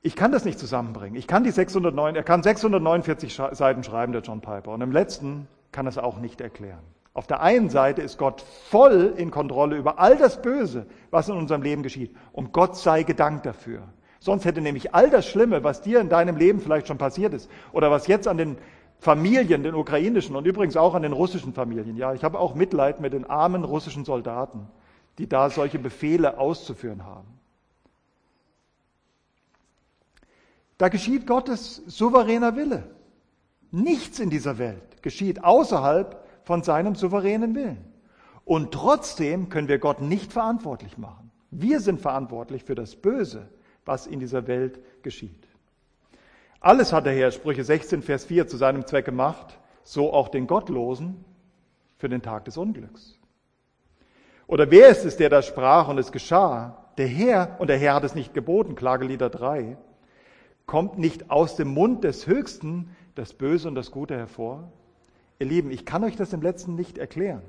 Ich 0.00 0.16
kann 0.16 0.32
das 0.32 0.44
nicht 0.44 0.58
zusammenbringen. 0.58 1.18
Ich 1.18 1.26
kann 1.26 1.44
die 1.44 1.50
609, 1.50 2.16
er 2.16 2.22
kann 2.22 2.42
649 2.42 3.34
Seiten 3.52 3.82
schreiben, 3.82 4.12
der 4.12 4.22
John 4.22 4.40
Piper, 4.40 4.72
und 4.72 4.80
im 4.80 4.92
letzten 4.92 5.48
kann 5.72 5.86
er 5.86 5.90
es 5.90 5.98
auch 5.98 6.18
nicht 6.18 6.40
erklären. 6.40 6.82
Auf 7.14 7.26
der 7.26 7.40
einen 7.40 7.68
Seite 7.68 8.00
ist 8.00 8.16
Gott 8.16 8.42
voll 8.70 9.12
in 9.16 9.32
Kontrolle 9.32 9.76
über 9.76 9.98
all 9.98 10.16
das 10.16 10.40
Böse, 10.40 10.86
was 11.10 11.28
in 11.28 11.36
unserem 11.36 11.62
Leben 11.62 11.82
geschieht. 11.82 12.14
Und 12.32 12.52
Gott 12.52 12.76
sei 12.76 13.02
gedankt 13.02 13.44
dafür. 13.44 13.82
Sonst 14.20 14.44
hätte 14.44 14.60
nämlich 14.60 14.94
all 14.94 15.10
das 15.10 15.26
Schlimme, 15.26 15.64
was 15.64 15.82
dir 15.82 16.00
in 16.00 16.08
deinem 16.08 16.36
Leben 16.36 16.60
vielleicht 16.60 16.86
schon 16.86 16.98
passiert 16.98 17.34
ist, 17.34 17.50
oder 17.72 17.90
was 17.90 18.06
jetzt 18.06 18.28
an 18.28 18.36
den 18.36 18.56
Familien, 19.00 19.62
den 19.62 19.74
ukrainischen 19.74 20.34
und 20.34 20.46
übrigens 20.46 20.76
auch 20.76 20.94
an 20.94 21.02
den 21.02 21.12
russischen 21.12 21.52
Familien. 21.52 21.96
Ja, 21.96 22.14
ich 22.14 22.24
habe 22.24 22.38
auch 22.38 22.54
Mitleid 22.54 23.00
mit 23.00 23.12
den 23.12 23.24
armen 23.24 23.64
russischen 23.64 24.04
Soldaten, 24.04 24.68
die 25.18 25.28
da 25.28 25.50
solche 25.50 25.78
Befehle 25.78 26.38
auszuführen 26.38 27.04
haben. 27.04 27.38
Da 30.78 30.88
geschieht 30.88 31.26
Gottes 31.26 31.82
souveräner 31.86 32.56
Wille. 32.56 32.84
Nichts 33.70 34.20
in 34.20 34.30
dieser 34.30 34.58
Welt 34.58 35.02
geschieht 35.02 35.44
außerhalb 35.44 36.24
von 36.44 36.62
seinem 36.62 36.94
souveränen 36.94 37.54
Willen. 37.54 37.84
Und 38.44 38.72
trotzdem 38.72 39.48
können 39.48 39.68
wir 39.68 39.78
Gott 39.78 40.00
nicht 40.00 40.32
verantwortlich 40.32 40.96
machen. 40.96 41.30
Wir 41.50 41.80
sind 41.80 42.00
verantwortlich 42.00 42.64
für 42.64 42.74
das 42.74 42.96
Böse, 42.96 43.48
was 43.84 44.06
in 44.06 44.20
dieser 44.20 44.46
Welt 44.46 44.80
geschieht. 45.02 45.47
Alles 46.60 46.92
hat 46.92 47.06
der 47.06 47.12
Herr, 47.12 47.30
Sprüche 47.30 47.62
16, 47.62 48.02
Vers 48.02 48.24
4, 48.24 48.48
zu 48.48 48.56
seinem 48.56 48.84
Zweck 48.86 49.04
gemacht, 49.04 49.58
so 49.84 50.12
auch 50.12 50.28
den 50.28 50.46
Gottlosen 50.46 51.24
für 51.98 52.08
den 52.08 52.20
Tag 52.20 52.44
des 52.46 52.56
Unglücks. 52.56 53.18
Oder 54.48 54.70
wer 54.70 54.88
ist 54.88 55.04
es, 55.04 55.16
der 55.16 55.30
da 55.30 55.42
sprach 55.42 55.88
und 55.88 55.98
es 55.98 56.10
geschah? 56.10 56.84
Der 56.96 57.06
Herr, 57.06 57.56
und 57.60 57.68
der 57.68 57.78
Herr 57.78 57.94
hat 57.94 58.04
es 58.04 58.14
nicht 58.16 58.34
geboten, 58.34 58.74
Klagelieder 58.74 59.30
3, 59.30 59.76
kommt 60.66 60.98
nicht 60.98 61.30
aus 61.30 61.54
dem 61.54 61.68
Mund 61.68 62.02
des 62.02 62.26
Höchsten 62.26 62.96
das 63.14 63.34
Böse 63.34 63.68
und 63.68 63.76
das 63.76 63.92
Gute 63.92 64.16
hervor? 64.16 64.72
Ihr 65.38 65.46
Lieben, 65.46 65.70
ich 65.70 65.84
kann 65.84 66.02
euch 66.02 66.16
das 66.16 66.32
im 66.32 66.42
letzten 66.42 66.74
nicht 66.74 66.98
erklären, 66.98 67.42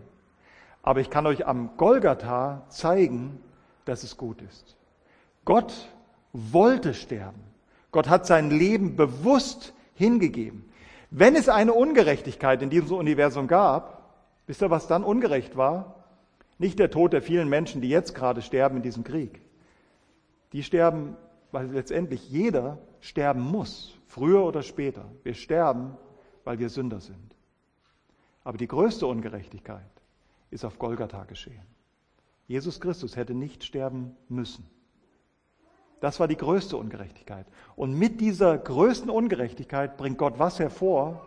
aber 0.84 0.99
ich 0.99 1.10
kann 1.10 1.26
euch 1.26 1.47
am 1.47 1.78
Golgatha 1.78 2.64
zeigen, 2.70 3.41
dass 3.86 4.03
es 4.03 4.18
gut 4.18 4.41
ist. 4.43 4.76
Gott 5.45 5.89
wollte 6.32 6.93
sterben. 6.93 7.41
Gott 7.92 8.08
hat 8.08 8.28
sein 8.28 8.52
Leben 8.52 8.96
bewusst 8.96 9.74
hingegeben. 9.96 10.66
Wenn 11.12 11.36
es 11.36 11.50
eine 11.50 11.74
Ungerechtigkeit 11.74 12.62
in 12.62 12.70
diesem 12.70 12.98
Universum 12.98 13.48
gab, 13.48 14.16
wisst 14.48 14.62
ihr, 14.62 14.70
was 14.70 14.88
dann 14.88 15.04
ungerecht 15.04 15.58
war? 15.58 15.96
Nicht 16.60 16.78
der 16.78 16.92
Tod 16.92 17.14
der 17.14 17.22
vielen 17.22 17.50
Menschen, 17.50 17.82
die 17.82 17.90
jetzt 17.90 18.14
gerade 18.14 18.42
sterben 18.42 18.78
in 18.78 18.84
diesem 18.84 19.04
Krieg. 19.04 19.42
Die 20.54 20.62
sterben, 20.62 21.16
weil 21.52 21.68
letztendlich 21.68 22.30
jeder 22.30 22.78
sterben 23.00 23.42
muss, 23.42 23.98
früher 24.08 24.44
oder 24.44 24.62
später. 24.62 25.06
Wir 25.24 25.34
sterben, 25.34 25.98
weil 26.44 26.60
wir 26.60 26.70
Sünder 26.70 27.00
sind. 27.00 27.36
Aber 28.44 28.58
die 28.58 28.68
größte 28.68 29.08
Ungerechtigkeit 29.08 29.82
ist 30.52 30.66
auf 30.66 30.80
Golgatha 30.80 31.24
geschehen. 31.24 31.66
Jesus 32.48 32.80
Christus 32.80 33.16
hätte 33.16 33.34
nicht 33.34 33.64
sterben 33.64 34.16
müssen. 34.28 34.66
Das 36.00 36.20
war 36.20 36.28
die 36.28 36.38
größte 36.38 36.78
Ungerechtigkeit. 36.78 37.45
Und 37.76 37.97
mit 37.97 38.22
dieser 38.22 38.58
größten 38.58 39.10
Ungerechtigkeit 39.10 39.97
bringt 39.97 40.18
Gott 40.18 40.39
was 40.39 40.60
hervor? 40.60 41.26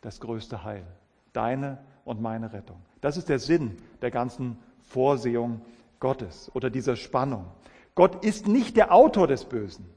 Das 0.00 0.20
größte 0.20 0.64
Heil. 0.64 0.84
Deine 1.32 1.78
und 2.04 2.20
meine 2.20 2.52
Rettung. 2.52 2.76
Das 3.00 3.16
ist 3.16 3.28
der 3.28 3.38
Sinn 3.38 3.78
der 4.02 4.10
ganzen 4.10 4.58
Vorsehung 4.82 5.62
Gottes 6.00 6.50
oder 6.54 6.68
dieser 6.68 6.96
Spannung. 6.96 7.46
Gott 7.94 8.24
ist 8.24 8.48
nicht 8.48 8.76
der 8.76 8.92
Autor 8.92 9.26
des 9.26 9.44
Bösen, 9.44 9.88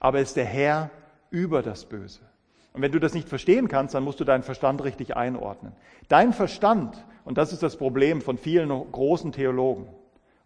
aber 0.00 0.20
ist 0.20 0.36
der 0.36 0.44
Herr 0.44 0.90
über 1.30 1.62
das 1.62 1.84
Böse. 1.84 2.20
Und 2.72 2.82
wenn 2.82 2.92
du 2.92 2.98
das 2.98 3.14
nicht 3.14 3.28
verstehen 3.28 3.68
kannst, 3.68 3.94
dann 3.94 4.04
musst 4.04 4.20
du 4.20 4.24
deinen 4.24 4.42
Verstand 4.42 4.82
richtig 4.82 5.16
einordnen. 5.16 5.72
Dein 6.08 6.32
Verstand, 6.32 7.04
und 7.24 7.38
das 7.38 7.52
ist 7.52 7.62
das 7.62 7.76
Problem 7.76 8.20
von 8.20 8.38
vielen 8.38 8.68
großen 8.68 9.32
Theologen 9.32 9.86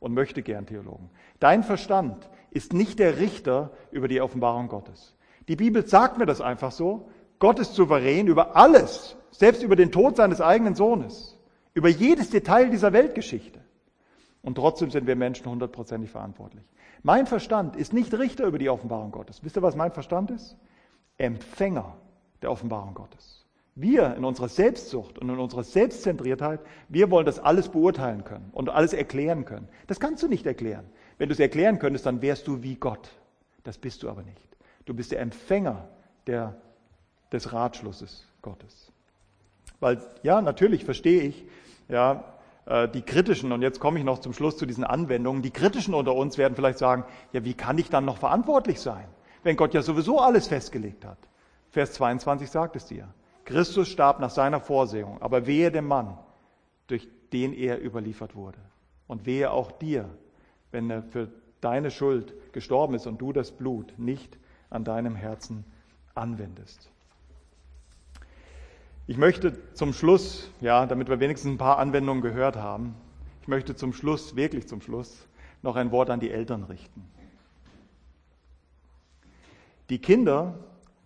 und 0.01 0.13
möchte 0.13 0.43
gern 0.43 0.67
Theologen, 0.67 1.09
dein 1.39 1.63
Verstand 1.63 2.29
ist 2.57 2.73
nicht 2.73 2.99
der 2.99 3.19
Richter 3.19 3.71
über 3.91 4.09
die 4.09 4.21
Offenbarung 4.23 4.69
Gottes. 4.69 5.15
Die 5.47 5.57
Bibel 5.57 5.87
sagt 5.87 6.17
mir 6.17 6.25
das 6.25 6.41
einfach 6.41 6.73
so. 6.73 7.11
Gott 7.39 7.59
ist 7.59 7.75
souverän 7.75 8.29
über 8.29 8.57
alles, 8.57 9.17
selbst 9.31 9.63
über 9.63 9.77
den 9.77 9.93
Tod 9.93 10.17
seines 10.17 10.41
eigenen 10.41 10.75
Sohnes, 10.75 11.39
über 11.75 11.89
jedes 11.89 12.31
Detail 12.31 12.71
dieser 12.71 12.95
Weltgeschichte. 12.95 13.61
Und 14.41 14.55
trotzdem 14.55 14.91
sind 14.91 15.07
wir 15.07 15.17
Menschen 15.17 15.47
hundertprozentig 15.47 16.11
verantwortlich. 16.11 16.65
Mein 17.03 17.27
Verstand 17.27 17.77
ist 17.77 17.93
nicht 17.93 18.15
Richter 18.15 18.47
über 18.47 18.59
die 18.59 18.71
Offenbarung 18.71 19.13
Gottes. 19.13 19.45
Wisst 19.45 19.59
ihr, 19.59 19.63
was 19.63 19.77
mein 19.77 19.93
Verstand 19.93 20.31
ist? 20.31 20.57
Empfänger 21.19 21.97
der 22.41 22.51
Offenbarung 22.51 22.95
Gottes. 22.95 23.45
Wir 23.75 24.17
in 24.17 24.25
unserer 24.25 24.49
Selbstsucht 24.49 25.19
und 25.19 25.29
in 25.29 25.39
unserer 25.39 25.63
Selbstzentriertheit, 25.63 26.61
wir 26.89 27.11
wollen 27.11 27.27
das 27.27 27.39
alles 27.39 27.69
beurteilen 27.69 28.25
können 28.25 28.49
und 28.53 28.71
alles 28.71 28.95
erklären 28.95 29.45
können. 29.45 29.69
Das 29.87 30.01
kannst 30.01 30.23
du 30.23 30.29
nicht 30.29 30.47
erklären. 30.47 30.87
Wenn 31.19 31.29
du 31.29 31.33
es 31.33 31.41
erklären 31.41 31.79
könntest, 31.79 32.07
dann 32.07 32.23
wärst 32.23 32.47
du 32.47 32.63
wie 32.63 32.77
Gott. 32.77 33.11
Das 33.65 33.79
bist 33.79 34.03
du 34.03 34.11
aber 34.11 34.23
nicht. 34.23 34.43
Du 34.85 34.95
bist 34.95 35.13
der 35.13 35.21
Empfänger 35.21 35.89
der, 36.27 36.57
des 37.33 37.53
Ratschlusses 37.53 38.27
Gottes. 38.43 38.93
Weil, 39.81 40.01
ja, 40.23 40.41
natürlich 40.41 40.85
verstehe 40.85 41.23
ich, 41.23 41.45
ja, 41.89 42.25
äh, 42.67 42.89
die 42.89 43.03
kritischen, 43.03 43.53
und 43.53 43.63
jetzt 43.63 43.81
komme 43.81 43.99
ich 43.99 44.05
noch 44.05 44.21
zum 44.21 44.33
Schluss 44.33 44.57
zu 44.57 44.67
diesen 44.67 44.85
Anwendungen, 44.85 45.43
die 45.43 45.51
kritischen 45.51 45.95
unter 45.95 46.15
uns 46.15 46.39
werden 46.39 46.55
vielleicht 46.55 46.79
sagen, 46.79 47.05
ja, 47.33 47.45
wie 47.45 47.55
kann 47.55 47.79
ich 47.79 47.91
dann 47.91 48.05
noch 48.05 48.19
verantwortlich 48.19 48.81
sein, 48.81 49.07
wenn 49.43 49.57
Gott 49.57 49.75
ja 49.75 49.83
sowieso 49.83 50.21
alles 50.21 50.49
festgelegt 50.49 51.05
hat? 51.05 51.19
Vers 51.71 51.93
22 51.95 52.51
sagt 52.51 52.77
es 52.77 52.87
dir. 52.87 53.09
Christus 53.45 53.89
starb 53.89 54.19
nach 54.19 54.31
seiner 54.31 54.61
Vorsehung, 54.61 55.23
aber 55.23 55.47
wehe 55.47 55.71
dem 55.71 55.87
Mann, 55.87 56.19
durch 56.89 57.09
den 57.33 57.53
er 57.53 57.83
überliefert 57.83 58.35
wurde. 58.35 58.59
Und 59.07 59.25
wehe 59.25 59.51
auch 59.51 59.71
dir, 59.71 60.09
wenn 60.71 60.91
er 60.91 61.03
für 61.03 61.31
deine 61.61 61.91
Schuld 61.91 62.35
gestorben 62.53 62.95
ist 62.95 63.07
und 63.07 63.21
du 63.21 63.33
das 63.33 63.51
Blut 63.51 63.95
nicht 63.99 64.39
an 64.71 64.85
deinem 64.85 65.15
Herzen 65.15 65.65
anwendest. 66.15 66.91
Ich 69.07 69.19
möchte 69.19 69.73
zum 69.75 69.93
Schluss, 69.93 70.51
ja, 70.61 70.87
damit 70.87 71.09
wir 71.09 71.21
wenigstens 71.21 71.53
ein 71.53 71.59
paar 71.59 71.79
Anwendungen 71.79 72.23
gehört 72.23 72.57
haben, 72.57 72.95
ich 73.43 73.49
möchte 73.49 73.77
zum 73.77 73.93
Schluss, 73.93 74.35
wirklich 74.35 74.67
zum 74.67 74.81
Schluss, 74.81 75.29
noch 75.63 75.77
ein 75.77 75.93
Wort 75.93 76.11
an 76.11 76.19
die 76.19 76.31
Eltern 76.31 76.65
richten. 76.65 77.05
Die 79.89 80.01
Kinder 80.01 80.59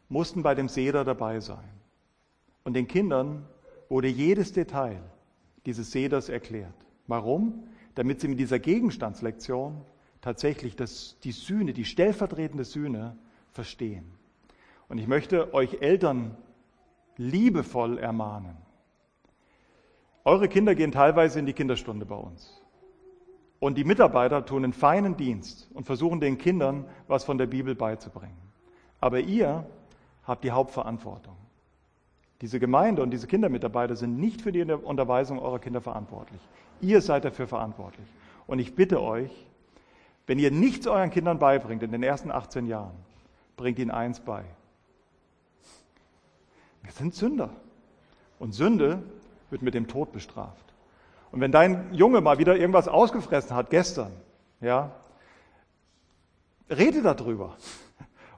mussten 0.09 0.43
bei 0.43 0.55
dem 0.55 0.69
Seder 0.69 1.05
dabei 1.05 1.41
sein. 1.41 1.69
Und 2.65 2.75
den 2.75 2.89
Kindern 2.89 3.47
wurde 3.91 4.09
jedes 4.09 4.53
Detail 4.53 5.03
dieses 5.67 5.91
Seders 5.91 6.31
erklärt. 6.31 6.75
Warum? 7.07 7.65
Damit 7.95 8.21
sie 8.21 8.29
mit 8.29 8.39
dieser 8.39 8.59
Gegenstandslektion 8.59 9.81
tatsächlich 10.21 10.77
das, 10.77 11.19
die 11.25 11.33
Sühne, 11.33 11.73
die 11.73 11.85
stellvertretende 11.85 12.65
Sühne 12.65 13.17
verstehen. 13.53 14.13
Und 14.89 14.99
ich 14.99 15.07
möchte 15.07 15.55
euch 15.55 15.81
Eltern 15.81 16.37
liebevoll 17.17 17.99
ermahnen. 17.99 18.57
Eure 20.25 20.49
Kinder 20.49 20.75
gehen 20.75 20.93
teilweise 20.93 21.39
in 21.39 21.47
die 21.47 21.53
Kinderstunde 21.53 22.05
bei 22.05 22.17
uns. 22.17 22.61
Und 23.59 23.77
die 23.77 23.85
Mitarbeiter 23.85 24.45
tun 24.45 24.65
einen 24.65 24.73
feinen 24.73 25.17
Dienst 25.17 25.71
und 25.75 25.85
versuchen 25.85 26.21
den 26.21 26.39
Kindern 26.39 26.87
was 27.09 27.25
von 27.25 27.39
der 27.39 27.47
Bibel 27.47 27.75
beizubringen. 27.75 28.37
Aber 29.01 29.21
ihr 29.21 29.67
habt 30.25 30.45
die 30.45 30.51
Hauptverantwortung. 30.51 31.37
Diese 32.41 32.59
Gemeinde 32.59 33.03
und 33.03 33.11
diese 33.11 33.27
Kindermitarbeiter 33.27 33.97
sind 33.97 34.19
nicht 34.19 34.41
für 34.41 34.53
die 34.53 34.63
Unterweisung 34.63 35.39
eurer 35.39 35.59
Kinder 35.59 35.83
verantwortlich. 35.83 36.41
Ihr 36.81 37.01
seid 37.01 37.25
dafür 37.25 37.47
verantwortlich. 37.47 38.07
Und 38.47 38.59
ich 38.59 38.75
bitte 38.75 39.01
euch, 39.01 39.31
wenn 40.27 40.39
ihr 40.39 40.51
nichts 40.51 40.87
euren 40.87 41.11
Kindern 41.11 41.39
beibringt 41.39 41.83
in 41.83 41.93
den 41.93 42.03
ersten 42.03 42.31
18 42.31 42.67
Jahren, 42.67 42.95
bringt 43.57 43.79
ihnen 43.79 43.91
eins 43.91 44.21
bei. 44.21 44.45
Wir 46.83 46.93
sind 46.93 47.15
Sünder. 47.15 47.51
Und 48.39 48.53
Sünde 48.53 49.03
wird 49.51 49.63
mit 49.63 49.75
dem 49.75 49.87
Tod 49.87 50.13
bestraft. 50.13 50.65
Und 51.31 51.41
wenn 51.41 51.53
dein 51.53 51.93
Junge 51.95 52.21
mal 52.21 52.39
wieder 52.39 52.57
irgendwas 52.57 52.89
ausgefressen 52.89 53.55
hat 53.55 53.71
gestern, 53.71 54.13
ja, 54.61 54.93
rede 56.71 57.03
darüber 57.03 57.57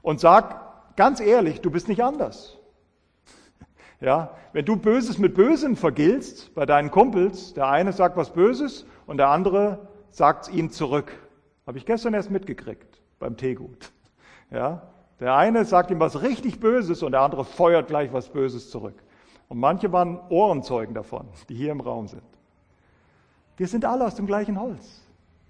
und 0.01 0.19
sag 0.19 0.95
ganz 0.95 1.19
ehrlich, 1.19 1.61
du 1.61 1.71
bist 1.71 1.87
nicht 1.87 2.03
anders. 2.03 2.57
Ja, 4.03 4.35
wenn 4.51 4.65
du 4.65 4.75
Böses 4.75 5.17
mit 5.17 5.33
Bösen 5.33 5.77
vergiltst 5.77 6.53
bei 6.55 6.65
deinen 6.65 6.91
Kumpels, 6.91 7.53
der 7.53 7.69
eine 7.69 7.93
sagt 7.93 8.17
was 8.17 8.33
Böses 8.33 8.85
und 9.07 9.15
der 9.15 9.29
andere 9.29 9.87
sagt 10.11 10.43
es 10.43 10.53
ihm 10.53 10.71
zurück. 10.71 11.17
Habe 11.65 11.77
ich 11.77 11.85
gestern 11.85 12.13
erst 12.13 12.29
mitgekriegt 12.29 13.01
beim 13.17 13.37
Teegut. 13.37 13.91
Ja, 14.51 14.83
der 15.19 15.35
eine 15.35 15.65
sagt 15.65 15.89
ihm 15.89 15.99
was 15.99 16.21
richtig 16.21 16.59
Böses 16.59 17.01
und 17.01 17.13
der 17.13 17.21
andere 17.21 17.43
feuert 17.43 17.87
gleich 17.87 18.13
was 18.13 18.29
Böses 18.29 18.69
zurück. 18.69 18.93
Und 19.47 19.57
manche 19.57 19.91
waren 19.91 20.19
Ohrenzeugen 20.29 20.93
davon, 20.93 21.27
die 21.49 21.55
hier 21.55 21.71
im 21.71 21.81
Raum 21.81 22.07
sind. 22.07 22.21
Wir 23.57 23.67
sind 23.67 23.83
alle 23.83 24.05
aus 24.05 24.13
dem 24.13 24.27
gleichen 24.27 24.59
Holz. 24.59 25.01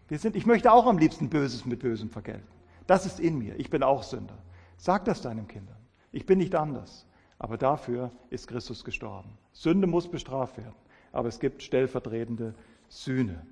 Wir 0.07 0.19
sind, 0.19 0.37
ich 0.37 0.45
möchte 0.45 0.71
auch 0.71 0.85
am 0.85 0.97
liebsten 0.97 1.27
Böses 1.27 1.65
mit 1.65 1.79
Bösem 1.79 2.09
vergelten. 2.09 2.47
Das 2.87 3.05
ist 3.05 3.19
in 3.19 3.37
mir. 3.37 3.59
Ich 3.59 3.69
bin 3.69 3.83
auch 3.83 4.03
Sünder. 4.03 4.37
Sag 4.77 5.03
das 5.03 5.21
deinen 5.21 5.49
Kindern. 5.49 5.75
Ich 6.13 6.25
bin 6.25 6.37
nicht 6.37 6.55
anders. 6.55 7.05
Aber 7.43 7.57
dafür 7.57 8.09
ist 8.29 8.47
Christus 8.47 8.85
gestorben. 8.85 9.37
Sünde 9.51 9.85
muss 9.85 10.09
bestraft 10.09 10.57
werden. 10.57 10.75
Aber 11.11 11.27
es 11.27 11.41
gibt 11.41 11.61
stellvertretende 11.61 12.55
Sühne. 12.87 13.45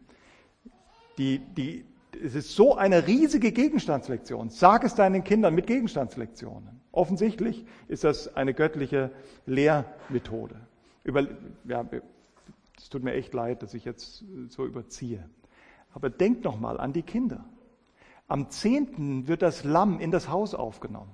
Die, 1.18 1.40
die, 1.40 1.84
es 2.24 2.34
ist 2.34 2.56
so 2.56 2.78
eine 2.78 3.06
riesige 3.06 3.52
Gegenstandslektion. 3.52 4.50
Sag 4.50 4.86
es 4.86 4.96
deinen 4.96 5.26
Kindern 5.26 5.54
mit 5.54 5.68
Gegenstandslektionen. 5.68 6.80
Offensichtlich 6.94 7.66
ist 7.90 8.06
das 8.06 8.34
eine 8.34 8.54
göttliche 8.54 9.12
Lehrmethode. 9.46 10.56
Über, 11.04 11.28
ja, 11.66 11.86
es 12.78 12.88
tut 12.88 13.04
mir 13.04 13.12
echt 13.12 13.34
leid, 13.34 13.62
dass 13.62 13.74
ich 13.74 13.84
jetzt 13.84 14.24
so 14.48 14.66
überziehe. 14.66 15.30
Aber 15.94 16.10
denkt 16.10 16.46
noch 16.46 16.58
mal 16.58 16.80
an 16.80 16.94
die 16.94 17.04
Kinder. 17.04 17.44
Am 18.30 18.50
zehnten 18.52 19.28
wird 19.28 19.42
das 19.42 19.66
Lamm 19.66 20.00
in 20.00 20.12
das 20.12 20.30
Haus 20.30 20.56
aufgenommen. 20.56 21.12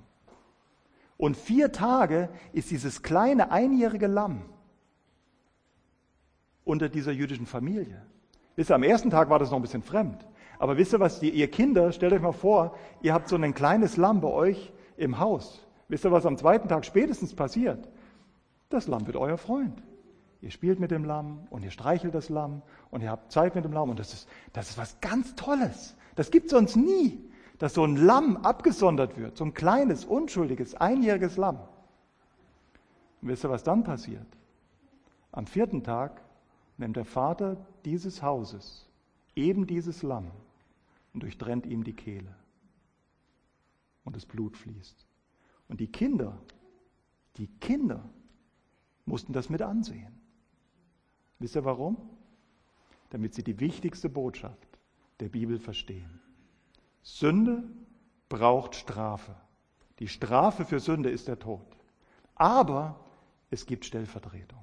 Und 1.18 1.36
vier 1.36 1.72
Tage 1.72 2.30
ist 2.52 2.70
dieses 2.70 3.02
kleine 3.02 3.50
einjährige 3.50 4.06
Lamm 4.06 4.42
unter 6.64 6.88
dieser 6.88 7.12
jüdischen 7.12 7.44
Familie. 7.44 8.00
Wisst 8.56 8.70
ihr, 8.70 8.76
am 8.76 8.84
ersten 8.84 9.10
Tag 9.10 9.28
war 9.28 9.38
das 9.38 9.50
noch 9.50 9.58
ein 9.58 9.62
bisschen 9.62 9.82
fremd. 9.82 10.26
Aber 10.58 10.76
wisst 10.76 10.92
ihr 10.92 11.00
was, 11.00 11.20
die, 11.20 11.30
ihr 11.30 11.50
Kinder, 11.50 11.92
stellt 11.92 12.12
euch 12.12 12.22
mal 12.22 12.32
vor, 12.32 12.76
ihr 13.02 13.12
habt 13.12 13.28
so 13.28 13.36
ein 13.36 13.54
kleines 13.54 13.96
Lamm 13.96 14.20
bei 14.20 14.28
euch 14.28 14.72
im 14.96 15.18
Haus. 15.18 15.66
Wisst 15.88 16.04
ihr, 16.04 16.12
was 16.12 16.24
am 16.24 16.36
zweiten 16.36 16.68
Tag 16.68 16.84
spätestens 16.84 17.34
passiert? 17.34 17.88
Das 18.68 18.86
Lamm 18.86 19.06
wird 19.06 19.16
euer 19.16 19.38
Freund. 19.38 19.82
Ihr 20.40 20.52
spielt 20.52 20.78
mit 20.78 20.92
dem 20.92 21.04
Lamm 21.04 21.48
und 21.50 21.64
ihr 21.64 21.70
streichelt 21.72 22.14
das 22.14 22.28
Lamm 22.28 22.62
und 22.90 23.02
ihr 23.02 23.10
habt 23.10 23.32
Zeit 23.32 23.56
mit 23.56 23.64
dem 23.64 23.72
Lamm 23.72 23.90
und 23.90 23.98
das 23.98 24.12
ist, 24.12 24.28
das 24.52 24.70
ist 24.70 24.78
was 24.78 25.00
ganz 25.00 25.34
Tolles. 25.34 25.96
Das 26.14 26.30
gibt 26.30 26.46
es 26.46 26.52
sonst 26.52 26.76
nie, 26.76 27.28
dass 27.58 27.74
so 27.74 27.84
ein 27.84 27.96
Lamm 27.96 28.36
abgesondert 28.38 29.16
wird, 29.16 29.36
so 29.36 29.44
ein 29.44 29.54
kleines, 29.54 30.04
unschuldiges, 30.04 30.74
einjähriges 30.74 31.36
Lamm. 31.36 31.58
Und 33.20 33.28
wisst 33.28 33.44
ihr, 33.44 33.50
was 33.50 33.64
dann 33.64 33.84
passiert? 33.84 34.26
Am 35.32 35.46
vierten 35.46 35.82
Tag 35.82 36.22
nimmt 36.76 36.96
der 36.96 37.04
Vater 37.04 37.56
dieses 37.84 38.22
Hauses 38.22 38.88
eben 39.34 39.66
dieses 39.66 40.02
Lamm 40.02 40.30
und 41.14 41.22
durchtrennt 41.22 41.66
ihm 41.66 41.84
die 41.84 41.94
Kehle. 41.94 42.34
Und 44.04 44.16
das 44.16 44.26
Blut 44.26 44.56
fließt. 44.56 45.06
Und 45.68 45.80
die 45.80 45.90
Kinder, 45.90 46.38
die 47.36 47.46
Kinder 47.46 48.08
mussten 49.04 49.32
das 49.32 49.48
mit 49.48 49.62
ansehen. 49.62 50.12
Wisst 51.38 51.56
ihr 51.56 51.64
warum? 51.64 51.96
Damit 53.10 53.34
sie 53.34 53.42
die 53.42 53.60
wichtigste 53.60 54.08
Botschaft 54.08 54.78
der 55.20 55.28
Bibel 55.28 55.58
verstehen. 55.58 56.17
Sünde 57.02 57.64
braucht 58.28 58.74
Strafe. 58.74 59.34
Die 59.98 60.08
Strafe 60.08 60.64
für 60.64 60.80
Sünde 60.80 61.10
ist 61.10 61.28
der 61.28 61.38
Tod. 61.38 61.66
Aber 62.34 63.00
es 63.50 63.66
gibt 63.66 63.84
Stellvertretung. 63.84 64.58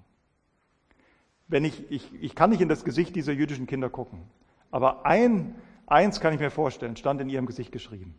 Wenn 1.47 1.65
ich, 1.65 1.91
ich, 1.91 2.13
ich 2.13 2.35
kann 2.35 2.49
nicht 2.49 2.61
in 2.61 2.69
das 2.69 2.83
Gesicht 2.83 3.15
dieser 3.15 3.33
jüdischen 3.33 3.67
Kinder 3.67 3.89
gucken, 3.89 4.23
aber 4.71 5.05
ein, 5.05 5.55
eins 5.85 6.19
kann 6.19 6.33
ich 6.33 6.39
mir 6.39 6.49
vorstellen, 6.49 6.95
stand 6.95 7.21
in 7.21 7.29
ihrem 7.29 7.45
Gesicht 7.45 7.71
geschrieben. 7.71 8.15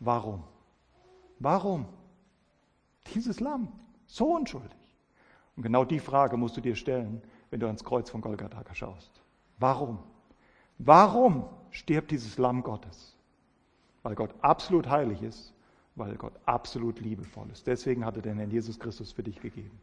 Warum? 0.00 0.44
Warum? 1.38 1.86
Dieses 3.14 3.40
Lamm, 3.40 3.72
so 4.06 4.34
unschuldig. 4.34 4.70
Und 5.56 5.62
genau 5.62 5.84
die 5.84 6.00
Frage 6.00 6.36
musst 6.36 6.56
du 6.56 6.60
dir 6.60 6.74
stellen, 6.74 7.22
wenn 7.50 7.60
du 7.60 7.66
ans 7.66 7.84
Kreuz 7.84 8.10
von 8.10 8.20
Golgatha 8.20 8.74
schaust. 8.74 9.22
Warum? 9.58 9.98
Warum 10.78 11.48
stirbt 11.70 12.10
dieses 12.10 12.38
Lamm 12.38 12.62
Gottes? 12.62 13.13
Weil 14.04 14.14
Gott 14.14 14.30
absolut 14.42 14.88
heilig 14.88 15.22
ist, 15.22 15.52
weil 15.96 16.14
Gott 16.14 16.34
absolut 16.46 17.00
liebevoll 17.00 17.48
ist. 17.50 17.66
Deswegen 17.66 18.04
hat 18.04 18.16
er 18.16 18.22
den 18.22 18.36
Herrn 18.36 18.50
Jesus 18.50 18.78
Christus 18.78 19.10
für 19.10 19.22
dich 19.22 19.40
gegeben. 19.40 19.80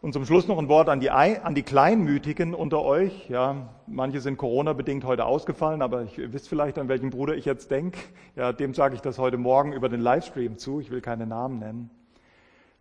Und 0.00 0.12
zum 0.12 0.24
Schluss 0.24 0.46
noch 0.46 0.58
ein 0.58 0.68
Wort 0.68 0.88
an 0.88 1.00
die, 1.00 1.10
an 1.10 1.54
die 1.54 1.62
Kleinmütigen 1.62 2.54
unter 2.54 2.82
euch. 2.82 3.28
Ja, 3.28 3.70
manche 3.86 4.20
sind 4.20 4.36
Corona-bedingt 4.36 5.04
heute 5.04 5.24
ausgefallen, 5.24 5.82
aber 5.82 6.02
ich 6.02 6.18
wisst 6.32 6.48
vielleicht, 6.48 6.78
an 6.78 6.88
welchen 6.88 7.10
Bruder 7.10 7.34
ich 7.34 7.44
jetzt 7.44 7.70
denke. 7.70 7.98
Ja, 8.36 8.52
dem 8.52 8.74
sage 8.74 8.94
ich 8.94 9.00
das 9.00 9.18
heute 9.18 9.38
Morgen 9.38 9.72
über 9.72 9.88
den 9.88 10.00
Livestream 10.00 10.58
zu. 10.58 10.78
Ich 10.78 10.90
will 10.90 11.00
keine 11.00 11.26
Namen 11.26 11.58
nennen. 11.58 11.90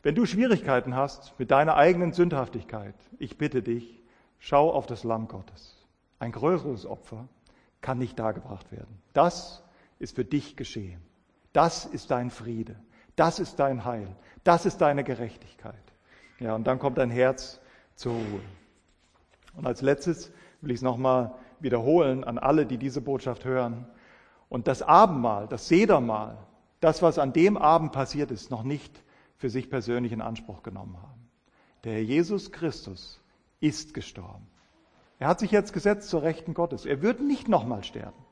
Wenn 0.04 0.16
du 0.16 0.26
Schwierigkeiten 0.26 0.96
hast 0.96 1.34
mit 1.40 1.50
deiner 1.50 1.78
eigenen 1.78 2.12
Sündhaftigkeit, 2.12 2.96
ich 3.20 3.38
bitte 3.38 3.64
dich, 3.64 4.04
schau 4.38 4.70
auf 4.70 4.86
das 4.86 5.06
Lamm 5.06 5.30
Gottes. 5.30 5.88
Ein 6.20 6.34
größeres 6.34 6.86
Opfer 6.86 7.30
kann 7.84 8.00
nicht 8.00 8.18
dargebracht 8.18 8.72
werden. 8.72 8.98
Das 9.14 9.62
ist 10.00 10.16
für 10.16 10.26
dich 10.26 10.58
geschehen. 10.58 11.00
Das 11.52 11.86
ist 11.86 12.10
dein 12.10 12.32
Friede. 12.32 12.76
Das 13.16 13.40
ist 13.40 13.60
dein 13.60 13.86
Heil. 13.86 14.16
Das 14.44 14.66
ist 14.66 14.78
deine 14.80 15.04
Gerechtigkeit. 15.04 15.76
Ja, 16.40 16.56
und 16.56 16.66
dann 16.66 16.80
kommt 16.80 16.98
dein 16.98 17.12
Herz 17.12 17.62
zur 17.96 18.14
Ruhe. 18.14 18.42
Und 19.56 19.68
als 19.68 19.84
letztes 19.84 20.32
will 20.62 20.72
ich 20.72 20.78
es 20.78 20.82
nochmal 20.82 21.36
wiederholen 21.60 22.24
an 22.24 22.40
alle, 22.40 22.66
die 22.66 22.78
diese 22.78 23.02
Botschaft 23.02 23.46
hören. 23.46 23.86
Und 24.50 24.68
das 24.68 24.82
Abendmahl, 24.82 25.48
das 25.48 25.68
Sedermahl, 25.68 26.38
das, 26.80 27.02
was 27.02 27.20
an 27.20 27.34
dem 27.34 27.56
Abend 27.58 27.92
passiert 27.92 28.32
ist, 28.32 28.50
noch 28.50 28.64
nicht 28.64 29.04
für 29.38 29.50
sich 29.50 29.70
persönlich 29.70 30.12
in 30.12 30.22
Anspruch 30.22 30.64
genommen 30.64 30.98
haben. 31.02 31.30
Der 31.84 31.94
Herr 31.94 32.02
Jesus 32.02 32.52
Christus 32.52 33.22
ist 33.60 33.94
gestorben. 33.94 34.48
Er 35.24 35.30
hat 35.30 35.40
sich 35.40 35.52
jetzt 35.52 35.72
gesetzt 35.72 36.10
zur 36.10 36.22
Rechten 36.22 36.54
Gottes. 36.54 36.86
Er 36.86 37.02
wird 37.02 37.22
nicht 37.22 37.48
nochmal 37.48 37.86
sterben. 37.86 38.26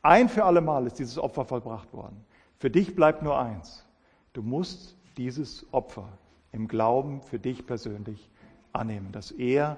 Ein 0.00 0.30
für 0.30 0.46
alle 0.46 0.62
Mal 0.62 0.86
ist 0.86 0.98
dieses 0.98 1.18
Opfer 1.18 1.44
vollbracht 1.44 1.92
worden. 1.92 2.24
Für 2.56 2.70
dich 2.70 2.96
bleibt 2.96 3.22
nur 3.22 3.38
eins. 3.38 3.84
Du 4.32 4.40
musst 4.40 4.96
dieses 5.18 5.70
Opfer 5.74 6.08
im 6.52 6.66
Glauben 6.66 7.20
für 7.20 7.38
dich 7.38 7.66
persönlich 7.66 8.30
annehmen, 8.72 9.12
dass 9.12 9.30
er 9.30 9.76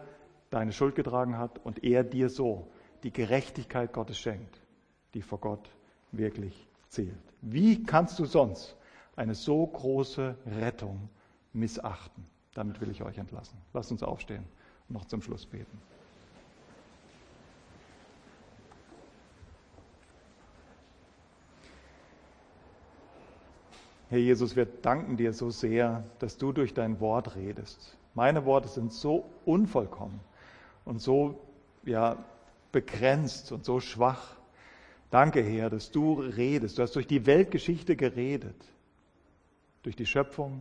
deine 0.51 0.70
Schuld 0.70 0.94
getragen 0.94 1.38
hat 1.38 1.59
und 1.64 1.82
er 1.82 2.05
dir 2.05 2.28
so 2.28 2.68
die 3.02 3.12
Gerechtigkeit 3.12 3.92
Gottes 3.92 4.18
schenkt, 4.18 4.60
die 5.14 5.22
vor 5.22 5.40
Gott 5.40 5.68
wirklich 6.12 6.68
zählt. 6.88 7.18
Wie 7.40 7.82
kannst 7.82 8.16
du 8.20 8.26
sonst 8.26 8.76
eine 9.16 9.34
so 9.34 9.66
große 9.66 10.36
Rettung 10.47 11.09
missachten? 11.52 12.24
Damit 12.55 12.80
will 12.80 12.92
ich 12.92 13.02
euch 13.02 13.18
entlassen. 13.18 13.59
Lasst 13.72 13.90
uns 13.90 14.05
aufstehen 14.05 14.44
und 14.88 14.94
noch 14.94 15.06
zum 15.06 15.20
Schluss 15.20 15.47
beten. 15.47 15.80
Herr 24.11 24.19
Jesus, 24.19 24.57
wir 24.57 24.66
danken 24.66 25.16
dir 25.16 25.32
so 25.32 25.51
sehr, 25.51 26.03
dass 26.19 26.37
du 26.37 26.51
durch 26.51 26.74
dein 26.74 26.99
Wort 26.99 27.37
redest. 27.37 27.97
Meine 28.15 28.45
Worte 28.45 28.66
sind 28.66 28.93
so 28.93 29.24
unvollkommen 29.45 30.19
und 30.85 31.01
so 31.01 31.39
ja, 31.85 32.16
begrenzt 32.73 33.53
und 33.53 33.65
so 33.65 33.78
schwach. 33.78 34.37
Danke, 35.11 35.43
Herr, 35.43 35.70
dass 35.70 35.93
du 35.93 36.15
redest. 36.15 36.77
Du 36.77 36.82
hast 36.82 36.97
durch 36.97 37.07
die 37.07 37.24
Weltgeschichte 37.24 37.95
geredet. 37.95 38.57
Durch 39.85 39.95
die 39.95 40.07
Schöpfung, 40.07 40.61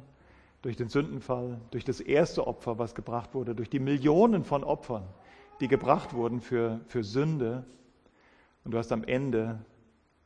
durch 0.61 0.75
den 0.75 0.89
Sündenfall, 0.89 1.59
durch 1.71 1.83
das 1.83 2.01
erste 2.01 2.45
Opfer, 2.45 2.77
was 2.77 2.93
gebracht 2.93 3.33
wurde, 3.33 3.55
durch 3.55 3.71
die 3.71 3.79
Millionen 3.79 4.43
von 4.43 4.63
Opfern, 4.63 5.07
die 5.59 5.67
gebracht 5.67 6.13
wurden 6.13 6.39
für, 6.39 6.81
für 6.87 7.03
Sünde. 7.03 7.65
Und 8.63 8.73
du 8.73 8.77
hast 8.77 8.91
am 8.91 9.03
Ende 9.03 9.65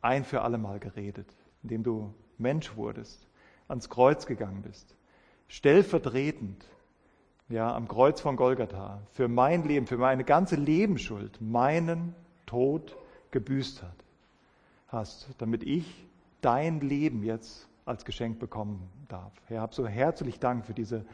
ein 0.02 0.26
für 0.26 0.42
allemal 0.42 0.82
geredet, 0.82 1.34
indem 1.64 1.84
du 1.84 2.14
Mensch 2.44 2.76
wurdest, 2.76 3.28
ans 3.68 3.90
Kreuz 3.90 4.28
gegangen 4.28 4.62
bist, 4.62 4.96
stellvertretend, 5.48 6.64
ja, 7.50 7.76
am 7.76 7.88
Kreuz 7.88 8.22
von 8.22 8.36
Golgatha, 8.36 9.02
für 9.12 9.28
mein 9.28 9.64
Leben, 9.64 9.88
für 9.88 9.98
meine 9.98 10.24
ganze 10.24 10.56
Lebensschuld, 10.56 11.42
meinen 11.42 12.14
Tod 12.46 12.96
gebüßt 13.32 13.82
hat, 13.82 13.96
hast, 14.88 15.30
damit 15.40 15.64
ich 15.64 16.06
dein 16.42 16.82
Leben 16.82 17.24
jetzt 17.24 17.68
als 17.86 18.06
Geschenk 18.06 18.40
bekommen 18.40 18.90
darf. 19.08 19.32
Herr, 19.48 19.62
hab 19.62 19.74
so 19.74 19.88
herzlich 19.88 20.40
Dank 20.40 20.66
für 20.66 20.74
diese, 20.74 21.06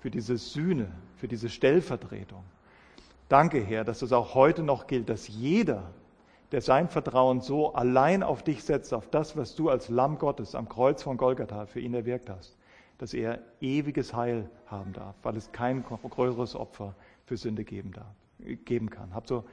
für 0.00 0.10
diese 0.10 0.36
Sühne, 0.36 0.90
für 1.16 1.28
diese 1.28 1.48
Stellvertretung. 1.48 2.42
Danke, 3.28 3.60
Herr, 3.60 3.84
dass 3.84 4.02
es 4.02 4.12
auch 4.12 4.34
heute 4.34 4.62
noch 4.62 4.86
gilt, 4.86 5.08
dass 5.08 5.28
jeder, 5.28 5.94
der 6.52 6.60
sein 6.60 6.88
Vertrauen 6.88 7.40
so 7.40 7.74
allein 7.74 8.22
auf 8.22 8.42
dich 8.42 8.64
setzt, 8.64 8.92
auf 8.92 9.08
das, 9.08 9.36
was 9.36 9.54
du 9.54 9.68
als 9.68 9.88
Lamm 9.88 10.18
Gottes 10.18 10.54
am 10.54 10.68
Kreuz 10.68 11.02
von 11.02 11.16
Golgatha 11.16 11.66
für 11.66 11.80
ihn 11.80 11.94
erwirkt 11.94 12.28
hast, 12.28 12.56
dass 12.98 13.14
er 13.14 13.40
ewiges 13.60 14.14
Heil 14.14 14.50
haben 14.66 14.92
darf, 14.92 15.14
weil 15.22 15.36
es 15.36 15.52
kein 15.52 15.84
größeres 15.84 16.56
Opfer 16.56 16.94
für 17.24 17.36
Sünde 17.36 17.64
geben, 17.64 17.92
darf, 17.92 18.14
geben 18.64 18.90
kann. 18.90 19.14
Hab 19.14 19.28
so 19.28 19.44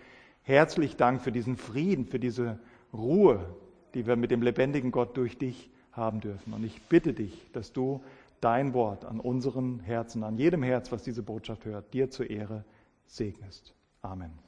herzlich 0.42 0.96
Dank 0.96 1.22
für 1.22 1.32
diesen 1.32 1.56
Frieden, 1.56 2.08
für 2.08 2.20
diese 2.20 2.60
Ruhe, 2.94 3.46
die 3.94 4.08
wir 4.08 4.16
mit 4.16 4.32
dem 4.32 4.42
lebendigen 4.42 4.92
Gott 4.92 5.16
durch 5.18 5.38
dich 5.38 5.70
haben 5.92 6.20
dürfen. 6.20 6.54
Und 6.54 6.64
ich 6.64 6.82
bitte 6.84 7.14
dich, 7.14 7.52
dass 7.54 7.74
du 7.74 8.02
dein 8.42 8.74
Wort 8.74 9.06
an 9.06 9.20
unseren 9.20 9.80
Herzen, 9.80 10.24
an 10.24 10.38
jedem 10.38 10.64
Herz, 10.64 10.92
was 10.92 11.04
diese 11.04 11.24
Botschaft 11.24 11.66
hört, 11.66 11.94
dir 11.94 12.10
zur 12.10 12.30
Ehre 12.30 12.64
segnest. 13.08 13.74
Amen. 14.02 14.47